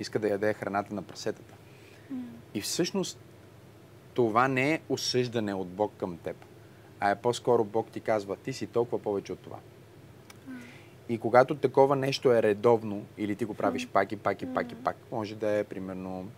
иска 0.01 0.19
да 0.19 0.29
яде 0.29 0.55
храната 0.55 0.95
на 0.95 1.03
прасетата. 1.03 1.55
И 2.55 2.61
всъщност 2.61 3.19
това 4.15 4.49
не 4.49 4.73
е 4.73 4.81
осъждане 4.89 5.55
от 5.55 5.69
Бог 5.69 5.93
към 5.97 6.19
теб, 6.19 6.37
а 7.01 7.11
е 7.11 7.17
по-скоро 7.17 7.65
Бог 7.65 7.91
ти 7.91 8.01
казва, 8.01 8.37
ти 8.37 8.53
си 8.53 8.67
толкова 8.67 9.03
повече 9.03 9.33
от 9.33 9.39
това. 9.39 9.59
И 11.09 11.19
когато 11.19 11.55
такова 11.55 11.97
нещо 11.97 12.33
е 12.33 12.43
редовно, 12.43 13.05
или 13.19 13.37
ти 13.37 13.45
го 13.45 13.55
правиш 13.55 13.89
пак 13.89 14.13
и 14.13 14.17
пак 14.17 14.43
и 14.43 14.55
пак 14.55 14.73
и 14.73 14.75
пак, 14.75 14.97
може 15.13 15.35
да 15.35 15.51
е 15.51 15.65
примерно 15.65 16.29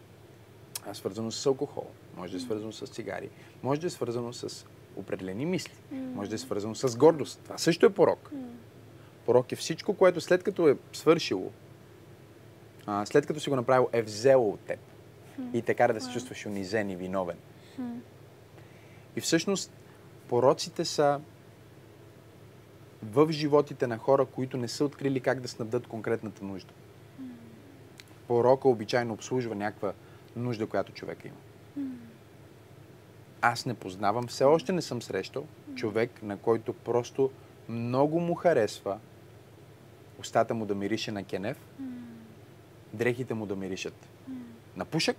свързано 0.92 1.30
с 1.30 1.46
алкохол, 1.46 1.86
може 2.16 2.32
да 2.32 2.36
е 2.36 2.40
свързано 2.40 2.72
с 2.72 2.86
цигари, 2.86 3.30
може 3.62 3.80
да 3.80 3.86
е 3.86 3.90
свързано 3.90 4.32
с 4.32 4.66
определени 4.96 5.46
мисли, 5.46 5.74
може 5.92 6.30
да 6.30 6.34
е 6.34 6.38
свързано 6.38 6.74
с 6.74 6.96
гордост. 6.96 7.40
Това 7.44 7.58
също 7.58 7.86
е 7.86 7.90
порок. 7.90 8.30
Порок 9.28 9.52
е 9.52 9.56
всичко, 9.56 9.94
което 9.94 10.20
след 10.20 10.42
като 10.42 10.68
е 10.68 10.76
свършило, 10.92 11.50
а, 12.86 13.06
след 13.06 13.26
като 13.26 13.40
си 13.40 13.50
го 13.50 13.56
направил, 13.56 13.88
е 13.92 14.02
взело 14.02 14.50
от 14.50 14.60
теб. 14.60 14.78
И 15.52 15.62
те 15.62 15.74
кара 15.74 15.94
да 15.94 16.00
се 16.00 16.12
чувстваш 16.12 16.46
унизен 16.46 16.90
и 16.90 16.96
виновен. 16.96 17.36
И 19.16 19.20
всъщност 19.20 19.72
пороците 20.28 20.84
са 20.84 21.20
в 23.02 23.32
животите 23.32 23.86
на 23.86 23.98
хора, 23.98 24.24
които 24.26 24.56
не 24.56 24.68
са 24.68 24.84
открили 24.84 25.20
как 25.20 25.40
да 25.40 25.48
снабдат 25.48 25.86
конкретната 25.86 26.44
нужда. 26.44 26.72
Порока 28.28 28.68
обичайно 28.68 29.14
обслужва 29.14 29.54
някаква 29.54 29.92
нужда, 30.36 30.66
която 30.66 30.92
човека 30.92 31.28
има. 31.28 31.36
Аз 33.40 33.66
не 33.66 33.74
познавам, 33.74 34.26
все 34.26 34.44
още 34.44 34.72
не 34.72 34.82
съм 34.82 35.02
срещал 35.02 35.46
човек, 35.74 36.22
на 36.22 36.36
който 36.36 36.72
просто 36.72 37.30
много 37.68 38.20
му 38.20 38.34
харесва 38.34 38.98
устата 40.18 40.54
му 40.54 40.66
да 40.66 40.74
мирише 40.74 41.12
на 41.12 41.24
кенев, 41.24 41.58
дрехите 42.92 43.34
му 43.34 43.46
да 43.46 43.56
миришат. 43.56 44.08
На 44.76 44.84
пушек, 44.84 45.16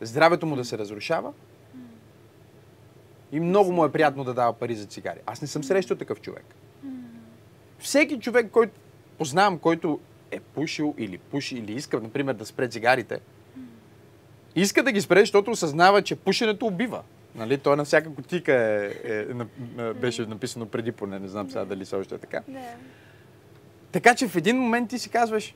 здравето 0.00 0.46
му 0.46 0.56
да 0.56 0.64
се 0.64 0.78
разрушава. 0.78 1.32
И 3.32 3.40
много 3.40 3.72
му 3.72 3.84
е 3.84 3.92
приятно 3.92 4.24
да 4.24 4.34
дава 4.34 4.52
пари 4.52 4.74
за 4.74 4.86
цигари. 4.86 5.18
Аз 5.26 5.42
не 5.42 5.48
съм 5.48 5.64
срещал 5.64 5.96
такъв 5.96 6.20
човек. 6.20 6.44
Всеки 7.78 8.20
човек, 8.20 8.50
който 8.50 8.72
познавам, 9.18 9.58
който 9.58 10.00
е 10.30 10.40
пушил 10.40 10.94
или 10.98 11.18
пуши 11.18 11.56
или 11.56 11.72
иска, 11.72 12.00
например, 12.00 12.34
да 12.34 12.46
спре 12.46 12.68
цигарите, 12.68 13.20
иска 14.54 14.82
да 14.82 14.92
ги 14.92 15.00
спре, 15.00 15.20
защото 15.20 15.50
осъзнава, 15.50 16.02
че 16.02 16.16
пушенето 16.16 16.66
убива. 16.66 17.02
Нали? 17.36 17.58
То 17.58 17.72
е 17.72 17.76
на 17.76 17.84
всяка 17.84 18.14
котика 18.14 18.52
е, 18.52 18.94
е, 19.04 19.26
е, 19.78 19.92
беше 19.94 20.26
написано 20.26 20.66
преди 20.66 20.92
поне, 20.92 21.18
не 21.18 21.28
знам 21.28 21.50
сега 21.50 21.64
дали 21.64 21.86
се 21.86 21.96
още 21.96 22.14
е 22.14 22.18
така. 22.18 22.42
Да. 22.48 22.60
Така 23.92 24.14
че 24.14 24.28
в 24.28 24.36
един 24.36 24.58
момент 24.58 24.90
ти 24.90 24.98
си 24.98 25.10
казваш, 25.10 25.54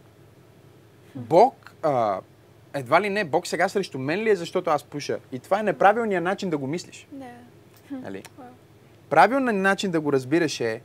Бог, 1.14 1.74
а, 1.82 2.20
едва 2.74 3.00
ли 3.00 3.10
не, 3.10 3.24
Бог 3.24 3.46
сега 3.46 3.68
срещу 3.68 3.98
мен 3.98 4.20
ли 4.22 4.30
е, 4.30 4.36
защото 4.36 4.70
аз 4.70 4.84
пуша? 4.84 5.18
И 5.32 5.38
това 5.38 5.60
е 5.60 5.62
неправилният 5.62 6.24
начин 6.24 6.50
да 6.50 6.58
го 6.58 6.66
мислиш. 6.66 7.06
Да. 7.12 7.26
Нали? 7.90 8.22
Правилният 9.10 9.56
начин 9.56 9.90
да 9.90 10.00
го 10.00 10.12
разбираш 10.12 10.60
е, 10.60 10.80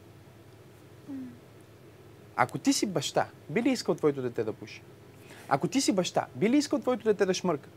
ако 2.35 2.57
ти 2.57 2.73
си 2.73 2.85
баща, 2.85 3.27
би 3.49 3.63
ли 3.63 3.69
искал 3.69 3.95
твоето 3.95 4.21
дете 4.21 4.43
да 4.43 4.53
пуши? 4.53 4.81
Ако 5.49 5.67
ти 5.67 5.81
си 5.81 5.91
баща, 5.91 6.25
би 6.35 6.49
ли 6.49 6.57
искал 6.57 6.79
твоето 6.79 7.03
дете 7.03 7.25
да 7.25 7.33
шмърка? 7.33 7.69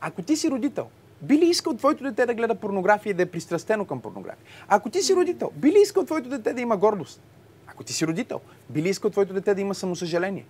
Ако 0.00 0.22
ти 0.22 0.36
си 0.36 0.50
родител, 0.50 0.88
би 1.22 1.38
ли 1.38 1.44
искал 1.44 1.76
твоето 1.76 2.04
дете 2.04 2.26
да 2.26 2.34
гледа 2.34 2.54
порнография 2.54 3.10
и 3.10 3.14
да 3.14 3.22
е 3.22 3.26
пристрастено 3.26 3.84
към 3.84 4.00
порнография? 4.00 4.44
Ако 4.68 4.90
ти 4.90 5.02
си 5.02 5.14
родител, 5.14 5.50
би 5.56 5.72
ли 5.72 5.78
искал 5.82 6.04
твоето 6.04 6.28
дете 6.28 6.52
да 6.52 6.60
има 6.60 6.76
гордост? 6.76 7.20
Ако 7.66 7.84
ти 7.84 7.92
си 7.92 8.06
родител, 8.06 8.40
би 8.70 8.82
ли 8.82 8.88
искал 8.88 9.10
твоето 9.10 9.34
дете 9.34 9.54
да 9.54 9.60
има 9.60 9.74
самосъжаление? 9.74 10.46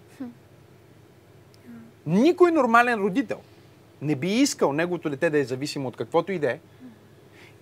Никой 2.07 2.53
нормален 2.53 3.01
родител 3.01 3.41
не 4.03 4.17
би 4.17 4.29
искал 4.29 4.73
неговото 4.73 5.11
дете 5.11 5.31
да 5.31 5.39
е 5.39 5.45
зависимо 5.45 5.89
от 5.89 5.97
каквото 5.97 6.33
и 6.33 6.39
да 6.39 6.51
е 6.51 6.61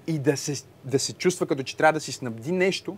и 0.07 0.19
да 0.19 0.37
се, 0.37 0.65
да 0.85 0.99
се 0.99 1.13
чувства 1.13 1.47
като 1.47 1.63
че 1.63 1.77
трябва 1.77 1.93
да 1.93 2.01
си 2.01 2.13
снабди 2.13 2.53
нещо 2.53 2.97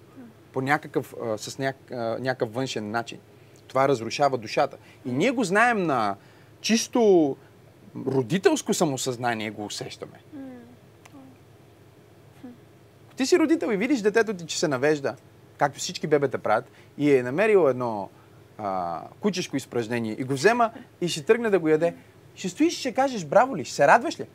по 0.52 0.60
някакъв, 0.60 1.14
с 1.36 1.58
няк, 1.58 1.76
а, 1.90 1.96
някакъв 2.20 2.54
външен 2.54 2.90
начин. 2.90 3.18
Това 3.66 3.88
разрушава 3.88 4.38
душата. 4.38 4.76
И 5.06 5.12
ние 5.12 5.30
го 5.30 5.44
знаем 5.44 5.82
на 5.82 6.16
чисто 6.60 7.36
родителско 8.06 8.74
самосъзнание 8.74 9.50
го 9.50 9.64
усещаме. 9.64 10.20
Ти 13.16 13.26
си 13.26 13.38
родител 13.38 13.72
и 13.72 13.76
видиш 13.76 14.00
детето 14.00 14.34
ти, 14.34 14.46
че 14.46 14.58
се 14.58 14.68
навежда, 14.68 15.16
както 15.58 15.78
всички 15.78 16.06
бебета 16.06 16.38
правят, 16.38 16.64
и 16.98 17.14
е 17.14 17.22
намерил 17.22 17.68
едно 17.68 18.08
а, 18.58 19.00
кучешко 19.20 19.56
изпражнение 19.56 20.16
и 20.18 20.24
го 20.24 20.32
взема 20.32 20.70
и 21.00 21.08
ще 21.08 21.22
тръгне 21.22 21.50
да 21.50 21.58
го 21.58 21.68
яде, 21.68 21.94
ще 22.34 22.48
стоиш 22.48 22.74
и 22.74 22.80
ще 22.80 22.92
кажеш 22.92 23.24
браво 23.24 23.56
ли, 23.56 23.64
ще 23.64 23.74
се 23.74 23.86
радваш 23.86 24.20
ли? 24.20 24.26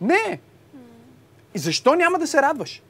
Не! 0.00 0.40
И 1.54 1.58
защо 1.58 1.94
няма 1.94 2.18
да 2.18 2.26
се 2.26 2.42
радваш? 2.42 2.82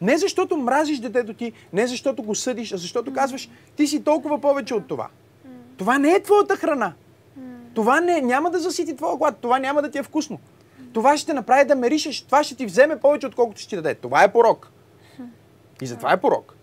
Не 0.00 0.18
защото 0.18 0.56
мразиш 0.56 0.98
детето 0.98 1.34
ти, 1.34 1.52
не 1.72 1.86
защото 1.86 2.22
го 2.22 2.34
съдиш, 2.34 2.72
а 2.72 2.76
защото 2.76 3.12
казваш, 3.12 3.50
ти 3.76 3.86
си 3.86 4.04
толкова 4.04 4.40
повече 4.40 4.74
от 4.74 4.88
това. 4.88 5.08
Това 5.76 5.98
не 5.98 6.10
е 6.10 6.22
твоята 6.22 6.56
храна. 6.56 6.92
Това 7.74 8.00
не, 8.00 8.20
няма 8.20 8.50
да 8.50 8.58
засити 8.58 8.96
твоя 8.96 9.16
глад, 9.16 9.38
това 9.40 9.58
няма 9.58 9.82
да 9.82 9.90
ти 9.90 9.98
е 9.98 10.02
вкусно. 10.02 10.40
Това 10.92 11.16
ще 11.16 11.26
те 11.26 11.32
направи 11.32 11.64
да 11.64 11.74
меришеш, 11.74 12.22
това 12.22 12.44
ще 12.44 12.54
ти 12.54 12.66
вземе 12.66 13.00
повече, 13.00 13.26
отколкото 13.26 13.60
ще 13.60 13.68
ти 13.68 13.76
даде. 13.76 13.94
Това 13.94 14.24
е 14.24 14.32
порок. 14.32 14.70
И 15.82 15.86
затова 15.86 16.12
е 16.12 16.20
порок. 16.20 16.54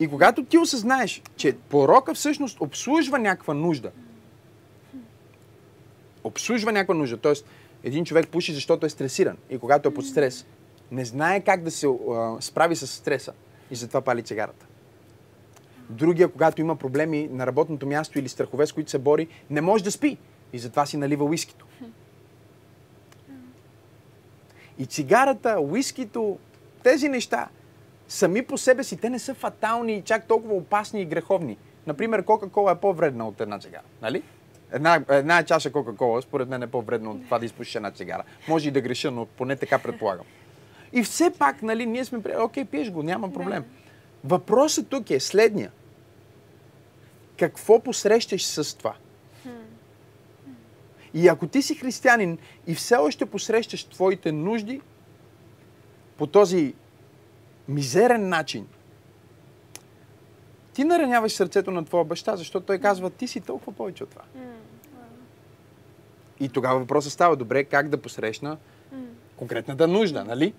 И 0.00 0.08
когато 0.08 0.44
ти 0.44 0.58
осъзнаеш, 0.58 1.22
че 1.36 1.56
порока 1.56 2.14
всъщност 2.14 2.60
обслужва 2.60 3.18
някаква 3.18 3.54
нужда, 3.54 3.90
обслужва 6.24 6.72
някаква 6.72 6.94
нужда, 6.94 7.16
т.е. 7.16 7.32
един 7.84 8.04
човек 8.04 8.28
пуши, 8.28 8.54
защото 8.54 8.86
е 8.86 8.90
стресиран 8.90 9.36
и 9.50 9.58
когато 9.58 9.88
е 9.88 9.94
под 9.94 10.06
стрес, 10.06 10.46
не 10.90 11.04
знае 11.04 11.40
как 11.40 11.62
да 11.62 11.70
се 11.70 11.86
а, 11.86 12.36
справи 12.40 12.76
с 12.76 12.86
стреса 12.86 13.32
и 13.70 13.76
затова 13.76 14.00
пали 14.00 14.22
цигарата. 14.22 14.66
Другия, 15.90 16.28
когато 16.28 16.60
има 16.60 16.76
проблеми 16.76 17.28
на 17.32 17.46
работното 17.46 17.86
място 17.86 18.18
или 18.18 18.28
страхове, 18.28 18.66
с 18.66 18.72
които 18.72 18.90
се 18.90 18.98
бори, 18.98 19.28
не 19.50 19.60
може 19.60 19.84
да 19.84 19.90
спи 19.90 20.18
и 20.52 20.58
затова 20.58 20.86
си 20.86 20.96
налива 20.96 21.24
уискито. 21.24 21.66
И 24.78 24.86
цигарата, 24.86 25.60
уискито, 25.60 26.38
тези 26.82 27.08
неща, 27.08 27.48
сами 28.08 28.42
по 28.42 28.58
себе 28.58 28.84
си, 28.84 28.96
те 28.96 29.10
не 29.10 29.18
са 29.18 29.34
фатални 29.34 29.92
и 29.92 30.02
чак 30.02 30.26
толкова 30.26 30.54
опасни 30.54 31.02
и 31.02 31.04
греховни. 31.04 31.56
Например, 31.86 32.24
Кока-Кола 32.24 32.72
е 32.72 32.80
по-вредна 32.80 33.28
от 33.28 33.40
една 33.40 33.58
цигара, 33.58 33.82
нали? 34.02 34.22
Една, 34.72 35.04
една 35.08 35.42
чаша 35.42 35.72
Кока-Кола, 35.72 36.22
според 36.22 36.48
мен 36.48 36.62
е 36.62 36.66
по-вредна 36.66 37.10
от 37.10 37.24
това 37.24 37.38
да 37.38 37.46
изпушиш 37.46 37.74
една 37.74 37.90
цигара. 37.90 38.22
Може 38.48 38.68
и 38.68 38.72
да 38.72 38.80
греша, 38.80 39.10
но 39.10 39.26
поне 39.26 39.56
така 39.56 39.78
предполагам. 39.78 40.26
И 40.92 41.02
все 41.02 41.30
пак, 41.38 41.62
нали, 41.62 41.86
ние 41.86 42.04
сме. 42.04 42.22
Окей, 42.40 42.64
пиеш 42.64 42.90
го, 42.90 43.02
няма 43.02 43.32
проблем. 43.32 43.64
Въпросът 44.24 44.88
тук 44.88 45.10
е 45.10 45.20
следния. 45.20 45.72
Какво 47.38 47.80
посрещаш 47.80 48.46
с 48.46 48.76
това? 48.76 48.94
И 51.14 51.28
ако 51.28 51.46
ти 51.46 51.62
си 51.62 51.74
християнин 51.74 52.38
и 52.66 52.74
все 52.74 52.96
още 52.96 53.26
посрещаш 53.26 53.84
твоите 53.84 54.32
нужди 54.32 54.80
по 56.16 56.26
този 56.26 56.74
мизерен 57.68 58.28
начин, 58.28 58.66
ти 60.72 60.84
нараняваш 60.84 61.32
сърцето 61.32 61.70
на 61.70 61.84
твоя 61.84 62.04
баща, 62.04 62.36
защото 62.36 62.66
той 62.66 62.78
казва, 62.78 63.10
ти 63.10 63.28
си 63.28 63.40
толкова 63.40 63.72
повече 63.72 64.04
от 64.04 64.10
това. 64.10 64.22
И 66.40 66.48
тогава 66.48 66.80
въпросът 66.80 67.12
става, 67.12 67.36
добре, 67.36 67.64
как 67.64 67.88
да 67.88 68.02
посрещна 68.02 68.56
конкретната 69.36 69.88
нужда, 69.88 70.24
нали? 70.24 70.54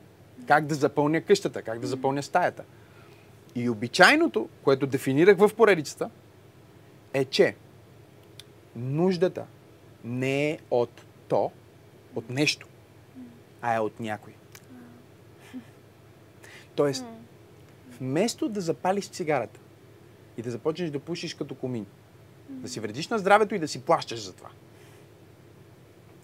Как 0.48 0.66
да 0.66 0.76
запълня 0.76 1.22
къщата, 1.22 1.62
как 1.62 1.80
да 1.80 1.88
запълня 1.88 2.24
стаята. 2.24 2.64
И 3.56 3.70
обичайното, 3.70 4.50
което 4.64 4.88
дефинирах 4.88 5.38
в 5.38 5.50
поредицата, 5.56 6.10
е, 7.14 7.26
че 7.26 7.56
нуждата 8.76 9.46
не 10.04 10.50
е 10.52 10.60
от 10.72 11.06
то, 11.28 11.52
от 12.16 12.30
нещо, 12.30 12.68
а 13.62 13.76
е 13.76 13.80
от 13.80 14.00
някой. 14.00 14.34
Тоест, 16.76 17.06
вместо 18.00 18.50
да 18.50 18.62
запалиш 18.62 19.08
цигарата 19.10 19.60
и 20.38 20.42
да 20.42 20.52
започнеш 20.52 20.90
да 20.90 21.00
пушиш 21.00 21.34
като 21.34 21.56
комин, 21.56 21.86
да 22.50 22.70
си 22.70 22.80
вредиш 22.80 23.08
на 23.08 23.20
здравето 23.20 23.56
и 23.56 23.60
да 23.60 23.68
си 23.68 23.82
плащаш 23.82 24.20
за 24.20 24.34
това. 24.34 24.50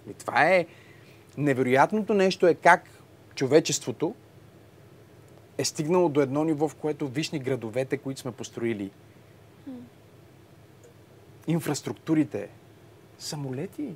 И 0.10 0.14
това 0.14 0.50
е 0.50 0.66
невероятното 1.38 2.14
нещо 2.14 2.48
е 2.48 2.54
как 2.54 2.90
човечеството 3.36 4.16
е 5.62 5.66
стигнало 5.66 6.10
до 6.10 6.22
едно 6.22 6.44
ниво, 6.44 6.68
в 6.68 6.76
което 6.76 7.08
вижни 7.08 7.40
градовете, 7.40 7.98
които 7.98 8.20
сме 8.20 8.32
построили, 8.32 8.92
инфраструктурите, 11.48 12.50
самолети. 13.20 13.96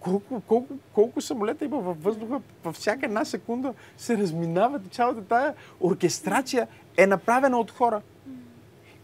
Колко, 0.00 0.40
колко, 0.40 0.74
колко 0.92 1.20
самолета 1.20 1.64
има 1.64 1.80
във 1.80 2.02
въздуха, 2.02 2.40
във 2.64 2.76
всяка 2.76 3.06
една 3.06 3.24
секунда 3.24 3.74
се 3.96 4.16
разминават. 4.16 4.82
Цялата 4.90 5.24
тая 5.24 5.54
оркестрация 5.80 6.68
е 6.96 7.06
направена 7.06 7.58
от 7.58 7.70
хора. 7.70 8.02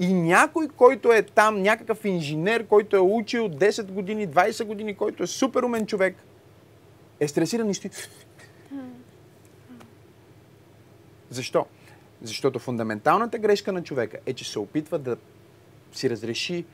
И 0.01 0.12
някой, 0.12 0.68
който 0.68 1.12
е 1.12 1.22
там, 1.22 1.62
някакъв 1.62 2.05
инженер, 2.05 2.66
който 2.66 2.97
е 2.97 3.01
учил 3.01 3.49
10 3.49 3.91
години, 3.91 4.28
20 4.28 4.64
години, 4.64 4.95
който 4.95 5.22
е 5.22 5.26
супер 5.26 5.62
умен 5.62 5.86
човек, 5.86 6.16
е 7.20 7.28
стресиран 7.28 7.70
и 7.70 7.74
стои. 7.74 7.91
Защо? 11.30 11.66
Защото 12.22 12.58
фундаменталната 12.58 13.38
грешка 13.38 13.72
на 13.72 13.82
човека 13.82 14.18
е, 14.26 14.32
че 14.32 14.50
се 14.50 14.58
опитва 14.58 14.98
да 14.98 15.16
си 15.92 16.10
разреши 16.10 16.64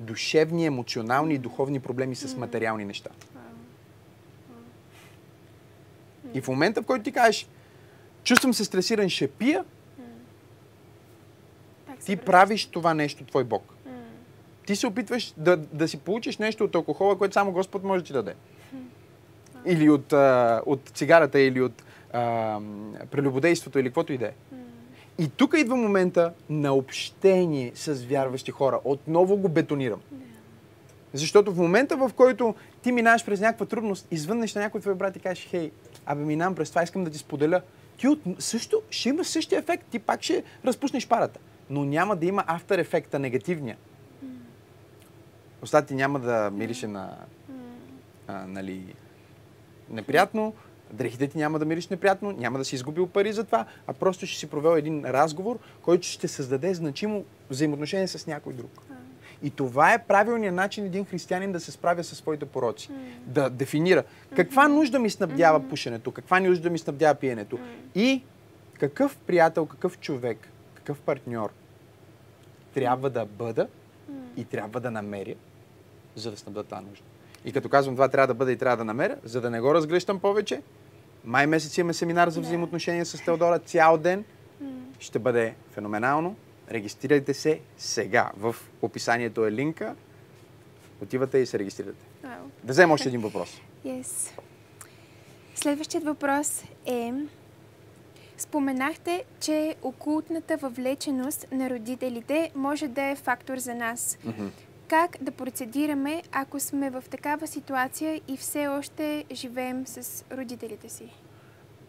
душевни, 0.00 0.66
емоционални 0.66 1.34
и 1.34 1.38
духовни 1.38 1.80
проблеми 1.80 2.16
с 2.16 2.36
материални 2.36 2.84
неща. 2.84 3.10
И 6.34 6.40
в 6.40 6.48
момента, 6.48 6.82
в 6.82 6.86
който 6.86 7.04
ти 7.04 7.12
кажеш, 7.12 7.48
чувствам 8.24 8.54
се 8.54 8.64
стресиран, 8.64 9.08
ще 9.08 9.28
пия, 9.28 9.64
ти 12.04 12.16
правиш 12.16 12.66
това 12.66 12.94
нещо 12.94 13.24
твой 13.24 13.44
Бог. 13.44 13.74
Ти 14.66 14.76
се 14.76 14.86
опитваш 14.86 15.34
да, 15.36 15.56
да 15.56 15.88
си 15.88 15.96
получиш 15.96 16.38
нещо 16.38 16.64
от 16.64 16.74
алкохола, 16.74 17.18
което 17.18 17.34
само 17.34 17.52
Господ 17.52 17.84
може 17.84 18.02
да 18.02 18.06
ти 18.06 18.12
даде. 18.12 18.34
Или 19.66 19.90
от, 19.90 20.12
а, 20.12 20.62
от 20.66 20.90
цигарата, 20.94 21.40
или 21.40 21.60
от 21.60 21.82
а, 22.12 22.60
прелюбодейството 23.10 23.78
или 23.78 23.88
каквото 23.88 24.12
и 24.12 24.18
да 24.18 24.26
е. 24.26 24.32
И 25.18 25.28
тук 25.28 25.54
идва 25.58 25.76
момента 25.76 26.32
на 26.50 26.74
общение 26.74 27.72
с 27.74 28.04
вярващи 28.04 28.50
хора. 28.50 28.80
Отново 28.84 29.36
го 29.36 29.48
бетонирам. 29.48 30.00
Защото 31.12 31.52
в 31.52 31.56
момента, 31.56 31.96
в 31.96 32.10
който 32.16 32.54
ти 32.82 32.92
минаваш 32.92 33.24
през 33.24 33.40
някаква 33.40 33.66
трудност, 33.66 34.06
извъннеш 34.10 34.54
на 34.54 34.60
някой 34.60 34.80
твой 34.80 34.94
брат 34.94 35.16
и 35.16 35.20
кажеш, 35.20 35.48
хей, 35.50 35.70
абе 36.06 36.24
минавам 36.24 36.54
през 36.54 36.70
това, 36.70 36.82
искам 36.82 37.04
да 37.04 37.10
ти 37.10 37.18
споделя. 37.18 37.62
Ти 37.96 38.08
от... 38.08 38.20
също 38.38 38.82
ще 38.90 39.08
има 39.08 39.24
същия 39.24 39.58
ефект. 39.58 39.86
Ти 39.90 39.98
пак 39.98 40.22
ще 40.22 40.44
разпуснеш 40.64 41.08
парата. 41.08 41.40
Но 41.70 41.84
няма 41.84 42.16
да 42.16 42.26
има 42.26 42.44
автор 42.46 42.78
ефекта, 42.78 43.18
негативния. 43.18 43.76
Устата 45.62 45.86
ти 45.86 45.94
няма 45.94 46.18
да 46.18 46.50
мирише 46.50 46.86
на 46.86 47.16
а, 48.26 48.46
нали, 48.46 48.94
неприятно, 49.90 50.54
дрехите 50.92 51.26
ти 51.26 51.38
няма 51.38 51.58
да 51.58 51.64
мириш 51.64 51.88
неприятно, 51.88 52.32
няма 52.32 52.58
да 52.58 52.64
си 52.64 52.74
изгубил 52.74 53.06
пари 53.06 53.32
за 53.32 53.44
това, 53.44 53.66
а 53.86 53.92
просто 53.92 54.26
ще 54.26 54.38
си 54.38 54.46
провел 54.46 54.76
един 54.76 55.04
разговор, 55.04 55.58
който 55.82 56.06
ще 56.06 56.28
създаде 56.28 56.74
значимо 56.74 57.24
взаимоотношение 57.50 58.08
с 58.08 58.26
някой 58.26 58.52
друг. 58.52 58.82
И 59.42 59.50
това 59.50 59.94
е 59.94 60.04
правилният 60.04 60.54
начин 60.54 60.84
един 60.84 61.04
християнин 61.04 61.52
да 61.52 61.60
се 61.60 61.70
справя 61.70 62.04
със 62.04 62.18
своите 62.18 62.46
пороци. 62.46 62.90
Да 63.26 63.50
дефинира 63.50 64.04
каква 64.36 64.68
нужда 64.68 64.98
ми 64.98 65.10
снабдява 65.10 65.68
пушенето, 65.68 66.12
каква 66.12 66.40
нужда 66.40 66.70
ми 66.70 66.78
снабдява 66.78 67.14
пиенето 67.14 67.58
и 67.94 68.22
какъв 68.78 69.16
приятел, 69.16 69.66
какъв 69.66 69.98
човек, 69.98 70.48
какъв 70.74 71.00
партньор 71.00 71.50
трябва 72.74 73.10
да 73.10 73.26
бъда 73.26 73.68
и 74.36 74.44
трябва 74.44 74.80
да 74.80 74.90
намеря, 74.90 75.34
за 76.14 76.30
да 76.30 76.36
снабда 76.36 76.64
тази 76.64 76.86
нужда. 76.86 77.04
И 77.44 77.52
като 77.52 77.68
казвам 77.68 77.94
това 77.94 78.08
трябва 78.08 78.26
да 78.26 78.34
бъда 78.34 78.52
и 78.52 78.56
трябва 78.56 78.76
да 78.76 78.84
намеря, 78.84 79.16
за 79.24 79.40
да 79.40 79.50
не 79.50 79.60
го 79.60 79.74
разгръщам 79.74 80.20
повече, 80.20 80.62
май 81.24 81.46
месец 81.46 81.78
имаме 81.78 81.92
семинар 81.92 82.28
за 82.28 82.40
взаимоотношения 82.40 83.06
с 83.06 83.24
Теодора 83.24 83.58
цял 83.58 83.98
ден. 83.98 84.24
Ще 84.98 85.18
бъде 85.18 85.54
феноменално. 85.70 86.36
Регистрирайте 86.70 87.34
се 87.34 87.60
сега. 87.78 88.30
В 88.36 88.56
описанието 88.82 89.46
е 89.46 89.52
линка. 89.52 89.94
Отивате 91.02 91.38
и 91.38 91.46
се 91.46 91.58
регистрирате. 91.58 92.06
Вау. 92.22 92.32
Да 92.64 92.72
вземем 92.72 92.90
още 92.90 93.08
един 93.08 93.20
въпрос. 93.20 93.60
Yes. 93.86 94.30
Следващият 95.54 96.04
въпрос 96.04 96.64
е... 96.86 97.12
Споменахте, 98.38 99.24
че 99.40 99.74
окултната 99.82 100.56
въвлеченост 100.56 101.46
на 101.52 101.70
родителите 101.70 102.50
може 102.54 102.88
да 102.88 103.02
е 103.02 103.16
фактор 103.16 103.56
за 103.56 103.74
нас. 103.74 104.18
Как 104.90 105.16
да 105.20 105.30
процедираме, 105.30 106.22
ако 106.32 106.60
сме 106.60 106.90
в 106.90 107.04
такава 107.10 107.46
ситуация 107.46 108.20
и 108.28 108.36
все 108.36 108.68
още 108.68 109.24
живеем 109.32 109.86
с 109.86 110.24
родителите 110.32 110.88
си? 110.88 111.12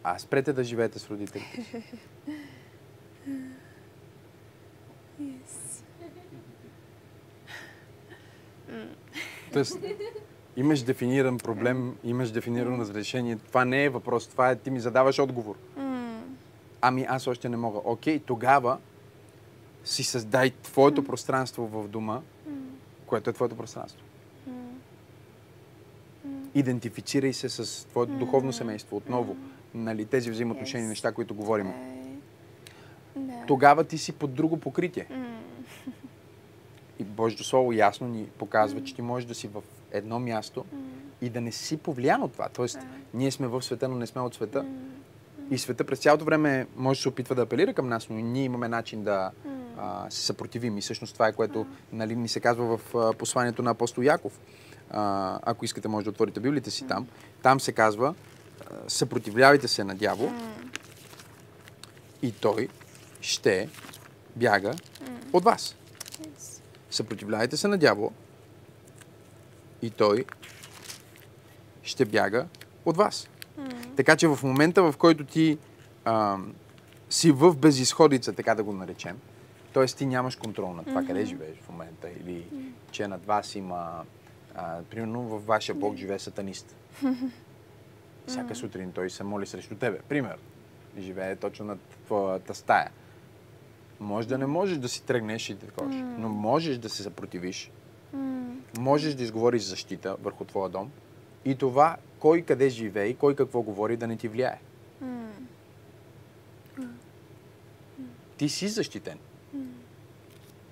А 0.04 0.18
спрете 0.18 0.52
да 0.52 0.64
живеете 0.64 0.98
с 0.98 1.10
родителите. 1.10 1.62
си. 5.46 5.84
Тоест, 9.52 9.78
имаш 10.56 10.82
дефиниран 10.82 11.38
проблем, 11.38 11.96
имаш 12.04 12.30
дефинирано 12.30 12.78
разрешение. 12.78 13.36
Това 13.36 13.64
не 13.64 13.84
е 13.84 13.88
въпрос, 13.88 14.26
това 14.26 14.50
е 14.50 14.56
ти 14.56 14.70
ми 14.70 14.80
задаваш 14.80 15.18
отговор. 15.18 15.56
Ами 16.80 17.06
аз 17.08 17.26
още 17.26 17.48
не 17.48 17.56
мога. 17.56 17.80
Окей, 17.84 18.18
тогава 18.18 18.78
си 19.84 20.04
създай 20.04 20.50
твоето 20.50 21.04
пространство 21.04 21.66
в 21.66 21.88
дома, 21.88 22.20
което 23.12 23.30
е 23.30 23.32
твоето 23.32 23.56
пространство. 23.56 24.00
Идентифицирай 26.54 27.32
се 27.32 27.48
с 27.48 27.86
твоето 27.88 28.12
духовно 28.12 28.52
семейство 28.52 28.96
отново. 28.96 29.36
Нали, 29.74 30.04
тези 30.04 30.30
взаимоотношения, 30.30 30.86
Yes. 30.86 30.88
неща, 30.88 31.12
които 31.12 31.34
говорим. 31.34 31.66
Е, 31.66 31.74
Да. 33.16 33.32
Тогава 33.46 33.84
ти 33.84 33.98
си 33.98 34.12
под 34.12 34.34
друго 34.34 34.60
покритие. 34.60 35.06
И 36.98 37.04
Божието 37.04 37.44
Слово 37.44 37.72
ясно 37.72 38.08
ни 38.08 38.26
показва, 38.38 38.84
че 38.84 38.94
ти 38.94 39.02
можеш 39.02 39.26
да 39.26 39.34
си 39.34 39.48
в 39.48 39.62
едно 39.90 40.20
място 40.20 40.64
и 41.20 41.28
да 41.28 41.40
не 41.40 41.52
си 41.52 41.76
повлиян 41.76 42.22
от 42.22 42.32
това. 42.32 42.48
Тоест, 42.48 42.78
ние 43.14 43.30
сме 43.30 43.46
в 43.46 43.62
света, 43.62 43.88
но 43.88 43.96
не 43.96 44.06
сме 44.06 44.20
от 44.20 44.34
света. 44.34 44.66
И 45.50 45.58
света 45.58 45.84
през 45.84 45.98
цялото 45.98 46.24
време 46.24 46.66
може 46.76 46.98
да 46.98 47.02
се 47.02 47.08
опитва 47.08 47.34
да 47.34 47.42
апелира 47.42 47.74
към 47.74 47.88
нас, 47.88 48.08
но 48.10 48.16
ние 48.16 48.44
имаме 48.44 48.68
начин 48.68 49.02
да 49.02 49.30
се 50.10 50.20
съпротивим. 50.20 50.78
И 50.78 50.80
всъщност 50.80 51.12
това 51.12 51.28
е 51.28 51.32
което 51.32 51.66
нали, 51.92 52.16
ни 52.16 52.28
се 52.28 52.40
казва 52.40 52.78
в 52.78 53.14
посланието 53.18 53.62
на 53.62 53.70
апостол 53.70 54.02
Яков. 54.02 54.40
Ако 54.90 55.64
искате, 55.64 55.88
може 55.88 56.04
да 56.04 56.10
отворите 56.10 56.40
библите 56.40 56.70
си 56.70 56.86
там. 56.86 57.08
Там 57.42 57.60
се 57.60 57.72
казва, 57.72 58.14
съпротивлявайте 58.88 59.68
се 59.68 59.84
на 59.84 59.94
дявол 59.94 60.30
и 62.22 62.32
той 62.32 62.68
ще 63.20 63.68
бяга 64.36 64.74
от 65.32 65.44
вас. 65.44 65.76
Съпротивлявайте 66.90 67.56
се 67.56 67.68
на 67.68 67.78
дявола 67.78 68.10
и 69.82 69.90
той 69.90 70.24
ще 71.82 72.04
бяга 72.04 72.46
от 72.84 72.96
вас. 72.96 73.28
Така 73.96 74.16
че 74.16 74.28
в 74.28 74.38
момента, 74.42 74.82
в 74.82 74.94
който 74.98 75.24
ти 75.24 75.58
а, 76.04 76.38
си 77.10 77.30
в 77.30 77.54
безисходица, 77.54 78.32
така 78.32 78.54
да 78.54 78.62
го 78.62 78.72
наречем, 78.72 79.18
т.е. 79.72 79.86
ти 79.86 80.06
нямаш 80.06 80.36
контрол 80.36 80.72
на 80.72 80.84
това 80.84 81.04
къде 81.04 81.24
живееш 81.24 81.56
в 81.58 81.68
момента 81.68 82.08
или 82.10 82.46
че 82.90 83.08
над 83.08 83.26
вас 83.26 83.54
има, 83.54 84.04
а, 84.54 84.82
примерно 84.82 85.22
във 85.22 85.46
вашия 85.46 85.74
Бог 85.74 85.96
живее 85.96 86.18
сатанист. 86.18 86.76
Всяка 88.26 88.54
сутрин 88.54 88.92
той 88.92 89.10
се 89.10 89.24
моли 89.24 89.46
срещу 89.46 89.74
тебе. 89.74 89.98
Пример. 89.98 90.38
Живее 90.98 91.36
точно 91.36 91.66
над 91.66 91.80
твоята 92.04 92.54
стая. 92.54 92.90
Може 94.00 94.28
да 94.28 94.38
не 94.38 94.46
можеш 94.46 94.78
да 94.78 94.88
си 94.88 95.02
тръгнеш 95.02 95.50
и 95.50 95.58
такова, 95.58 95.90
но 95.94 96.28
можеш 96.28 96.78
да 96.78 96.88
се 96.88 97.02
съпротивиш. 97.02 97.70
Можеш 98.78 99.14
да 99.14 99.22
изговориш 99.22 99.62
защита 99.62 100.16
върху 100.22 100.44
твоя 100.44 100.68
дом 100.68 100.90
и 101.44 101.54
това 101.54 101.96
кой 102.18 102.42
къде 102.42 102.68
живее 102.68 103.06
и 103.06 103.16
кой 103.16 103.36
какво 103.36 103.62
говори 103.62 103.96
да 103.96 104.06
не 104.06 104.16
ти 104.16 104.28
влияе. 104.28 104.58
Ти 108.36 108.48
си 108.48 108.68
защитен. 108.68 109.18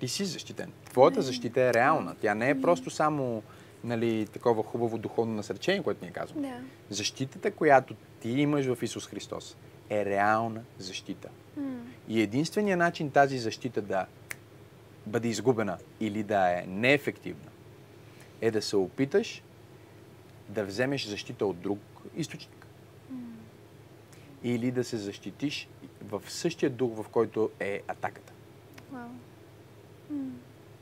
Ти 0.01 0.07
си 0.07 0.25
защитен. 0.25 0.71
Твоята 0.85 1.21
защита 1.21 1.61
е 1.61 1.73
реална. 1.73 2.15
Тя 2.21 2.35
не 2.35 2.49
е 2.49 2.61
просто 2.61 2.89
само 2.89 3.43
нали, 3.83 4.27
такова 4.27 4.63
хубаво 4.63 4.97
духовно 4.97 5.33
насърчение, 5.33 5.83
което 5.83 6.05
ние 6.05 6.11
казваме. 6.11 6.47
Да. 6.47 6.55
Защитата, 6.95 7.51
която 7.51 7.95
ти 8.21 8.29
имаш 8.29 8.65
в 8.65 8.83
Исус 8.83 9.07
Христос, 9.07 9.57
е 9.89 10.05
реална 10.05 10.61
защита. 10.77 11.29
И 12.07 12.21
единственият 12.21 12.79
начин 12.79 13.11
тази 13.11 13.37
защита 13.37 13.81
да 13.81 14.05
бъде 15.05 15.27
изгубена 15.27 15.77
или 15.99 16.23
да 16.23 16.59
е 16.59 16.65
неефективна, 16.67 17.51
е 18.41 18.51
да 18.51 18.61
се 18.61 18.75
опиташ 18.75 19.43
да 20.49 20.65
вземеш 20.65 21.07
защита 21.07 21.45
от 21.45 21.59
друг 21.59 21.79
източник. 22.17 22.65
Или 24.43 24.71
да 24.71 24.83
се 24.83 24.97
защитиш 24.97 25.67
в 26.03 26.21
същия 26.27 26.69
дух, 26.69 27.03
в 27.03 27.09
който 27.09 27.49
е 27.59 27.81
атаката. 27.87 28.33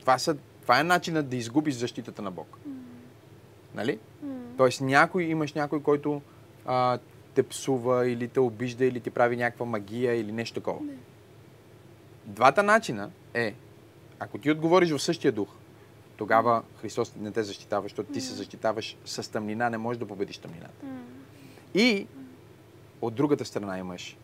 Това, 0.00 0.18
са, 0.18 0.36
това 0.62 0.80
е 0.80 0.84
начинът 0.84 1.28
да 1.28 1.36
изгубиш 1.36 1.74
защитата 1.74 2.22
на 2.22 2.30
Бог. 2.30 2.58
Нали? 3.74 3.98
Тоест 4.56 4.80
някой, 4.80 5.22
имаш 5.22 5.52
някой, 5.52 5.82
който 5.82 6.22
а, 6.66 6.98
те 7.34 7.42
псува 7.42 8.08
или 8.08 8.28
те 8.28 8.40
обижда 8.40 8.84
или 8.84 9.00
ти 9.00 9.10
прави 9.10 9.36
някаква 9.36 9.66
магия 9.66 10.14
или 10.14 10.32
нещо 10.32 10.54
такова. 10.54 10.80
Двата 12.26 12.62
начина 12.62 13.10
е, 13.34 13.54
ако 14.18 14.38
ти 14.38 14.50
отговориш 14.50 14.90
в 14.90 14.98
същия 14.98 15.32
дух, 15.32 15.48
тогава 16.16 16.62
Христос 16.80 17.12
не 17.16 17.30
те 17.30 17.42
защитава, 17.42 17.82
защото 17.82 18.12
ти 18.12 18.20
се 18.20 18.34
защитаваш 18.34 18.96
с 19.04 19.32
тъмнина, 19.32 19.70
не 19.70 19.78
можеш 19.78 19.98
да 19.98 20.06
победиш 20.06 20.38
тъмнината. 20.38 20.86
И 21.74 22.06
от 23.02 23.14
другата 23.14 23.44
страна 23.44 23.78
имаш 23.78 24.16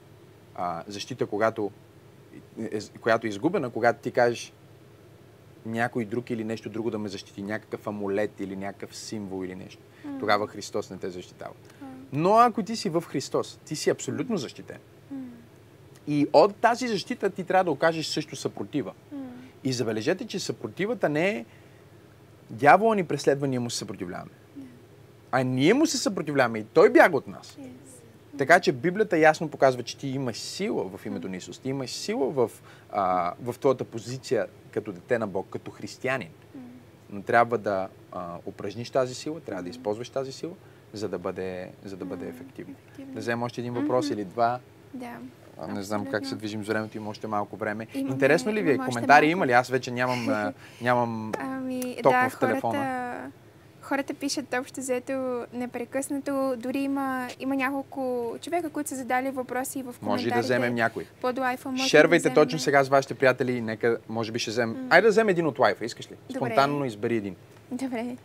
а, 0.54 0.84
защита, 0.86 1.26
когато, 1.26 1.70
е, 2.60 2.80
която 3.00 3.26
е 3.26 3.30
изгубена, 3.30 3.70
когато 3.70 4.02
ти 4.02 4.10
кажеш 4.10 4.52
някой 5.66 6.04
друг 6.04 6.30
или 6.30 6.44
нещо 6.44 6.68
друго 6.68 6.90
да 6.90 6.98
ме 6.98 7.08
защити, 7.08 7.42
някакъв 7.42 7.86
амулет 7.86 8.40
или 8.40 8.56
някакъв 8.56 8.96
символ 8.96 9.44
или 9.44 9.54
нещо. 9.54 9.82
Тогава 10.20 10.46
Христос 10.46 10.90
не 10.90 10.96
те 10.96 11.10
защитава. 11.10 11.54
Но 12.12 12.36
ако 12.36 12.62
ти 12.62 12.76
си 12.76 12.88
в 12.88 13.00
Христос, 13.00 13.58
ти 13.64 13.76
си 13.76 13.90
абсолютно 13.90 14.36
защитен. 14.36 14.78
И 16.06 16.26
от 16.32 16.56
тази 16.56 16.88
защита 16.88 17.30
ти 17.30 17.44
трябва 17.44 17.64
да 17.64 17.70
окажеш 17.70 18.06
също 18.06 18.36
съпротива. 18.36 18.92
И 19.64 19.72
забележете, 19.72 20.26
че 20.26 20.38
съпротивата 20.38 21.08
не 21.08 21.28
е 21.28 21.44
дявола 22.50 22.94
ни 22.94 23.04
преследва, 23.04 23.46
ние 23.46 23.58
му 23.58 23.70
се 23.70 23.78
съпротивляваме. 23.78 24.30
А 25.32 25.42
ние 25.42 25.74
му 25.74 25.86
се 25.86 25.98
съпротивляваме 25.98 26.58
и 26.58 26.64
той 26.64 26.90
бяга 26.90 27.16
от 27.16 27.26
нас. 27.26 27.58
Yes. 27.60 27.95
Така 28.38 28.60
че 28.60 28.72
Библията 28.72 29.18
ясно 29.18 29.48
показва, 29.48 29.82
че 29.82 29.96
ти 29.96 30.08
имаш 30.08 30.36
сила 30.36 30.88
в 30.88 31.06
името 31.06 31.28
на 31.28 31.36
Исус. 31.36 31.58
Ти 31.58 31.68
имаш 31.68 31.90
сила 31.90 32.30
в, 32.30 32.50
а, 32.90 33.32
в 33.42 33.54
твоята 33.54 33.84
позиция 33.84 34.46
като 34.70 34.92
дете 34.92 35.18
на 35.18 35.26
Бог, 35.26 35.46
като 35.50 35.70
християнин. 35.70 36.28
Но 37.10 37.22
трябва 37.22 37.58
да 37.58 37.88
а, 38.12 38.36
упражниш 38.46 38.90
тази 38.90 39.14
сила, 39.14 39.40
трябва 39.40 39.62
да 39.62 39.68
използваш 39.68 40.08
тази 40.10 40.32
сила, 40.32 40.52
за 40.92 41.08
да 41.08 41.18
бъде, 41.18 41.70
за 41.84 41.96
да 41.96 42.04
бъде 42.04 42.28
ефективно. 42.28 42.74
Ефективно. 42.82 43.14
Да 43.14 43.20
вземем 43.20 43.42
още 43.42 43.60
един 43.60 43.74
въпрос 43.74 44.10
или 44.10 44.24
два. 44.24 44.60
Да. 44.94 45.16
А, 45.58 45.66
Не 45.66 45.82
знам 45.82 46.06
как 46.06 46.26
се 46.26 46.34
движим 46.34 46.64
с 46.64 46.68
времето, 46.68 46.96
има 46.96 47.10
още 47.10 47.26
малко 47.26 47.56
време. 47.56 47.86
Имаме- 47.86 48.12
Интересно 48.12 48.52
ли 48.52 48.62
ви 48.62 48.70
е? 48.70 48.78
Коментари 48.78 49.26
има 49.26 49.46
ли? 49.46 49.52
Аз 49.52 49.68
вече 49.68 49.90
нямам, 49.90 50.52
нямам 50.82 51.32
Ами, 51.38 51.96
ток 52.02 52.12
да, 52.12 52.28
в 52.30 52.38
телефона. 52.38 52.78
хората, 52.78 53.30
хората 53.86 54.14
пишат 54.14 54.54
общо 54.54 54.80
взето 54.80 55.46
непрекъснато. 55.52 56.56
Дори 56.58 56.78
има, 56.78 57.28
има 57.40 57.56
няколко 57.56 58.34
човека, 58.42 58.70
които 58.70 58.88
са 58.88 58.96
задали 58.96 59.30
въпроси 59.30 59.82
в 59.82 59.84
коментарите. 59.84 60.06
Може 60.06 60.30
да 60.30 60.40
вземем 60.40 60.74
някой. 60.74 61.06
Под 61.20 61.38
лайфа 61.38 61.70
може 61.70 61.88
Шервайте 61.88 62.28
да 62.28 62.34
точно 62.34 62.46
вземем. 62.46 62.60
сега 62.60 62.84
с 62.84 62.88
вашите 62.88 63.14
приятели 63.14 63.52
и 63.52 63.60
нека, 63.60 63.98
може 64.08 64.32
би 64.32 64.38
ще 64.38 64.50
вземем... 64.50 64.86
Айде 64.90 65.06
да 65.06 65.10
вземем 65.10 65.28
един 65.28 65.46
от 65.46 65.58
лайфа, 65.58 65.84
искаш 65.84 66.10
ли? 66.10 66.14
Добре. 66.30 66.36
Спонтанно 66.36 66.84
избери 66.84 67.16
един. 67.16 67.36
Добре. 67.70 68.16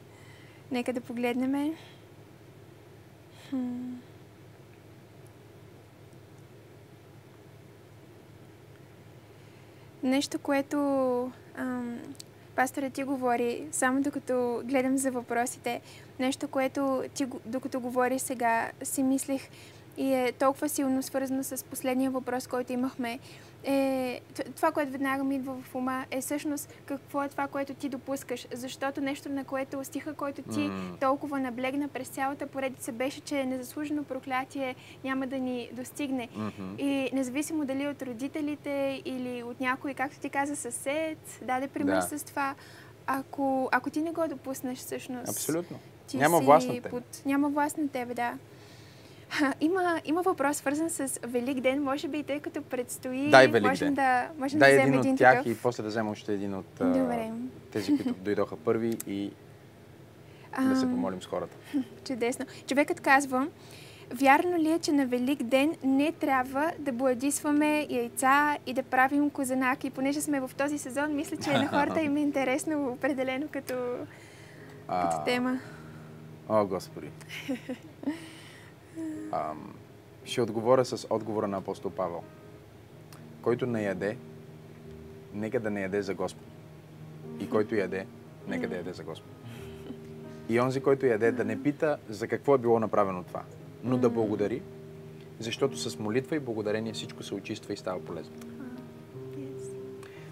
Нека 0.72 0.94
да 0.94 1.02
погледнем. 1.02 1.76
Хм. 3.50 3.58
Нещо, 10.04 10.40
което 10.40 10.78
ам, 11.58 12.00
пастора 12.62 12.90
ти 12.90 13.04
говори, 13.04 13.64
само 13.72 14.02
докато 14.02 14.62
гледам 14.66 14.98
за 14.98 15.12
въпросите, 15.12 15.82
нещо, 16.20 16.48
което 16.48 17.04
ти, 17.14 17.26
докато 17.46 17.80
говори 17.80 18.20
сега, 18.20 18.72
си 18.84 19.04
мислих 19.04 19.42
и 20.02 20.14
е 20.14 20.32
толкова 20.32 20.70
силно 20.70 21.04
свързано 21.04 21.44
с 21.44 21.64
последния 21.64 22.12
въпрос, 22.12 22.48
който 22.48 22.74
имахме, 22.74 23.20
е, 23.64 24.22
това, 24.56 24.72
което 24.72 24.92
веднага 24.92 25.24
ми 25.24 25.36
идва 25.36 25.56
в 25.62 25.76
ума, 25.76 26.06
е 26.12 26.22
всъщност 26.22 26.74
какво 26.86 27.24
е 27.24 27.30
това, 27.30 27.48
което 27.48 27.74
ти 27.74 27.90
допускаш. 27.90 28.48
Защото 28.54 29.02
нещо, 29.02 29.30
на 29.30 29.44
което 29.44 29.84
стиха, 29.84 30.14
който 30.14 30.42
ти 30.42 30.60
М. 30.60 30.98
толкова 31.00 31.40
наблегна 31.40 31.88
през 31.88 32.08
цялата 32.08 32.48
поредица, 32.48 32.92
беше, 32.92 33.22
че 33.22 33.46
незаслужено 33.46 34.04
проклятие 34.04 34.76
няма 35.04 35.28
да 35.28 35.38
ни 35.40 35.70
достигне. 35.74 36.30
Мгм. 36.36 36.76
И 36.78 37.10
независимо 37.14 37.66
дали 37.66 37.88
от 37.88 38.02
родителите 38.02 39.02
или 39.06 39.44
от 39.44 39.60
някой, 39.60 39.94
както 39.94 40.20
ти 40.20 40.30
каза, 40.30 40.56
съсед, 40.56 41.18
даде 41.42 41.68
пример 41.68 41.96
Да. 41.96 42.02
с 42.02 42.24
това, 42.24 42.56
ако, 43.08 43.70
ако 43.72 43.90
ти 43.90 44.02
не 44.02 44.12
го 44.12 44.28
допуснеш 44.28 44.78
всъщност, 44.78 45.30
Абсолютно. 45.30 45.80
Няма 46.14 46.40
власт 46.40 46.68
над 46.68 46.82
теб. 46.82 46.92
Под... 46.92 47.22
Няма 47.26 47.50
власт 47.50 47.78
на 47.78 47.88
тебе, 47.88 48.14
да. 48.14 48.38
Има, 49.62 50.02
има 50.06 50.22
въпрос, 50.22 50.58
свързан 50.58 50.90
с 50.90 51.20
Велик 51.24 51.60
ден. 51.60 51.84
Може 51.84 52.08
би, 52.08 52.24
тъй 52.24 52.40
като 52.40 52.62
предстои, 52.62 53.30
Дай 53.30 53.48
Велик 53.48 53.70
можем 53.70 53.88
ден. 53.88 53.94
да, 53.96 54.30
можем 54.38 54.60
Дай 54.60 54.70
да 54.70 54.74
един 54.74 54.84
вземем 54.84 55.00
от 55.00 55.06
един 55.06 55.18
тях 55.18 55.34
такъв. 55.34 55.46
и 55.48 55.58
после 55.58 55.84
да 55.84 55.90
взема 55.90 56.12
още 56.12 56.34
един 56.34 56.56
от 56.56 56.66
Добре. 56.78 57.32
тези, 57.72 57.98
които 57.98 58.14
дойдоха 58.20 58.58
първи 58.58 58.98
и 59.08 59.32
да 60.62 60.76
се 60.76 60.86
помолим 60.86 61.22
с 61.22 61.26
хората. 61.26 61.58
Чудесно. 62.06 62.46
Човекът 62.68 63.00
казва, 63.00 63.48
вярно 64.12 64.58
ли 64.58 64.72
е, 64.72 64.80
че 64.80 64.92
на 64.92 65.06
Велик 65.06 65.44
ден 65.44 65.76
не 65.84 66.12
трябва 66.12 66.72
да 66.80 66.92
бладисваме 66.92 67.88
яйца 67.90 68.58
и 68.66 68.74
да 68.74 68.84
правим 68.84 69.30
козанаки? 69.30 69.90
Понеже 69.90 70.22
сме 70.22 70.40
в 70.40 70.52
този 70.58 70.78
сезон, 70.78 71.16
мисля, 71.16 71.38
че 71.38 71.52
на 71.52 71.68
хората 71.68 72.02
им 72.02 72.18
е 72.18 72.22
интересно 72.32 72.88
определено 72.90 73.48
като, 73.48 73.74
като 74.88 75.18
А, 75.18 75.24
тема. 75.24 75.60
О, 76.50 76.66
Господи. 76.66 77.08
Ам, 79.32 79.74
ще 80.24 80.42
отговоря 80.42 80.86
с 80.86 81.08
отговора 81.10 81.48
на 81.48 81.58
апостол 81.58 81.92
Павел. 81.92 82.24
Който 83.42 83.66
не 83.66 83.84
яде, 83.84 84.18
нека 85.34 85.60
да 85.60 85.70
не 85.70 85.82
яде 85.82 86.02
за 86.02 86.14
Господ. 86.14 86.48
И 87.40 87.50
който 87.50 87.76
яде, 87.76 88.08
нека 88.48 88.68
да 88.68 88.76
яде 88.76 88.94
за 88.94 89.04
Господ. 89.04 89.32
И 90.50 90.60
онзи, 90.60 90.82
който 90.82 91.06
яде, 91.06 91.32
да 91.32 91.46
не 91.46 91.64
пита 91.64 91.98
за 92.10 92.28
какво 92.28 92.56
е 92.56 92.58
било 92.58 92.80
направено 92.80 93.24
това, 93.24 93.44
но 93.84 93.98
да 93.98 94.10
благодари, 94.10 94.62
защото 95.40 95.78
с 95.78 96.00
молитва 96.00 96.36
и 96.36 96.40
благодарение 96.40 96.94
всичко 96.94 97.24
се 97.24 97.36
очиства 97.36 97.74
и 97.74 97.78
става 97.78 98.00
полезно. 98.00 98.36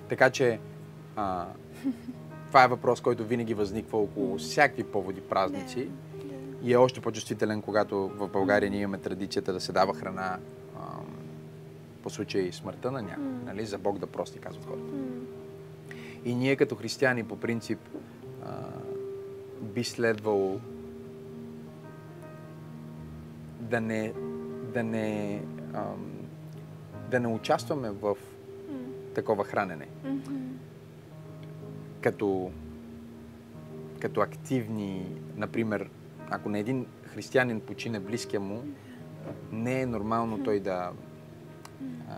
Така 0.09 0.29
че 0.29 0.59
а, 1.15 1.47
това 2.47 2.63
е 2.63 2.67
въпрос, 2.67 3.01
който 3.01 3.25
винаги 3.25 3.53
възниква 3.53 3.97
около 3.97 4.37
всякакви 4.37 4.83
поводи, 4.83 5.21
празници. 5.21 5.89
И 6.63 6.73
е 6.73 6.77
още 6.77 7.01
по-чувствителен, 7.01 7.61
когато 7.61 8.07
в 8.07 8.27
България 8.27 8.69
ние 8.69 8.81
имаме 8.81 8.97
традицията 8.97 9.53
да 9.53 9.59
се 9.59 9.71
дава 9.71 9.93
храна 9.93 10.37
а, 10.79 10.81
по 12.03 12.09
случай 12.09 12.51
смъртта 12.51 12.91
на 12.91 13.01
някой. 13.01 13.23
М. 13.23 13.41
Нали? 13.45 13.65
За 13.65 13.77
Бог 13.77 13.99
да 13.99 14.07
прости, 14.07 14.39
казват 14.39 14.65
хората. 14.65 14.93
М, 14.95 15.25
И 16.25 16.35
ние 16.35 16.55
като 16.55 16.75
християни 16.75 17.23
по 17.23 17.35
принцип 17.35 17.79
а, 18.45 18.53
би 19.61 19.83
следвало 19.83 20.59
да 23.59 23.81
не, 23.81 24.13
да 24.73 24.83
не, 24.83 25.41
ам, 25.73 26.11
да 27.11 27.19
не 27.19 27.27
участваме 27.27 27.89
в 27.89 28.17
м, 28.69 28.77
такова 29.15 29.43
хранене. 29.43 29.87
мгм. 30.05 30.35
като, 32.01 32.51
като 33.99 34.21
активни, 34.21 35.15
например, 35.35 35.89
ако 36.29 36.49
на 36.49 36.59
един 36.59 36.85
християнин 37.03 37.59
почине 37.59 37.99
близкия 37.99 38.39
му, 38.39 38.63
не 39.51 39.81
е 39.81 39.85
нормално 39.85 40.43
той 40.43 40.59
да, 40.59 40.91
а, 42.09 42.15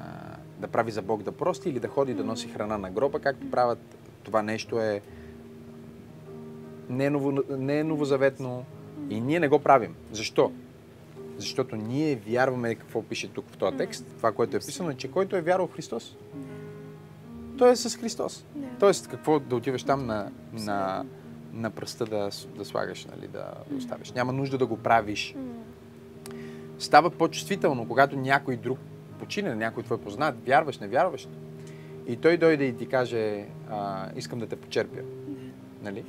да 0.59 0.67
прави 0.67 0.91
за 0.91 1.01
Бог 1.01 1.23
да 1.23 1.31
прости 1.31 1.69
или 1.69 1.79
да 1.79 1.87
ходи 1.87 2.13
да 2.13 2.23
носи 2.23 2.47
храна 2.47 2.77
на 2.77 2.91
гроба, 2.91 3.19
както 3.19 3.51
правят. 3.51 3.97
Това 4.23 4.41
нещо 4.41 4.79
е 4.79 5.01
не 6.89 7.05
е, 7.05 7.09
ново, 7.09 7.43
не 7.49 7.79
е 7.79 7.83
новозаветно 7.83 8.65
и 9.09 9.21
ние 9.21 9.39
не 9.39 9.47
го 9.47 9.59
правим. 9.59 9.95
Защо? 10.11 10.51
Защото 11.37 11.75
ние 11.75 12.15
вярваме 12.15 12.75
какво 12.75 13.03
пише 13.03 13.27
тук 13.27 13.45
в 13.49 13.57
този 13.57 13.77
текст, 13.77 14.05
това, 14.17 14.31
което 14.31 14.57
е 14.57 14.59
писано, 14.59 14.89
е, 14.89 14.95
че 14.95 15.11
който 15.11 15.35
е 15.35 15.41
вярвал 15.41 15.67
в 15.67 15.75
Христос, 15.75 16.17
той 17.57 17.71
е 17.71 17.75
с 17.75 17.97
Христос. 17.97 18.45
Тоест, 18.79 19.07
какво 19.07 19.39
да 19.39 19.55
отиваш 19.55 19.83
там 19.83 20.05
на, 20.05 20.31
на, 20.53 21.05
на 21.53 21.69
пръста 21.69 22.05
да, 22.05 22.29
да 22.57 22.65
слагаш, 22.65 23.05
нали, 23.05 23.27
да 23.27 23.53
оставиш. 23.77 24.11
Няма 24.11 24.33
нужда 24.33 24.57
да 24.57 24.65
го 24.65 24.77
правиш. 24.77 25.35
Става 26.79 27.09
по-чувствително, 27.09 27.87
когато 27.87 28.15
някой 28.15 28.57
друг 28.57 28.79
почине, 29.19 29.55
някой 29.55 29.83
твой 29.83 30.01
познат, 30.01 30.35
вярваш, 30.45 30.79
не 30.79 30.87
вярваш. 30.87 31.27
И 32.07 32.17
той 32.17 32.37
дойде 32.37 32.65
и 32.65 32.77
ти 32.77 32.85
каже, 32.85 33.45
а, 33.69 34.09
искам 34.15 34.39
да 34.39 34.47
те 34.47 34.55
почерпя. 34.55 35.01
Нали? 35.81 36.05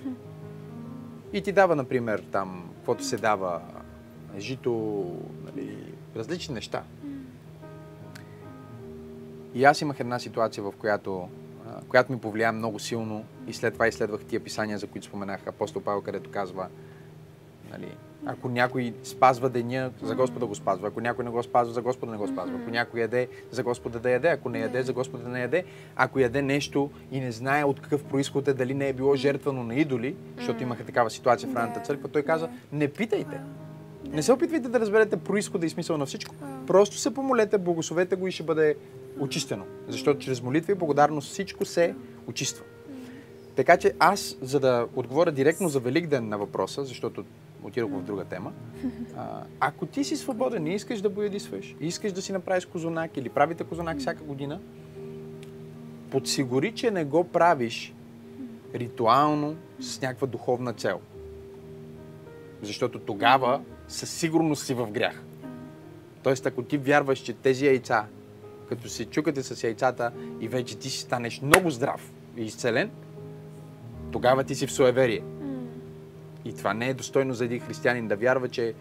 И 1.33 1.43
ти 1.43 1.53
дава, 1.53 1.77
например, 1.77 2.25
там, 2.33 2.71
каквото 2.77 3.05
се 3.05 3.17
дава, 3.17 3.61
жито, 4.39 5.05
нали, 5.45 5.93
различни 6.17 6.55
неща. 6.55 6.83
И 9.55 9.65
аз 9.65 9.81
имах 9.81 10.01
една 10.01 10.19
ситуация, 10.19 10.65
в 10.65 10.73
която, 10.79 11.29
която 11.89 12.13
ми 12.13 12.19
повлия 12.19 12.53
много 12.53 12.79
силно 12.79 13.25
и 13.47 13.53
след 13.53 13.75
това 13.75 13.89
изследвах 13.89 14.25
тия 14.25 14.41
писания, 14.41 14.79
за 14.79 14.87
които 14.87 15.07
споменах 15.07 15.47
апостол 15.47 15.83
Павел, 15.83 16.03
където 16.03 16.31
казва, 16.31 16.69
нали, 17.71 17.97
ако 18.27 18.49
някой 18.49 18.95
спазва 19.05 19.51
деня, 19.51 19.91
за 20.03 20.15
Господа 20.15 20.47
го 20.47 20.55
спазва. 20.55 20.89
Ако 20.89 21.01
някой 21.01 21.25
не 21.25 21.31
го 21.31 21.43
спазва, 21.43 21.75
за 21.75 21.83
Господа 21.83 22.13
не 22.13 22.19
го 22.19 22.29
спазва. 22.29 22.59
Ако 22.63 22.71
някой 22.71 23.01
яде, 23.01 23.29
за 23.51 23.63
Господа 23.63 23.99
да 23.99 24.11
яде. 24.11 24.29
Ако 24.29 24.49
не 24.49 24.59
яде, 24.59 24.83
за 24.83 24.93
Господа 24.93 25.25
да 25.25 25.31
не 25.31 25.41
яде. 25.41 25.65
Ако 25.97 26.19
яде 26.19 26.43
нещо 26.43 26.91
и 27.13 27.21
не 27.21 27.33
знае 27.33 27.65
от 27.65 27.81
какъв 27.81 28.05
происход 28.05 28.49
е, 28.49 28.55
дали 28.55 28.75
не 28.75 28.89
е 28.89 28.93
било 28.93 29.17
жертвано 29.17 29.65
на 29.65 29.75
идоли, 29.75 30.17
защото 30.37 30.63
имаха 30.63 30.85
такава 30.85 31.11
ситуация 31.11 31.49
в 31.49 31.57
ранната 31.57 31.81
църква, 31.81 32.09
той 32.09 32.23
каза, 32.23 32.49
не 32.73 32.89
питайте. 32.89 33.41
Не 34.13 34.23
се 34.23 34.33
опитвайте 34.33 34.69
да 34.69 34.81
разберете 34.81 35.17
происхода 35.17 35.67
и 35.67 35.71
смисъл 35.71 35.99
на 35.99 36.07
всичко. 36.07 36.35
Просто 36.67 36.97
се 36.97 37.15
помолете, 37.15 37.59
благословете 37.59 38.17
го 38.17 38.29
и 38.29 38.33
ще 38.33 38.43
бъде 38.43 38.77
очистено. 39.21 39.65
Защото 39.89 40.21
чрез 40.21 40.43
молитва 40.43 40.73
и 40.73 40.77
благодарност 40.77 41.33
всичко 41.33 41.65
се 41.65 41.95
очиства. 42.27 42.65
Така 43.57 43.77
че 43.77 43.93
аз, 43.99 44.37
за 44.43 44.61
да 44.61 44.87
отговоря 44.97 45.33
директно 45.33 45.69
за 45.69 45.81
Великден 45.81 46.29
на 46.29 46.39
въпроса, 46.39 46.85
защото 46.85 47.25
отидох 47.63 47.91
в 47.91 48.03
друга 48.03 48.25
тема, 48.25 48.53
а, 49.17 49.43
ако 49.61 49.87
ти 49.87 50.05
си 50.05 50.17
свободен 50.17 50.67
и 50.67 50.75
искаш 50.75 51.01
да 51.01 51.11
боядисваш, 51.11 51.77
искаш 51.81 52.13
да 52.13 52.23
си 52.23 52.33
направиш 52.33 52.67
козунак 52.67 53.17
или 53.17 53.29
правите 53.29 53.65
козунак 53.65 53.99
всяка 53.99 54.25
година, 54.25 54.61
подсигури, 56.11 56.73
че 56.73 56.91
не 56.91 57.05
го 57.05 57.25
правиш 57.25 57.95
ритуално 58.75 59.57
с 59.81 60.01
някаква 60.01 60.27
духовна 60.27 60.73
цел. 60.73 61.01
Защото 62.63 62.99
тогава 62.99 63.61
със 63.89 64.11
сигурност 64.11 64.67
си 64.67 64.75
в 64.75 64.87
грях. 64.87 65.23
Тоест, 66.23 66.47
ако 66.47 66.63
ти 66.63 66.79
вярваш, 66.79 67.19
че 67.19 67.33
тези 67.33 67.67
яйца, 67.67 68.07
като 68.69 68.89
се 68.89 69.05
чукате 69.05 69.43
с 69.43 69.65
яйцата 69.65 70.13
и 70.41 70.49
вече 70.49 70.79
ти 70.79 70.91
си 70.91 70.99
станеш 70.99 71.43
много 71.43 71.71
здрав 71.71 72.13
и 72.37 72.45
изцелен, 72.45 72.91
тогава 74.13 74.45
ти 74.45 74.55
си 74.55 74.67
в 74.67 74.73
суеверие. 74.73 75.23
И 76.45 76.55
това 76.55 76.75
не 76.75 76.89
е 76.89 76.95
достойно 76.95 77.35
за 77.35 77.45
един 77.45 77.61
християнин 77.61 78.09
да 78.09 78.17
вярва, 78.17 78.49
че 78.49 78.75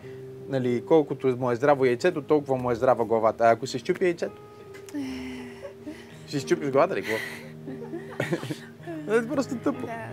нали, 0.49 0.83
колкото 0.87 1.37
му 1.37 1.51
е 1.51 1.55
здраво 1.55 1.85
яйцето, 1.85 2.21
толкова 2.21 2.57
му 2.57 2.71
е 2.71 2.75
здрава 2.75 3.05
главата. 3.05 3.43
А 3.43 3.51
ако 3.51 3.67
се 3.67 3.77
щупи 3.77 4.05
яйцето? 4.05 4.41
Ще 6.27 6.39
щупиш 6.39 6.69
главата 6.69 6.95
ли? 6.95 7.01
Какво? 7.01 7.17
Е 9.09 9.27
просто 9.27 9.55
тъпо. 9.55 9.85
Да, 9.85 10.09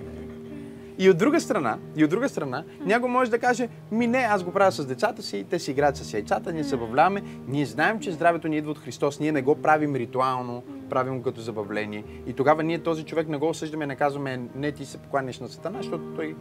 И 0.98 1.10
от 1.10 1.18
друга 1.18 1.40
страна, 1.40 1.78
и 1.96 2.04
от 2.04 2.10
друга 2.10 2.28
страна, 2.28 2.64
някой 2.80 3.10
може 3.10 3.30
да 3.30 3.38
каже, 3.38 3.68
ми 3.92 4.06
не, 4.06 4.18
аз 4.18 4.44
го 4.44 4.52
правя 4.52 4.72
с 4.72 4.86
децата 4.86 5.22
си, 5.22 5.46
те 5.50 5.58
си 5.58 5.70
играят 5.70 5.96
с 5.96 6.12
яйцата, 6.12 6.52
ние 6.52 6.62
забавляваме, 6.62 7.22
ние 7.46 7.66
знаем, 7.66 8.00
че 8.00 8.12
здравето 8.12 8.48
ни 8.48 8.56
идва 8.56 8.70
от 8.70 8.78
Христос, 8.78 9.20
ние 9.20 9.32
не 9.32 9.42
го 9.42 9.62
правим 9.62 9.96
ритуално, 9.96 10.62
правим 10.90 11.16
го 11.16 11.22
като 11.22 11.40
забавление. 11.40 12.04
И 12.26 12.32
тогава 12.32 12.62
ние 12.62 12.78
този 12.78 13.04
човек 13.04 13.28
не 13.28 13.36
го 13.36 13.48
осъждаме, 13.48 13.86
не 13.86 13.96
казваме, 13.96 14.40
не 14.54 14.72
ти 14.72 14.84
се 14.84 14.98
покланяш 14.98 15.40
на 15.40 15.48
сатана, 15.48 15.78
защото 15.78 16.04
той 16.16 16.36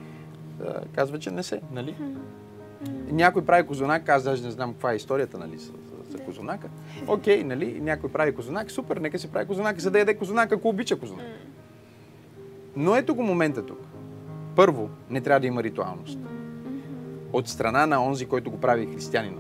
а, 0.66 0.82
казва, 0.95 1.20
че 1.20 1.32
не 1.32 1.43
се, 1.43 1.62
нали? 1.72 1.95
Някой 3.12 3.45
прави 3.45 3.68
козунак, 3.68 4.10
аз 4.10 4.24
даже 4.24 4.43
не 4.43 4.51
знам 4.51 4.74
каква 4.74 4.93
е 4.93 4.95
историята, 4.95 5.38
нали, 5.38 5.58
за, 5.58 5.72
за, 6.12 6.18
козунака. 6.18 6.70
Окей, 7.08 7.43
нали, 7.43 7.82
някой 7.82 8.12
прави 8.12 8.36
козунак, 8.36 8.72
супер, 8.72 8.97
нека 8.97 9.20
си 9.20 9.32
прави 9.32 9.47
козунак, 9.47 9.80
за 9.80 9.91
да 9.91 9.99
яде 9.99 10.14
козунак, 10.14 10.51
ако 10.51 10.70
обича 10.70 10.99
козунак. 10.99 11.26
Но 12.76 12.95
ето 12.95 13.16
го 13.16 13.24
момента 13.24 13.66
тук. 13.66 13.80
Първо, 14.58 14.89
не 15.10 15.22
трябва 15.22 15.39
да 15.39 15.47
има 15.47 15.64
ритуалност. 15.64 16.20
От 17.34 17.47
страна 17.47 17.86
на 17.86 18.03
онзи, 18.03 18.26
който 18.26 18.51
го 18.51 18.60
прави 18.60 18.86
християнина. 18.86 19.38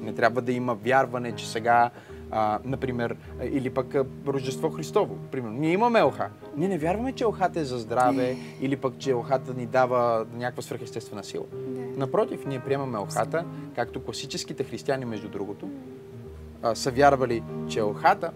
Не 0.00 0.14
трябва 0.14 0.42
да 0.42 0.52
има 0.52 0.74
вярване, 0.74 1.32
че 1.32 1.50
сега, 1.50 1.90
а, 2.30 2.58
например, 2.64 3.16
или 3.52 3.70
пък 3.70 3.94
Рождество 4.26 4.70
Христово. 4.70 5.18
Примерно, 5.32 5.58
ние 5.58 5.72
имаме 5.72 5.98
елха. 5.98 6.28
Ние 6.56 6.68
не 6.68 6.78
вярваме, 6.78 7.12
че 7.12 7.24
елхата 7.24 7.60
е 7.60 7.64
за 7.64 7.78
здраве 7.78 8.36
или 8.60 8.76
пък, 8.76 8.98
че 8.98 9.10
елхата 9.10 9.54
ни 9.54 9.66
дава 9.66 10.26
някаква 10.34 10.62
свръхестествена 10.62 11.24
сила. 11.24 11.44
Напротив, 11.96 12.46
ние 12.46 12.60
приемаме 12.60 12.98
елхата, 12.98 13.44
както 13.74 14.04
класическите 14.04 14.64
християни, 14.64 15.04
между 15.04 15.28
другото, 15.28 15.70
а, 16.62 16.74
са 16.74 16.90
вярвали, 16.90 17.42
че 17.68 17.78
елхата 17.78 18.30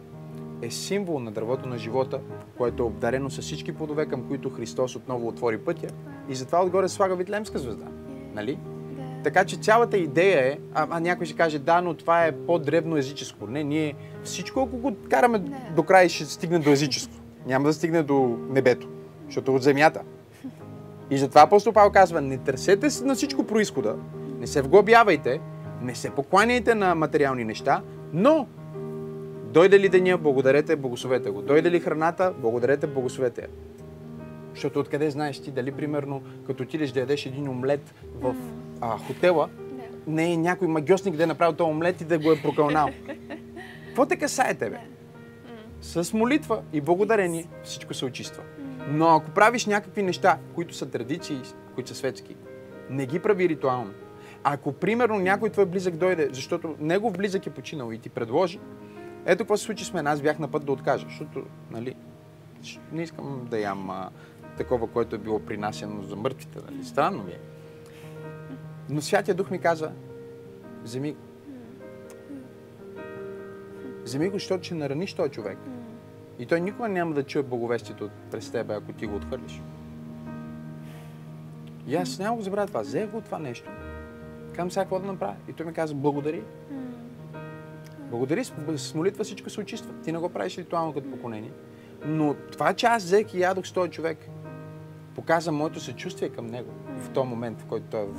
е 0.64 0.70
символ 0.70 1.20
на 1.20 1.30
дървото 1.30 1.68
на 1.68 1.78
живота, 1.78 2.20
което 2.58 2.82
е 2.82 2.86
обдарено 2.86 3.30
с 3.30 3.40
всички 3.42 3.72
плодове, 3.72 4.06
към 4.06 4.28
които 4.28 4.50
Христос 4.50 4.96
отново 4.96 5.28
отвори 5.28 5.58
пътя 5.58 5.86
и 6.28 6.34
затова 6.34 6.62
отгоре 6.62 6.88
слага 6.88 7.16
Витлемска 7.16 7.58
звезда. 7.58 7.86
Нали? 8.34 8.58
Така 9.24 9.44
че 9.44 9.56
цялата 9.56 9.96
идея 9.96 10.46
е, 10.46 10.58
а, 10.74 10.86
а 10.90 11.00
някой 11.00 11.26
ще 11.26 11.36
каже, 11.36 11.58
да, 11.58 11.80
но 11.80 11.94
това 11.94 12.26
е 12.26 12.32
по-древно 12.32 12.96
езическо. 12.96 13.46
Не, 13.46 13.64
ние 13.64 13.94
всичко, 14.22 14.60
ако 14.60 14.76
го 14.76 14.96
караме 15.10 15.42
до 15.76 15.82
край, 15.82 16.08
ще 16.08 16.24
стигне 16.24 16.58
до 16.58 16.70
езическо. 16.70 17.14
Няма 17.46 17.64
да 17.64 17.72
стигне 17.72 18.02
до 18.02 18.38
небето, 18.50 18.88
защото 19.26 19.52
е 19.52 19.54
от 19.54 19.62
земята. 19.62 20.00
И 21.10 21.18
затова 21.18 21.42
апостол 21.42 21.72
Павел 21.72 21.90
казва, 21.90 22.20
не 22.20 22.38
търсете 22.38 22.90
с- 22.90 23.04
на 23.04 23.14
всичко 23.14 23.44
происхода, 23.44 23.96
не 24.38 24.46
се 24.46 24.62
вглобявайте, 24.62 25.40
не 25.82 25.94
се 25.94 26.10
покланяйте 26.10 26.74
на 26.74 26.94
материални 26.94 27.44
неща, 27.44 27.82
но 28.12 28.46
дойде 29.54 29.80
ли 29.80 29.88
деня, 29.88 30.18
благодарете, 30.18 30.76
благословете 30.76 31.30
го. 31.30 31.42
Дойде 31.42 31.70
ли 31.70 31.80
храната, 31.80 32.34
благодарете, 32.38 32.86
благословете 32.86 33.40
я. 33.40 33.48
Защото 34.54 34.80
откъде 34.80 35.10
знаеш 35.10 35.42
ти 35.42 35.50
дали, 35.50 35.72
примерно, 35.72 36.22
като 36.46 36.62
отидеш 36.62 36.90
да 36.90 37.00
ядеш 37.00 37.26
един 37.26 37.48
омлет 37.48 37.94
в 38.14 38.34
а, 38.80 38.98
хотела, 38.98 39.48
не 40.06 40.32
е 40.32 40.36
някой 40.36 40.68
магиосник 40.68 41.16
да 41.16 41.22
е 41.22 41.26
направил 41.26 41.56
този 41.56 41.70
омлет 41.70 42.00
и 42.00 42.04
да 42.04 42.18
го 42.18 42.32
е 42.32 42.42
прокълнал. 42.42 42.88
Какво 43.86 44.06
те 44.06 44.16
касае 44.16 44.54
тебе? 44.54 44.78
С 45.80 46.12
молитва 46.12 46.62
и 46.72 46.80
благодарение 46.80 47.46
всичко 47.62 47.94
се 47.94 48.04
очиства. 48.04 48.42
Но 48.88 49.08
ако 49.08 49.30
правиш 49.30 49.66
някакви 49.66 50.02
неща, 50.02 50.38
които 50.54 50.74
са 50.74 50.90
традиции, 50.90 51.40
които 51.74 51.88
са 51.88 51.94
светски, 51.94 52.36
не 52.90 53.06
ги 53.06 53.18
прави 53.18 53.48
ритуално. 53.48 53.90
Ако, 54.44 54.72
примерно, 54.72 55.18
някой 55.18 55.50
твой 55.50 55.66
близък 55.66 55.96
дойде, 55.96 56.28
защото 56.32 56.74
негов 56.80 57.12
близък 57.12 57.46
е 57.46 57.50
починал 57.50 57.92
и 57.92 57.98
ти 57.98 58.08
предложи, 58.08 58.60
ето 59.26 59.44
какво 59.44 59.56
се 59.56 59.64
случи 59.64 59.84
с 59.84 59.92
мен. 59.92 60.06
Аз 60.06 60.20
бях 60.20 60.38
на 60.38 60.48
път 60.48 60.64
да 60.64 60.72
откажа, 60.72 61.06
защото, 61.08 61.46
нали, 61.70 61.94
не 62.92 63.02
искам 63.02 63.46
да 63.50 63.58
ям 63.58 63.90
а, 63.90 64.10
такова, 64.56 64.86
което 64.86 65.16
е 65.16 65.18
било 65.18 65.40
принасяно 65.40 66.02
за 66.02 66.16
мъртвите. 66.16 66.58
Нали. 66.70 66.84
Странно 66.84 67.22
ми 67.22 67.32
е. 67.32 67.38
Но 68.90 69.00
Святия 69.00 69.34
Дух 69.34 69.50
ми 69.50 69.58
каза, 69.58 69.92
вземи. 70.82 71.16
Вземи 74.02 74.28
го, 74.28 74.36
защото 74.36 74.64
ще 74.64 74.74
нараниш 74.74 75.14
този 75.14 75.30
човек. 75.30 75.58
И 76.38 76.46
той 76.46 76.60
никога 76.60 76.88
няма 76.88 77.14
да 77.14 77.22
чуе 77.22 77.42
благовестието 77.42 78.10
през 78.30 78.50
тебе, 78.50 78.74
ако 78.74 78.92
ти 78.92 79.06
го 79.06 79.16
отхвърлиш. 79.16 79.62
И 81.86 81.96
аз 81.96 82.18
няма 82.18 82.36
го 82.36 82.42
забравя 82.42 82.66
това. 82.66 82.80
Взех 82.80 83.10
го 83.10 83.20
това 83.20 83.38
нещо. 83.38 83.70
Казвам 84.52 84.70
сега 84.70 84.84
какво 84.84 84.98
да 84.98 85.06
направя. 85.06 85.34
И 85.48 85.52
той 85.52 85.66
ми 85.66 85.72
каза, 85.72 85.94
благодари. 85.94 86.42
Благодари, 88.10 88.44
с- 88.44 88.94
молитва 88.94 89.24
всичко 89.24 89.50
се 89.50 89.60
очиства. 89.60 89.92
Ти 90.04 90.12
не 90.12 90.18
го 90.18 90.28
правиш 90.28 90.58
ритуално 90.58 90.92
като 90.92 91.10
поклонение. 91.10 91.50
Но 92.04 92.34
това, 92.34 92.74
че 92.74 92.86
аз 92.86 93.04
взех 93.04 93.34
и 93.34 93.40
ядох 93.40 93.66
с 93.66 93.72
този 93.72 93.90
човек, 93.90 94.18
показа 95.14 95.52
моето 95.52 95.80
съчувствие 95.80 96.28
към 96.28 96.46
него 96.46 96.70
в 96.98 97.10
този 97.10 97.28
момент, 97.28 97.60
в 97.60 97.64
който 97.64 97.86
той 97.90 98.02
е 98.02 98.06
в, 98.06 98.14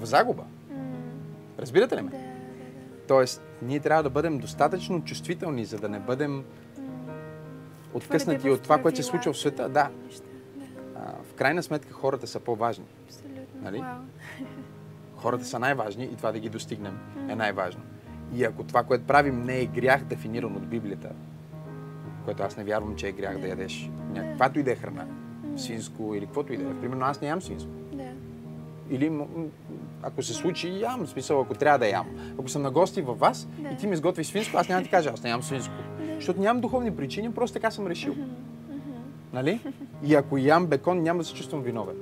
в 0.00 0.04
загуба. 0.04 0.44
Разбирате 1.58 1.96
ли 1.96 2.02
ме? 2.02 2.10
Тоест, 3.08 3.42
ние 3.62 3.80
трябва 3.80 4.02
да 4.02 4.10
бъдем 4.10 4.38
достатъчно 4.38 5.04
чувствителни, 5.04 5.64
за 5.64 5.78
да 5.78 5.88
не 5.88 5.98
бъдем 5.98 6.44
откъснати 7.94 8.50
от 8.50 8.62
това, 8.62 8.82
което 8.82 8.96
се 8.96 9.02
случва 9.02 9.32
в 9.32 9.38
света. 9.38 9.68
Да, 9.68 9.90
в 11.30 11.34
крайна 11.34 11.62
сметка 11.62 11.92
хората 11.92 12.26
са 12.26 12.40
по-важни. 12.40 12.84
Нали? 13.62 13.84
Хората 15.16 15.44
са 15.44 15.58
най-важни 15.58 16.04
и 16.04 16.16
това 16.16 16.32
да 16.32 16.38
ги 16.38 16.48
достигнем 16.48 16.98
е 17.28 17.34
най-важно. 17.34 17.82
И 18.34 18.44
ако 18.44 18.64
това, 18.64 18.82
което 18.82 19.04
правим, 19.04 19.42
не 19.42 19.60
е 19.60 19.66
грях, 19.66 20.04
дефиниран 20.04 20.56
от 20.56 20.66
Библията, 20.66 21.08
което 22.24 22.42
аз 22.42 22.56
не 22.56 22.64
вярвам, 22.64 22.96
че 22.96 23.08
е 23.08 23.12
грях 23.12 23.38
да 23.38 23.48
ядеш 23.48 23.90
някаквато 24.14 24.58
и 24.58 24.62
да 24.62 24.72
е 24.72 24.76
храна, 24.76 25.06
свинско 25.56 26.14
или 26.14 26.26
каквото 26.26 26.52
и 26.52 26.56
да 26.56 26.64
е. 26.64 26.74
Примерно 26.80 27.04
аз 27.04 27.20
не 27.20 27.28
ям 27.28 27.42
свинско. 27.42 27.70
Да. 27.92 28.08
Или 28.90 29.12
ако 30.02 30.22
се 30.22 30.34
случи, 30.34 30.80
ям. 30.80 31.06
В 31.06 31.08
смисъл, 31.08 31.40
ако 31.40 31.54
трябва 31.54 31.78
да 31.78 31.88
ям. 31.88 32.06
Ако 32.38 32.48
съм 32.48 32.62
на 32.62 32.70
гости 32.70 33.02
във 33.02 33.18
вас 33.18 33.48
Да. 33.58 33.68
и 33.68 33.76
ти 33.76 33.86
ми 33.86 33.94
изготвиш 33.94 34.26
свинско, 34.26 34.56
аз 34.56 34.68
няма 34.68 34.80
да 34.80 34.84
ти 34.84 34.90
кажа, 34.90 35.10
аз 35.14 35.22
не 35.22 35.30
ям 35.30 35.42
свинско. 35.42 35.74
Защото 36.14 36.40
нямам 36.40 36.60
духовни 36.60 36.96
причини, 36.96 37.32
просто 37.32 37.54
така 37.54 37.70
съм 37.70 37.86
решил. 37.86 38.14
Нали? 39.32 39.60
И 40.04 40.14
ако 40.14 40.38
ям 40.38 40.66
бекон, 40.66 41.02
няма 41.02 41.18
да 41.18 41.24
се 41.24 41.34
чувствам 41.34 41.62
виновен. 41.62 41.96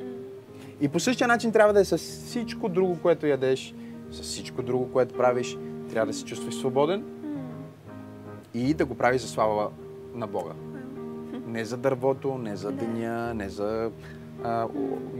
И 0.80 0.88
по 0.88 1.00
същия 1.00 1.28
начин 1.28 1.52
трябва 1.52 1.72
да 1.72 1.80
е 1.80 1.84
с 1.84 1.98
всичко 1.98 2.68
друго, 2.68 2.98
което 3.02 3.26
ядеш, 3.26 3.74
с 4.10 4.22
всичко 4.22 4.62
друго, 4.62 4.92
което 4.92 5.14
правиш. 5.14 5.56
Трябва 5.92 6.06
да 6.06 6.18
се 6.18 6.24
чувстваш 6.24 6.54
свободен 6.54 7.04
и 8.54 8.74
да 8.74 8.84
го 8.84 8.94
правиш 8.94 9.22
за 9.22 9.28
слава 9.28 9.70
на 10.14 10.26
Бога. 10.26 10.52
Не 11.46 11.64
за 11.64 11.76
дървото, 11.76 12.38
не 12.38 12.56
за 12.56 12.72
деня, 12.72 13.34
не 13.34 13.48
за 13.48 13.90
а, 14.44 14.68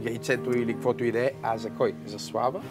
яйцето 0.01 0.57
или 0.57 0.73
каквото 0.73 1.03
и 1.03 1.11
да 1.11 1.19
е, 1.19 1.31
а 1.43 1.57
за 1.57 1.69
кой? 1.69 1.93
За 2.05 2.19
слава 2.19 2.61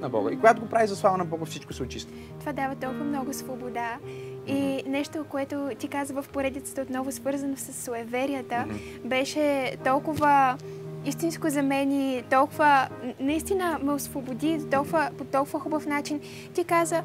на 0.00 0.08
Бога. 0.08 0.32
И 0.32 0.36
когато 0.36 0.60
го 0.60 0.68
правиш 0.68 0.90
за 0.90 0.96
слава 0.96 1.18
на 1.18 1.24
Бога, 1.24 1.44
всичко 1.44 1.72
се 1.72 1.82
очиства. 1.82 2.16
Това 2.40 2.52
дава 2.52 2.74
толкова 2.74 3.04
много 3.04 3.32
свобода. 3.32 3.98
И 4.46 4.82
нещо, 4.86 5.24
което 5.28 5.70
ти 5.78 5.88
каза 5.88 6.14
в 6.14 6.24
поредицата, 6.32 6.82
отново 6.82 7.12
свързано 7.12 7.56
с 7.56 7.72
суеверията, 7.84 8.64
беше 9.04 9.76
толкова 9.84 10.56
истинско 11.04 11.50
за 11.50 11.62
мен 11.62 11.92
и 11.92 12.22
толкова, 12.30 12.88
наистина 13.20 13.78
ме 13.82 13.92
освободи 13.92 14.60
толкова, 14.70 15.10
по 15.18 15.24
толкова 15.24 15.60
хубав 15.60 15.86
начин. 15.86 16.20
Ти 16.54 16.64
каза, 16.64 17.02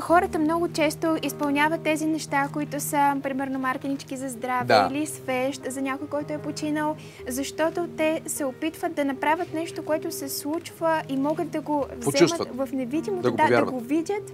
хората 0.00 0.38
много 0.38 0.68
често 0.68 1.16
изпълняват 1.22 1.82
тези 1.82 2.06
неща, 2.06 2.48
които 2.52 2.80
са, 2.80 3.16
примерно, 3.22 3.58
мартинички 3.58 4.16
за 4.16 4.28
здраве 4.28 4.64
Да. 4.64 4.88
или 4.92 5.06
свещ 5.06 5.70
за 5.70 5.82
някой, 5.82 6.06
който 6.08 6.32
е 6.32 6.38
починал, 6.38 6.96
защото 7.28 7.88
те 7.96 8.20
се 8.26 8.44
опитват 8.44 8.94
да 8.94 9.04
направят 9.04 9.54
нещо, 9.54 9.84
което 9.84 10.12
се 10.12 10.28
случва 10.28 11.02
и 11.08 11.16
могат 11.16 11.50
да 11.50 11.60
го 11.60 11.86
Почувстват. 12.04 12.48
вземат 12.48 12.68
в 12.68 12.72
невидимото, 12.72 13.22
Да 13.22 13.30
го 13.30 13.36
да, 13.36 13.48
да 13.48 13.64
го 13.64 13.80
видят. 13.80 14.32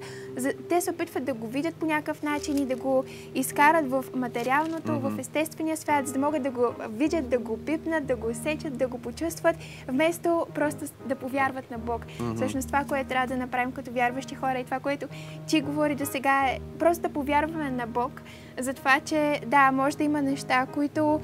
Те 0.69 0.81
се 0.81 0.91
опитват 0.91 1.25
да 1.25 1.35
го 1.35 1.47
видят 1.47 1.75
по 1.75 1.87
някакъв 1.87 2.23
начин 2.23 2.59
и 2.59 2.67
да 2.67 2.77
го 2.77 3.05
изкарат 3.35 3.91
в 3.91 4.05
материалното, 4.15 5.01
в 5.01 5.13
естествения 5.19 5.77
свят, 5.77 6.07
за 6.07 6.13
да 6.13 6.19
могат 6.19 6.43
да 6.43 6.51
го 6.51 6.65
видят, 6.89 7.29
да 7.29 7.39
го 7.39 7.59
пипнат, 7.59 8.07
да 8.07 8.17
го 8.17 8.27
усетят, 8.29 8.77
да 8.77 8.89
го 8.89 8.99
почувстват, 8.99 9.57
вместо 9.89 10.47
просто 10.55 10.85
да 11.07 11.15
повярват 11.15 11.71
на 11.71 11.79
Бог. 11.79 12.03
Всъщност 12.37 12.67
това, 12.67 12.85
което 12.85 13.09
трябва 13.09 13.27
да 13.27 13.37
направим 13.37 13.73
като 13.73 13.91
вярващи 13.91 14.35
хора 14.35 14.59
и 14.59 14.65
това, 14.65 14.81
което 14.81 15.07
ти 15.55 15.61
говори 15.61 15.95
до 15.95 16.07
сега 16.07 16.47
е 16.47 16.59
просто 16.79 17.03
да 17.03 17.09
повярваме 17.09 17.71
на 17.71 17.87
Бог, 17.87 18.23
за 18.59 18.75
това, 18.75 19.01
че 19.01 19.41
да, 19.47 19.71
може 19.73 19.97
да 19.97 20.05
има 20.05 20.23
неща, 20.23 20.67
които 20.75 21.21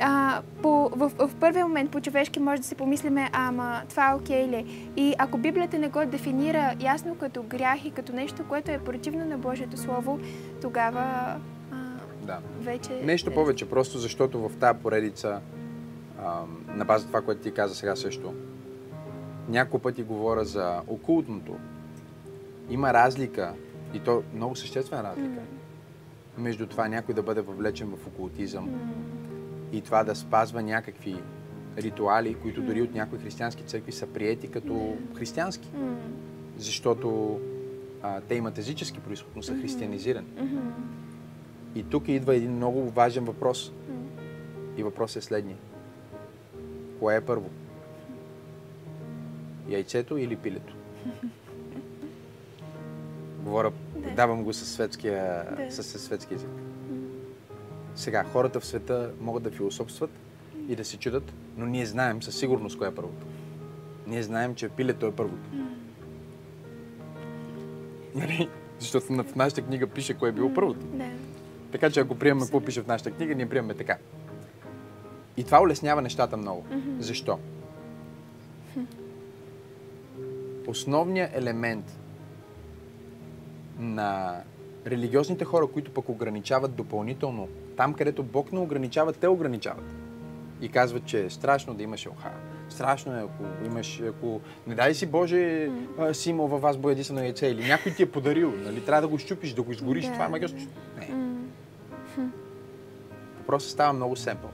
а, 0.00 0.42
по, 0.62 0.88
в, 0.88 1.12
в 1.18 1.30
първия 1.40 1.66
момент 1.66 1.90
по-човешки 1.90 2.40
може 2.40 2.62
да 2.62 2.68
си 2.68 2.74
помислиме, 2.74 3.30
ама 3.32 3.82
това 3.88 4.10
е 4.10 4.14
окей 4.14 4.48
ли? 4.48 4.90
И 4.96 5.14
ако 5.18 5.38
Библията 5.38 5.78
не 5.78 5.88
го 5.88 6.00
дефинира 6.06 6.74
ясно 6.80 7.14
като 7.14 7.42
грях 7.42 7.84
и 7.84 7.90
като 7.90 8.12
нещо, 8.12 8.44
което 8.48 8.70
е 8.70 8.78
противно 8.78 9.24
на 9.24 9.38
Божието 9.38 9.76
Слово, 9.76 10.18
тогава 10.62 11.36
а, 11.72 11.76
Да. 12.22 12.38
вече... 12.60 12.90
Нещо 13.02 13.34
повече, 13.34 13.70
просто 13.70 13.98
защото 13.98 14.48
в 14.48 14.56
тази 14.56 14.78
поредица, 14.78 15.40
а, 16.24 16.40
на 16.74 16.84
база 16.84 17.06
това, 17.06 17.20
което 17.20 17.42
ти 17.42 17.50
каза 17.52 17.74
сега 17.74 17.96
също, 17.96 18.34
няколко 19.48 19.82
пъти 19.82 20.02
говоря 20.02 20.44
за 20.44 20.80
окултното. 20.88 21.56
Има 22.70 22.92
разлика, 22.92 23.54
и 23.94 24.00
то 24.00 24.22
много 24.34 24.56
съществена 24.56 25.02
разлика, 25.02 25.40
между 26.38 26.66
това 26.66 26.88
някой 26.88 27.14
да 27.14 27.22
бъде 27.22 27.40
въвлечен 27.40 27.88
в 27.88 28.06
окултизъм 28.06 28.70
и 29.72 29.80
това 29.80 30.04
да 30.04 30.14
спазва 30.14 30.62
някакви 30.62 31.16
ритуали, 31.78 32.34
които 32.34 32.62
дори 32.62 32.82
от 32.82 32.94
някои 32.94 33.18
християнски 33.18 33.62
църкви 33.62 33.92
са 33.92 34.06
приети 34.06 34.48
като 34.48 34.96
християнски. 35.14 35.68
Защото 36.58 37.40
а, 38.02 38.20
те 38.20 38.34
имат 38.34 38.58
езически 38.58 39.00
происход, 39.00 39.36
но 39.36 39.42
са 39.42 39.54
християнизирани. 39.54 40.26
И 41.74 41.82
тук 41.82 42.08
идва 42.08 42.34
един 42.34 42.52
много 42.52 42.90
важен 42.90 43.24
въпрос. 43.24 43.72
И 44.76 44.82
въпросът 44.82 45.22
е 45.22 45.26
следния. 45.26 45.56
Кое 46.98 47.16
е 47.16 47.20
първо? 47.20 47.50
Яйцето 49.68 50.18
или 50.18 50.36
пилето? 50.36 50.74
Говоря, 53.44 53.72
Да. 53.96 54.10
давам 54.10 54.44
го 54.44 54.52
със 54.52 54.72
светския, 54.72 55.44
Да. 55.56 55.70
със 55.70 56.02
светски 56.02 56.34
език. 56.34 56.48
Сега, 57.94 58.24
хората 58.24 58.60
в 58.60 58.66
света 58.66 59.10
могат 59.20 59.42
да 59.42 59.50
философстват 59.50 60.10
и 60.68 60.76
да 60.76 60.84
се 60.84 60.96
чудат, 60.96 61.32
но 61.56 61.66
ние 61.66 61.86
знаем 61.86 62.22
със 62.22 62.36
сигурност 62.38 62.78
кое 62.78 62.88
е 62.88 62.94
първото. 62.94 63.26
Ние 64.06 64.22
знаем, 64.22 64.54
че 64.54 64.68
пилето 64.68 65.06
е 65.06 65.12
първото. 65.12 65.48
Нали? 68.14 68.48
Защото 68.78 69.06
в 69.06 69.34
нашата 69.36 69.62
книга 69.62 69.86
пише 69.86 70.14
кое 70.14 70.28
е 70.28 70.32
било 70.32 70.54
първото. 70.54 70.86
Да. 70.86 71.08
Така 71.72 71.90
че 71.90 72.00
ако 72.00 72.14
приемаме 72.14 72.46
какво 72.46 72.60
пише 72.60 72.82
в 72.82 72.86
нашата 72.86 73.10
книга, 73.10 73.34
ние 73.34 73.48
приемаме 73.48 73.74
така. 73.74 73.96
И 75.36 75.44
това 75.44 75.62
улеснява 75.62 76.02
нещата 76.02 76.36
много. 76.36 76.66
Защо? 76.98 77.38
Основният 80.66 81.30
елемент 81.34 81.98
на 83.78 84.40
религиозните 84.86 85.44
хора, 85.44 85.66
които 85.66 85.90
пък 85.90 86.08
ограничават 86.08 86.74
допълнително, 86.74 87.48
там 87.76 87.94
където 87.94 88.22
Бог 88.22 88.52
не 88.52 88.58
ограничава, 88.58 89.12
те 89.12 89.28
ограничават. 89.28 89.94
И 90.60 90.68
казват, 90.68 91.04
че 91.04 91.24
е 91.24 91.30
страшно 91.30 91.74
да 91.74 91.82
имаш 91.82 92.06
елха. 92.06 92.30
Страшно 92.68 93.16
е, 93.16 93.20
ако 93.22 93.66
имаш, 93.66 94.00
ако 94.00 94.40
не 94.66 94.74
дай 94.74 94.94
си 94.94 95.06
Боже, 95.06 95.70
а, 95.98 96.14
си 96.14 96.30
имал 96.30 96.46
във 96.46 96.60
вас 96.60 96.76
боядисано 96.76 97.20
яйце 97.20 97.46
или 97.46 97.68
някой 97.68 97.92
ти 97.92 98.02
е 98.02 98.10
подарил, 98.10 98.54
нали? 98.56 98.84
Трябва 98.84 99.02
да 99.02 99.08
го 99.08 99.18
щупиш, 99.18 99.52
да 99.52 99.62
го 99.62 99.72
изгориш, 99.72 100.04
Да, 100.04 100.12
това 100.12 100.24
е 100.24 100.26
да. 100.26 100.30
магиосно. 100.30 100.58
Не. 100.98 101.08
Въпросът 103.38 103.70
става 103.70 103.92
много 103.92 104.16
семпъл. 104.16 104.50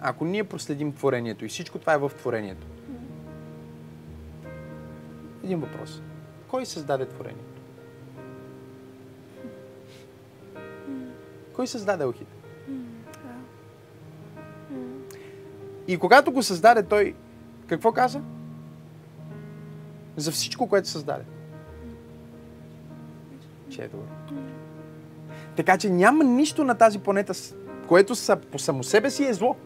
Ако 0.00 0.24
ние 0.24 0.44
проследим 0.44 0.92
творението 0.92 1.44
и 1.44 1.48
всичко 1.48 1.78
това 1.78 1.94
е 1.94 1.98
в 1.98 2.10
творението, 2.18 2.66
един 5.44 5.60
въпрос. 5.60 6.02
Кой 6.48 6.66
създаде 6.66 7.06
творението? 7.06 7.62
Кой 11.52 11.66
създаде. 11.66 12.04
М. 12.04 12.12
И 15.88 15.98
когато 15.98 16.32
го 16.32 16.42
създаде 16.42 16.82
той, 16.82 17.14
какво 17.66 17.92
каза? 17.92 18.20
За 20.16 20.32
всичко, 20.32 20.68
което 20.68 20.88
създаде. 20.88 21.24
Че 23.70 23.82
е 23.82 23.88
добре. 23.88 24.06
Така 25.56 25.78
че 25.78 25.90
няма 25.90 26.24
нищо 26.24 26.64
на 26.64 26.74
тази 26.74 26.98
планета, 26.98 27.32
което 27.88 28.14
са, 28.14 28.36
по 28.36 28.58
само 28.58 28.84
себе 28.84 29.10
си 29.10 29.24
е 29.24 29.34
зло. 29.34 29.56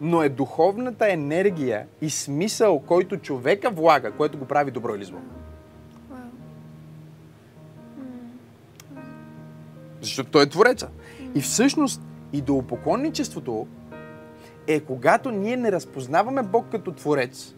Но 0.00 0.22
е 0.22 0.28
духовната 0.28 1.12
енергия 1.12 1.86
и 2.00 2.10
смисъл, 2.10 2.78
който 2.78 3.16
човека 3.16 3.70
влага, 3.70 4.12
което 4.12 4.38
го 4.38 4.44
прави 4.44 4.70
добро 4.70 4.94
или 4.94 5.04
зло. 5.04 5.18
Защото 10.00 10.30
той 10.30 10.42
е 10.42 10.48
твореца. 10.48 10.88
И 11.34 11.40
всъщност 11.40 12.02
идолопоклонничеството 12.32 13.66
е 14.66 14.80
когато 14.80 15.30
ние 15.30 15.56
не 15.56 15.72
разпознаваме 15.72 16.42
Бог 16.42 16.66
като 16.70 16.92
творец 16.92 17.54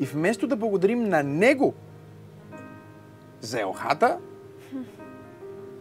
и 0.00 0.04
вместо 0.06 0.46
да 0.46 0.56
благодарим 0.56 1.02
на 1.08 1.22
Него 1.22 1.74
за 3.40 3.60
елхата, 3.60 4.18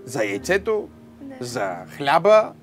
за 0.06 0.24
яйцето, 0.24 0.90
Да. 1.22 1.46
за 1.46 1.76
хляба. 1.88 2.54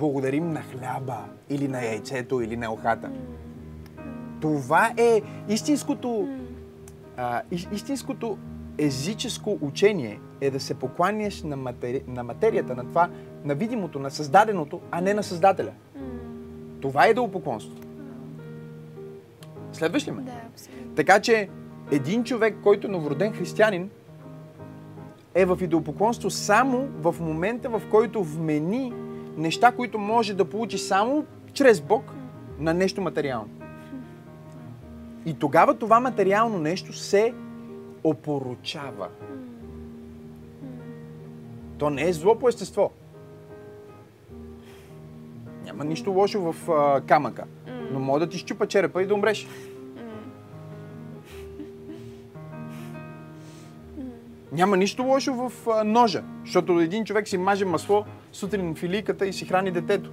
Благодарим 0.00 0.52
на 0.52 0.62
хляба 0.62 1.18
или 1.50 1.68
на 1.68 1.84
яйцето 1.84 2.40
или 2.40 2.56
на 2.56 2.64
елхата. 2.64 3.08
М. 3.08 3.14
Това 4.40 4.92
е 4.96 5.22
истинското, 5.48 6.28
а, 7.16 7.42
ис- 7.52 7.74
истинското 7.74 8.38
езическо 8.78 9.58
учение 9.60 10.20
е 10.40 10.50
да 10.50 10.60
се 10.60 10.74
покланяш 10.74 11.42
на, 11.42 11.56
матери... 11.56 12.02
на 12.06 12.24
материята, 12.24 12.74
на 12.74 12.84
това, 12.84 13.08
на 13.44 13.54
видимото, 13.54 13.98
на 13.98 14.10
създаденото, 14.10 14.80
а 14.90 15.00
не 15.00 15.14
на 15.14 15.22
Създателя. 15.22 15.72
Това 16.80 17.06
е 17.06 17.10
идолопоклонство. 17.10 17.76
Следваш 19.72 20.06
ли 20.06 20.10
ме? 20.10 20.22
Да, 20.22 20.32
абсолютно. 20.52 20.94
Така 20.94 21.20
че 21.20 21.48
един 21.90 22.24
човек, 22.24 22.56
който 22.62 22.86
е 22.86 22.90
новороден 22.90 23.32
християнин, 23.32 23.90
е 25.34 25.44
в 25.44 25.58
идолопоклонство 25.60 26.30
само 26.30 26.88
в 27.00 27.14
момента, 27.20 27.68
в 27.68 27.82
който 27.90 28.24
вмени 28.24 28.92
неща, 29.36 29.72
които 29.72 29.98
може 29.98 30.34
да 30.34 30.44
получи 30.44 30.78
само 30.78 31.24
чрез 31.52 31.80
Бог 31.80 32.12
на 32.58 32.74
нещо 32.74 33.00
материално. 33.00 33.50
И 35.26 35.34
тогава 35.34 35.74
това 35.74 36.00
материално 36.00 36.58
нещо 36.58 36.92
се 36.92 37.34
опоручава. 38.04 39.08
То 41.78 41.90
не 41.90 42.08
е 42.08 42.12
зло 42.12 42.38
по 42.38 42.48
естество. 42.48 42.90
Няма 45.64 45.84
нищо 45.84 46.10
лошо 46.10 46.52
в 46.52 46.70
а, 46.70 47.00
камъка, 47.00 47.44
но 47.92 48.00
може 48.00 48.24
да 48.24 48.30
ти 48.30 48.38
щупа 48.38 48.66
черепа 48.66 49.02
и 49.02 49.06
да 49.06 49.14
умреш. 49.14 49.48
Няма 54.52 54.76
нищо 54.76 55.02
лошо 55.02 55.34
в 55.34 55.52
а, 55.70 55.84
ножа, 55.84 56.22
защото 56.44 56.80
един 56.80 57.04
човек 57.04 57.28
си 57.28 57.38
маже 57.38 57.64
масло 57.64 58.04
сутрин 58.32 58.74
филийката 58.74 59.26
и 59.26 59.32
си 59.32 59.46
храни 59.46 59.70
детето. 59.70 60.10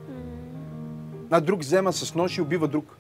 А 1.32 1.42
друг 1.42 1.60
взема 1.60 1.94
с 1.94 2.16
нож 2.16 2.38
и 2.38 2.42
убива 2.42 2.68
друг. 2.68 2.98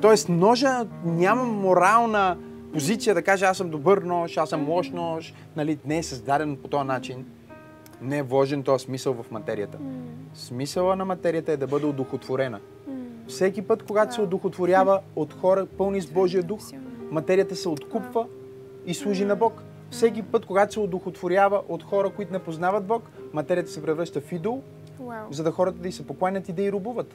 Тоест 0.00 0.28
ножа 0.28 0.86
няма 1.04 1.44
морална 1.44 2.36
позиция 2.72 3.14
да 3.14 3.22
каже 3.22 3.44
аз 3.44 3.56
съм 3.56 3.70
добър 3.70 3.98
нож, 3.98 4.36
аз 4.36 4.48
съм 4.48 4.68
лош 4.68 4.90
нож. 4.90 5.34
Нали, 5.56 5.78
не 5.84 5.98
е 5.98 6.02
създаден 6.02 6.56
по 6.56 6.68
този 6.68 6.86
начин. 6.86 7.26
Не 8.02 8.18
е 8.18 8.22
вложен 8.22 8.62
този 8.62 8.84
смисъл 8.84 9.14
в 9.14 9.30
материята. 9.30 9.78
Смисъла 10.34 10.96
на 10.96 11.04
материята 11.04 11.52
е 11.52 11.56
да 11.56 11.66
бъде 11.66 11.86
одухотворена. 11.86 12.60
Всеки 13.28 13.62
път, 13.62 13.82
когато 13.82 14.14
се 14.14 14.20
одухотворява 14.20 15.00
от 15.16 15.34
хора 15.34 15.66
пълни 15.78 16.00
с 16.00 16.10
Божия 16.10 16.42
дух, 16.42 16.60
материята 17.10 17.56
се 17.56 17.68
откупва 17.68 18.26
и 18.86 18.94
служи 18.94 19.24
на 19.24 19.36
Бог. 19.36 19.62
Всеки 19.92 20.22
път, 20.22 20.46
когато 20.46 20.72
се 20.72 20.80
одухотворява 20.80 21.62
от 21.68 21.82
хора, 21.82 22.10
които 22.10 22.32
не 22.32 22.38
познават 22.38 22.84
Бог, 22.84 23.02
материята 23.32 23.70
се 23.70 23.82
превръща 23.82 24.20
в 24.20 24.32
идол, 24.32 24.62
Вау. 25.00 25.32
за 25.32 25.42
да 25.42 25.50
хората 25.50 25.78
да 25.78 25.88
й 25.88 25.92
се 25.92 26.06
покланят 26.06 26.48
и 26.48 26.52
да 26.52 26.62
й 26.62 26.72
рубуват. 26.72 27.14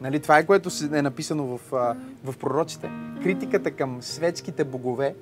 Нали, 0.00 0.20
това 0.20 0.38
е 0.38 0.46
което 0.46 0.70
е 0.92 1.02
написано 1.02 1.58
в, 1.58 1.72
а, 1.72 1.96
в 2.24 2.38
пророците. 2.38 2.90
Критиката 3.22 3.70
към 3.70 4.02
светските 4.02 4.64
богове 4.64 5.14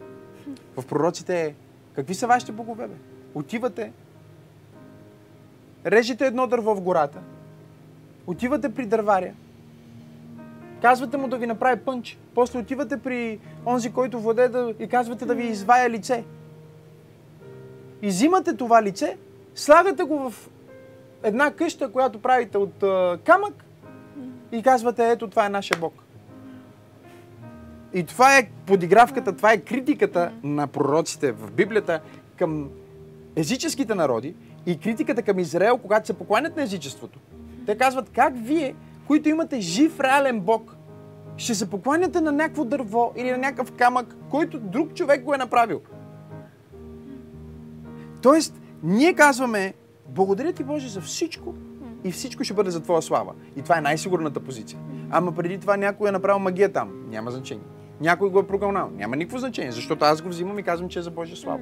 в 0.76 0.86
пророците 0.86 1.44
е 1.44 1.54
какви 1.94 2.14
са 2.14 2.26
вашите 2.26 2.52
богове, 2.52 2.88
бе? 2.88 2.94
Отивате, 3.34 3.92
режете 5.86 6.26
едно 6.26 6.46
дърво 6.46 6.74
в 6.74 6.80
гората, 6.80 7.20
отивате 8.26 8.74
при 8.74 8.86
дърваря, 8.86 9.32
казвате 10.86 11.16
му 11.16 11.28
да 11.28 11.36
ви 11.36 11.46
направи 11.46 11.80
пънч, 11.80 12.18
после 12.34 12.58
отивате 12.58 12.96
при 12.96 13.38
онзи, 13.66 13.92
който 13.92 14.20
владее 14.20 14.48
да, 14.48 14.74
и 14.78 14.88
казвате 14.88 15.26
да 15.26 15.34
ви 15.34 15.46
извая 15.46 15.90
лице. 15.90 16.24
И 18.02 18.06
взимате 18.06 18.56
това 18.56 18.82
лице, 18.82 19.16
слагате 19.54 20.02
го 20.02 20.30
в 20.30 20.48
една 21.22 21.50
къща, 21.50 21.92
която 21.92 22.22
правите 22.22 22.58
от 22.58 22.82
а, 22.82 23.18
камък 23.24 23.64
и 24.52 24.62
казвате, 24.62 25.10
ето 25.10 25.28
това 25.28 25.46
е 25.46 25.48
нашия 25.48 25.78
Бог. 25.78 25.94
И 27.94 28.04
това 28.04 28.38
е 28.38 28.48
подигравката, 28.66 29.36
това 29.36 29.52
е 29.52 29.58
критиката 29.58 30.32
на 30.42 30.66
пророците 30.66 31.32
в 31.32 31.52
Библията 31.52 32.00
към 32.36 32.70
езическите 33.36 33.94
народи 33.94 34.34
и 34.66 34.78
критиката 34.78 35.22
към 35.22 35.38
Израел, 35.38 35.78
когато 35.78 36.06
се 36.06 36.18
покланят 36.18 36.56
на 36.56 36.62
езичеството. 36.62 37.18
Те 37.66 37.78
казват, 37.78 38.10
как 38.10 38.32
вие, 38.36 38.74
които 39.06 39.28
имате 39.28 39.60
жив, 39.60 40.00
реален 40.00 40.40
Бог, 40.40 40.75
ще 41.36 41.54
се 41.54 41.70
покланяте 41.70 42.20
на 42.20 42.32
някакво 42.32 42.64
дърво 42.64 43.12
или 43.16 43.30
на 43.30 43.38
някакъв 43.38 43.72
камък, 43.72 44.16
който 44.30 44.58
друг 44.58 44.94
човек 44.94 45.24
го 45.24 45.34
е 45.34 45.38
направил. 45.38 45.80
Тоест, 48.22 48.60
ние 48.82 49.14
казваме, 49.14 49.74
благодаря 50.08 50.52
ти 50.52 50.64
Боже 50.64 50.88
за 50.88 51.00
всичко 51.00 51.54
и 52.04 52.12
всичко 52.12 52.44
ще 52.44 52.54
бъде 52.54 52.70
за 52.70 52.80
Твоя 52.80 53.02
слава. 53.02 53.32
И 53.56 53.62
това 53.62 53.78
е 53.78 53.80
най-сигурната 53.80 54.40
позиция. 54.40 54.78
Ама 55.10 55.32
преди 55.32 55.58
това 55.58 55.76
някой 55.76 56.08
е 56.08 56.12
направил 56.12 56.38
магия 56.38 56.72
там. 56.72 56.92
Няма 57.08 57.30
значение. 57.30 57.64
Някой 58.00 58.30
го 58.30 58.38
е 58.38 58.46
прогълнал. 58.46 58.90
Няма 58.96 59.16
никакво 59.16 59.38
значение, 59.38 59.72
защото 59.72 60.04
аз 60.04 60.22
го 60.22 60.28
взимам 60.28 60.58
и 60.58 60.62
казвам, 60.62 60.88
че 60.88 60.98
е 60.98 61.02
за 61.02 61.10
Божия 61.10 61.36
слава. 61.36 61.60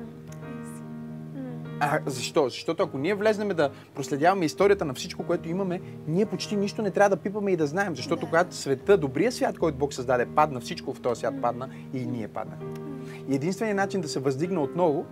А 1.81 2.01
защо? 2.07 2.49
Защото 2.49 2.83
ако 2.83 2.99
ние 2.99 3.14
влезнем 3.14 3.49
да 3.49 3.70
проследяваме 3.95 4.45
историята 4.45 4.85
на 4.85 4.95
всичко, 4.95 5.22
което 5.22 5.49
имаме, 5.49 5.81
ние 6.07 6.27
почти 6.27 6.57
нищо 6.57 6.83
не 6.83 6.91
трябва 6.91 7.16
да 7.16 7.22
пипаме 7.22 7.53
и 7.53 7.57
да 7.57 7.66
знаем. 7.66 7.97
Защото 7.97 8.27
когато 8.27 8.55
света, 8.55 8.97
добрия 8.97 9.33
свят, 9.33 9.59
който 9.59 9.79
Бог 9.79 9.95
създаде, 9.95 10.27
падна, 10.27 10.61
всичко 10.61 10.95
в 10.95 11.01
този 11.01 11.18
свят 11.18 11.35
падна 11.43 11.68
и 11.95 12.07
ние 12.07 12.29
паднахме. 12.29 12.66
И 13.29 13.35
единственият 13.35 13.77
начин 13.77 14.01
да 14.01 14.09
се 14.09 14.20
въздигне 14.20 14.59
отново 14.59 15.07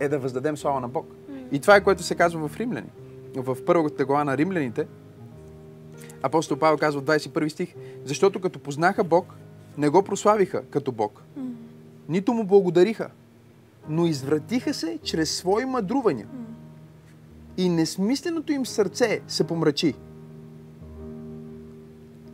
е 0.00 0.08
да 0.08 0.18
въздадем 0.18 0.56
слава 0.56 0.80
на 0.80 0.88
Бог. 0.88 1.06
И 1.52 1.60
това 1.60 1.76
е 1.76 1.84
което 1.84 2.02
се 2.02 2.14
казва 2.14 2.48
в 2.48 2.56
Римляни. 2.56 2.90
В 3.36 3.64
първата 3.66 4.04
глава 4.04 4.24
на 4.24 4.36
Римляните, 4.36 4.86
апостол 6.22 6.58
Павел 6.58 6.78
казва 6.78 7.00
в 7.00 7.04
21 7.04 7.48
стих, 7.48 7.74
защото 8.04 8.40
като 8.40 8.58
познаха 8.58 9.04
Бог, 9.04 9.34
не 9.78 9.88
го 9.88 10.02
прославиха 10.02 10.62
като 10.70 10.92
Бог, 10.92 11.22
нито 12.08 12.32
му 12.32 12.44
благодариха, 12.44 13.10
но 13.88 14.06
извратиха 14.06 14.74
се 14.74 14.98
чрез 15.02 15.36
свои 15.36 15.64
мъдрувания. 15.64 16.26
И 17.56 17.68
несмисленото 17.68 18.52
им 18.52 18.66
сърце 18.66 19.20
се 19.28 19.44
помрачи. 19.44 19.94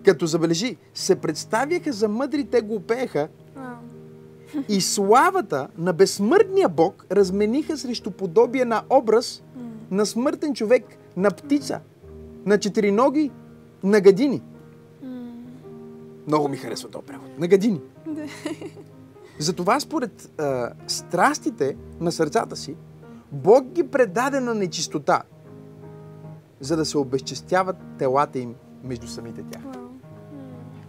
Като 0.04 0.26
забележи, 0.26 0.76
се 0.94 1.16
представяха 1.16 1.92
за 1.92 2.08
мъдри, 2.08 2.44
те 2.44 2.60
го 2.60 2.74
опееха 2.74 3.28
и 4.68 4.80
славата 4.80 5.68
на 5.78 5.92
безсмъртния 5.92 6.68
Бог 6.68 7.06
размениха 7.12 7.78
срещу 7.78 8.10
подобие 8.10 8.64
на 8.64 8.82
образ 8.90 9.42
на 9.90 10.06
смъртен 10.06 10.54
човек, 10.54 10.84
на 11.16 11.30
птица, 11.30 11.80
на 12.46 12.58
четириноги, 12.58 13.30
на 13.82 14.00
гадини. 14.00 14.42
Много 16.26 16.48
ми 16.48 16.56
харесва 16.56 16.90
този 16.90 17.06
превод. 17.06 17.38
На 17.38 17.46
гадини. 17.46 17.80
Затова 19.38 19.80
според 19.80 20.40
а, 20.40 20.70
страстите 20.86 21.76
на 22.00 22.12
сърцата 22.12 22.56
си, 22.56 22.76
Бог 23.32 23.64
ги 23.64 23.90
предаде 23.90 24.40
на 24.40 24.54
нечистота, 24.54 25.22
за 26.60 26.76
да 26.76 26.84
се 26.84 26.98
обезчестяват 26.98 27.76
телата 27.98 28.38
им 28.38 28.54
между 28.84 29.06
самите 29.06 29.42
тях. 29.42 29.62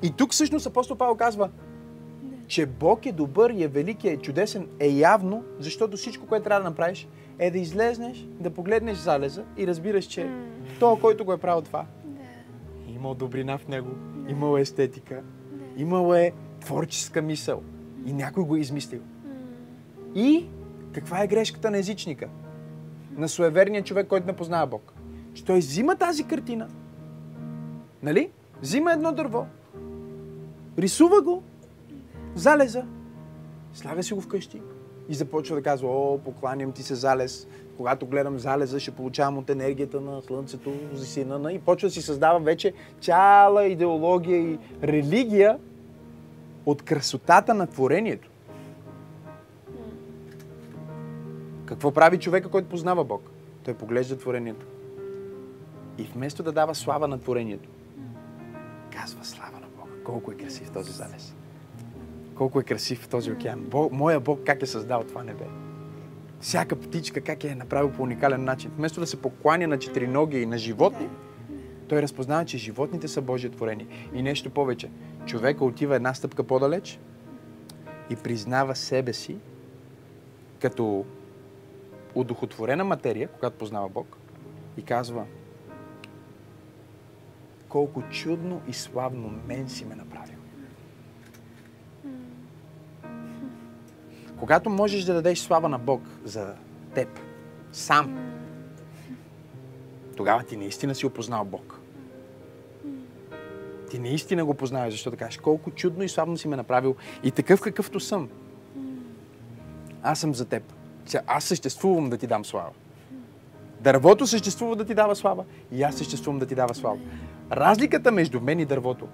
И 0.04 0.12
тук 0.12 0.32
всъщност 0.32 0.68
апостол 0.68 0.98
Павел 0.98 1.16
казва, 1.16 1.50
че 2.48 2.66
Бог 2.66 3.06
е 3.06 3.12
добър 3.12 3.50
и 3.50 3.64
е 3.64 3.68
велик, 3.68 4.04
и 4.04 4.08
е 4.10 4.18
чудесен, 4.18 4.68
е 4.80 4.88
явно, 4.88 5.44
защото 5.60 5.98
всичко, 5.98 6.28
което 6.28 6.44
трябва 6.44 6.64
да 6.64 6.70
направиш, 6.70 7.08
е 7.40 7.52
да 7.52 7.58
излезнеш, 7.58 8.28
да 8.40 8.50
погледнеш 8.50 8.98
залеза 8.98 9.44
и 9.58 9.68
разбираш, 9.68 10.06
че 10.06 10.32
той, 10.80 11.00
който 11.00 11.26
го 11.26 11.34
е 11.34 11.38
правил 11.38 11.62
това, 11.62 11.86
имал 12.88 13.14
добрина 13.14 13.58
в 13.58 13.68
него, 13.68 13.90
имал 14.28 14.58
е 14.58 14.62
естетика, 14.62 15.24
имал 15.78 16.14
е 16.14 16.32
творческа 16.60 17.22
мисъл 17.22 17.62
и 18.06 18.14
някой 18.14 18.44
го 18.44 18.56
е 18.56 18.60
измислил. 18.60 19.02
И 20.16 20.48
каква 20.92 21.24
е 21.24 21.28
грешката 21.28 21.72
на 21.72 21.78
езичника? 21.78 22.30
На 23.18 23.30
суеверния 23.30 23.84
човек, 23.84 24.08
който 24.08 24.28
не 24.28 24.36
познава 24.36 24.68
Бог. 24.68 24.94
Че 25.34 25.46
той 25.46 25.60
взима 25.60 25.96
тази 25.96 26.24
картина, 26.24 26.68
нали? 28.04 28.30
Взима 28.62 28.92
едно 28.92 29.12
дърво, 29.12 29.46
рисува 30.78 31.22
го, 31.22 31.44
залеза, 32.36 32.86
слага 33.74 34.04
си 34.04 34.14
го 34.14 34.22
вкъщи 34.22 34.62
и 35.10 35.14
започва 35.14 35.56
да 35.56 35.62
казва, 35.62 35.90
о, 35.90 36.18
покланям 36.18 36.72
ти 36.72 36.84
се 36.84 36.96
залез. 36.96 37.48
Когато 37.78 38.06
гледам 38.06 38.40
залеза, 38.40 38.80
ще 38.80 38.92
получавам 38.92 39.38
от 39.38 39.50
енергията 39.50 40.02
на 40.02 40.22
слънцето, 40.22 40.74
за 40.94 41.06
сина 41.06 41.40
на... 41.40 41.54
И 41.54 41.60
почва 41.60 41.88
да 41.88 41.94
си 41.94 42.02
създава 42.02 42.40
вече 42.40 42.74
цяла 43.02 43.66
идеология 43.66 44.38
и 44.38 44.60
религия 44.84 45.58
от 46.66 46.82
красотата 46.82 47.54
на 47.54 47.68
творението. 47.68 48.30
Какво 51.66 51.92
прави 51.92 52.20
човека, 52.20 52.50
който 52.50 52.70
познава 52.70 53.04
Бог? 53.04 53.30
Той 53.64 53.74
поглежда 53.74 54.18
творението. 54.18 54.66
И 55.98 56.04
вместо 56.04 56.44
да 56.44 56.52
дава 56.52 56.76
слава 56.76 57.08
на 57.08 57.20
творението, 57.20 57.70
казва 58.92 59.26
слава 59.26 59.60
на 59.60 59.68
Бога. 59.78 59.92
Колко 60.06 60.32
е 60.32 60.36
красив 60.36 60.72
този 60.72 60.92
залез. 60.92 61.36
Колко 62.36 62.60
е 62.60 62.64
красив 62.64 63.08
този 63.08 63.32
океан. 63.32 63.60
Бог, 63.60 63.92
моя 63.92 64.20
Бог 64.20 64.40
как 64.46 64.62
е 64.62 64.66
създал 64.66 65.04
това 65.04 65.24
небе. 65.24 65.46
Всяка 66.40 66.76
птичка 66.76 67.22
как 67.22 67.44
е 67.44 67.56
направил 67.56 67.92
по 67.92 68.04
уникален 68.04 68.44
начин. 68.44 68.72
Вместо 68.78 69.00
да 69.00 69.08
се 69.08 69.22
покланя 69.22 69.68
на 69.68 69.80
четириноги 69.80 70.42
и 70.42 70.46
на 70.46 70.58
животни, 70.58 71.10
той 71.88 72.02
разпознава, 72.02 72.46
че 72.46 72.58
животните 72.58 73.08
са 73.08 73.22
Божие 73.22 73.50
творение. 73.50 73.88
И 74.14 74.22
нещо 74.22 74.50
повече. 74.50 74.90
Човека 75.26 75.66
отива 75.66 75.96
една 75.96 76.14
стъпка 76.14 76.44
по-далеч 76.44 77.00
и 78.10 78.16
признава 78.16 78.76
себе 78.76 79.14
си 79.14 79.38
като 80.62 81.06
удохотворена 82.16 82.84
материя, 82.84 83.28
когато 83.28 83.58
познава 83.58 83.90
Бог, 83.90 84.18
и 84.78 84.82
казва 84.82 85.26
колко 87.70 88.02
чудно 88.02 88.62
и 88.68 88.74
славно 88.74 89.34
мен 89.48 89.70
си 89.70 89.86
ме 89.86 89.96
направил. 89.96 90.36
Когато 94.40 94.70
можеш 94.70 95.04
да 95.04 95.14
дадеш 95.14 95.40
слава 95.40 95.70
на 95.70 95.80
Бог 95.80 96.02
за 96.24 96.54
теб, 96.96 97.20
сам, 97.72 98.36
тогава 100.16 100.44
ти 100.44 100.58
наистина 100.58 100.96
си 100.96 101.06
опознал 101.06 101.46
Бог. 101.46 101.80
Ти 103.90 104.00
наистина 104.00 104.46
го 104.46 104.54
познаваш, 104.54 104.94
защото 104.94 105.18
кажеш 105.18 105.38
колко 105.38 105.72
чудно 105.72 106.04
и 106.04 106.10
славно 106.10 106.38
си 106.38 106.48
ме 106.48 106.56
направил 106.56 106.96
и 107.24 107.32
такъв 107.32 107.62
какъвто 107.62 108.00
съм. 108.00 108.30
Аз 110.04 110.20
съм 110.20 110.36
за 110.36 110.46
теб. 110.46 110.64
Аз 111.28 111.44
съществувам 111.44 112.10
да 112.10 112.18
ти 112.18 112.28
дам 112.28 112.46
слава. 112.46 112.70
Дървото 113.80 114.28
съществува 114.28 114.76
да 114.76 114.86
ти 114.86 114.94
дава 114.94 115.16
слава 115.16 115.46
и 115.72 115.84
аз 115.84 115.96
съществувам 115.96 116.40
да 116.40 116.46
ти 116.46 116.56
дава 116.56 116.76
слава. 116.76 116.98
Разликата 117.52 118.12
между 118.12 118.42
мен 118.42 118.60
и 118.60 118.66
дървото 118.66 119.08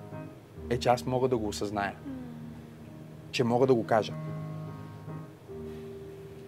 е, 0.70 0.78
че 0.78 0.90
аз 0.90 1.06
мога 1.06 1.28
да 1.28 1.38
го 1.38 1.48
осъзная. 1.48 1.96
Че 3.32 3.44
мога 3.44 3.68
да 3.68 3.74
го 3.74 3.86
кажа. 3.86 4.14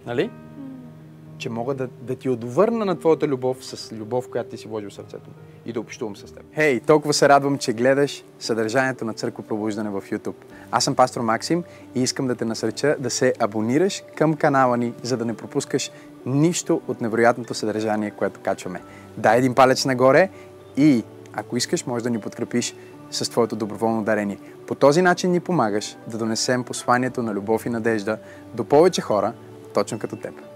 Нали? 0.05 0.31
Че 1.37 1.49
мога 1.49 1.73
да, 1.73 1.87
да 2.01 2.15
ти 2.15 2.29
отвърна 2.29 2.85
на 2.85 2.99
твоята 2.99 3.27
любов 3.27 3.65
с 3.65 3.91
любов, 3.91 4.29
която 4.29 4.49
ти 4.49 4.57
си 4.57 4.67
вложил 4.67 4.89
в 4.89 4.93
сърцето 4.93 5.29
ми 5.29 5.53
и 5.65 5.73
да 5.73 5.79
общувам 5.79 6.15
с 6.15 6.33
теб. 6.33 6.43
Хей, 6.55 6.79
толкова 6.79 7.13
се 7.13 7.29
радвам, 7.29 7.57
че 7.57 7.73
гледаш 7.73 8.23
съдържанието 8.39 9.05
на 9.05 9.13
Църква 9.13 9.43
Пробуждане 9.43 9.89
в 9.89 10.01
YouTube. 10.01 10.35
Аз 10.71 10.83
съм 10.83 10.95
пастор 10.95 11.21
Максим 11.21 11.63
и 11.95 12.01
искам 12.01 12.27
да 12.27 12.35
те 12.35 12.45
насърча 12.45 12.95
да 12.99 13.09
се 13.09 13.33
абонираш 13.39 14.03
към 14.15 14.35
канала 14.35 14.77
ни, 14.77 14.93
за 15.01 15.17
да 15.17 15.25
не 15.25 15.37
пропускаш 15.37 15.91
нищо 16.25 16.81
от 16.87 17.01
невероятното 17.01 17.53
съдържание, 17.53 18.11
което 18.11 18.39
качваме. 18.39 18.81
Дай 19.17 19.37
един 19.37 19.55
палец 19.55 19.85
нагоре 19.85 20.29
и 20.77 21.03
ако 21.33 21.57
искаш, 21.57 21.85
можеш 21.85 22.03
да 22.03 22.09
ни 22.09 22.19
подкрепиш 22.19 22.75
с 23.11 23.29
твоето 23.29 23.55
доброволно 23.55 24.03
дарение. 24.03 24.39
По 24.67 24.75
този 24.75 25.01
начин 25.01 25.31
ни 25.31 25.39
помагаш 25.39 25.97
да 26.07 26.17
донесем 26.17 26.63
посланието 26.63 27.23
на 27.23 27.33
любов 27.33 27.65
и 27.65 27.69
надежда 27.69 28.17
до 28.53 28.63
повече 28.63 29.01
хора, 29.01 29.33
точно 29.73 29.99
като 29.99 30.15
теб. 30.15 30.52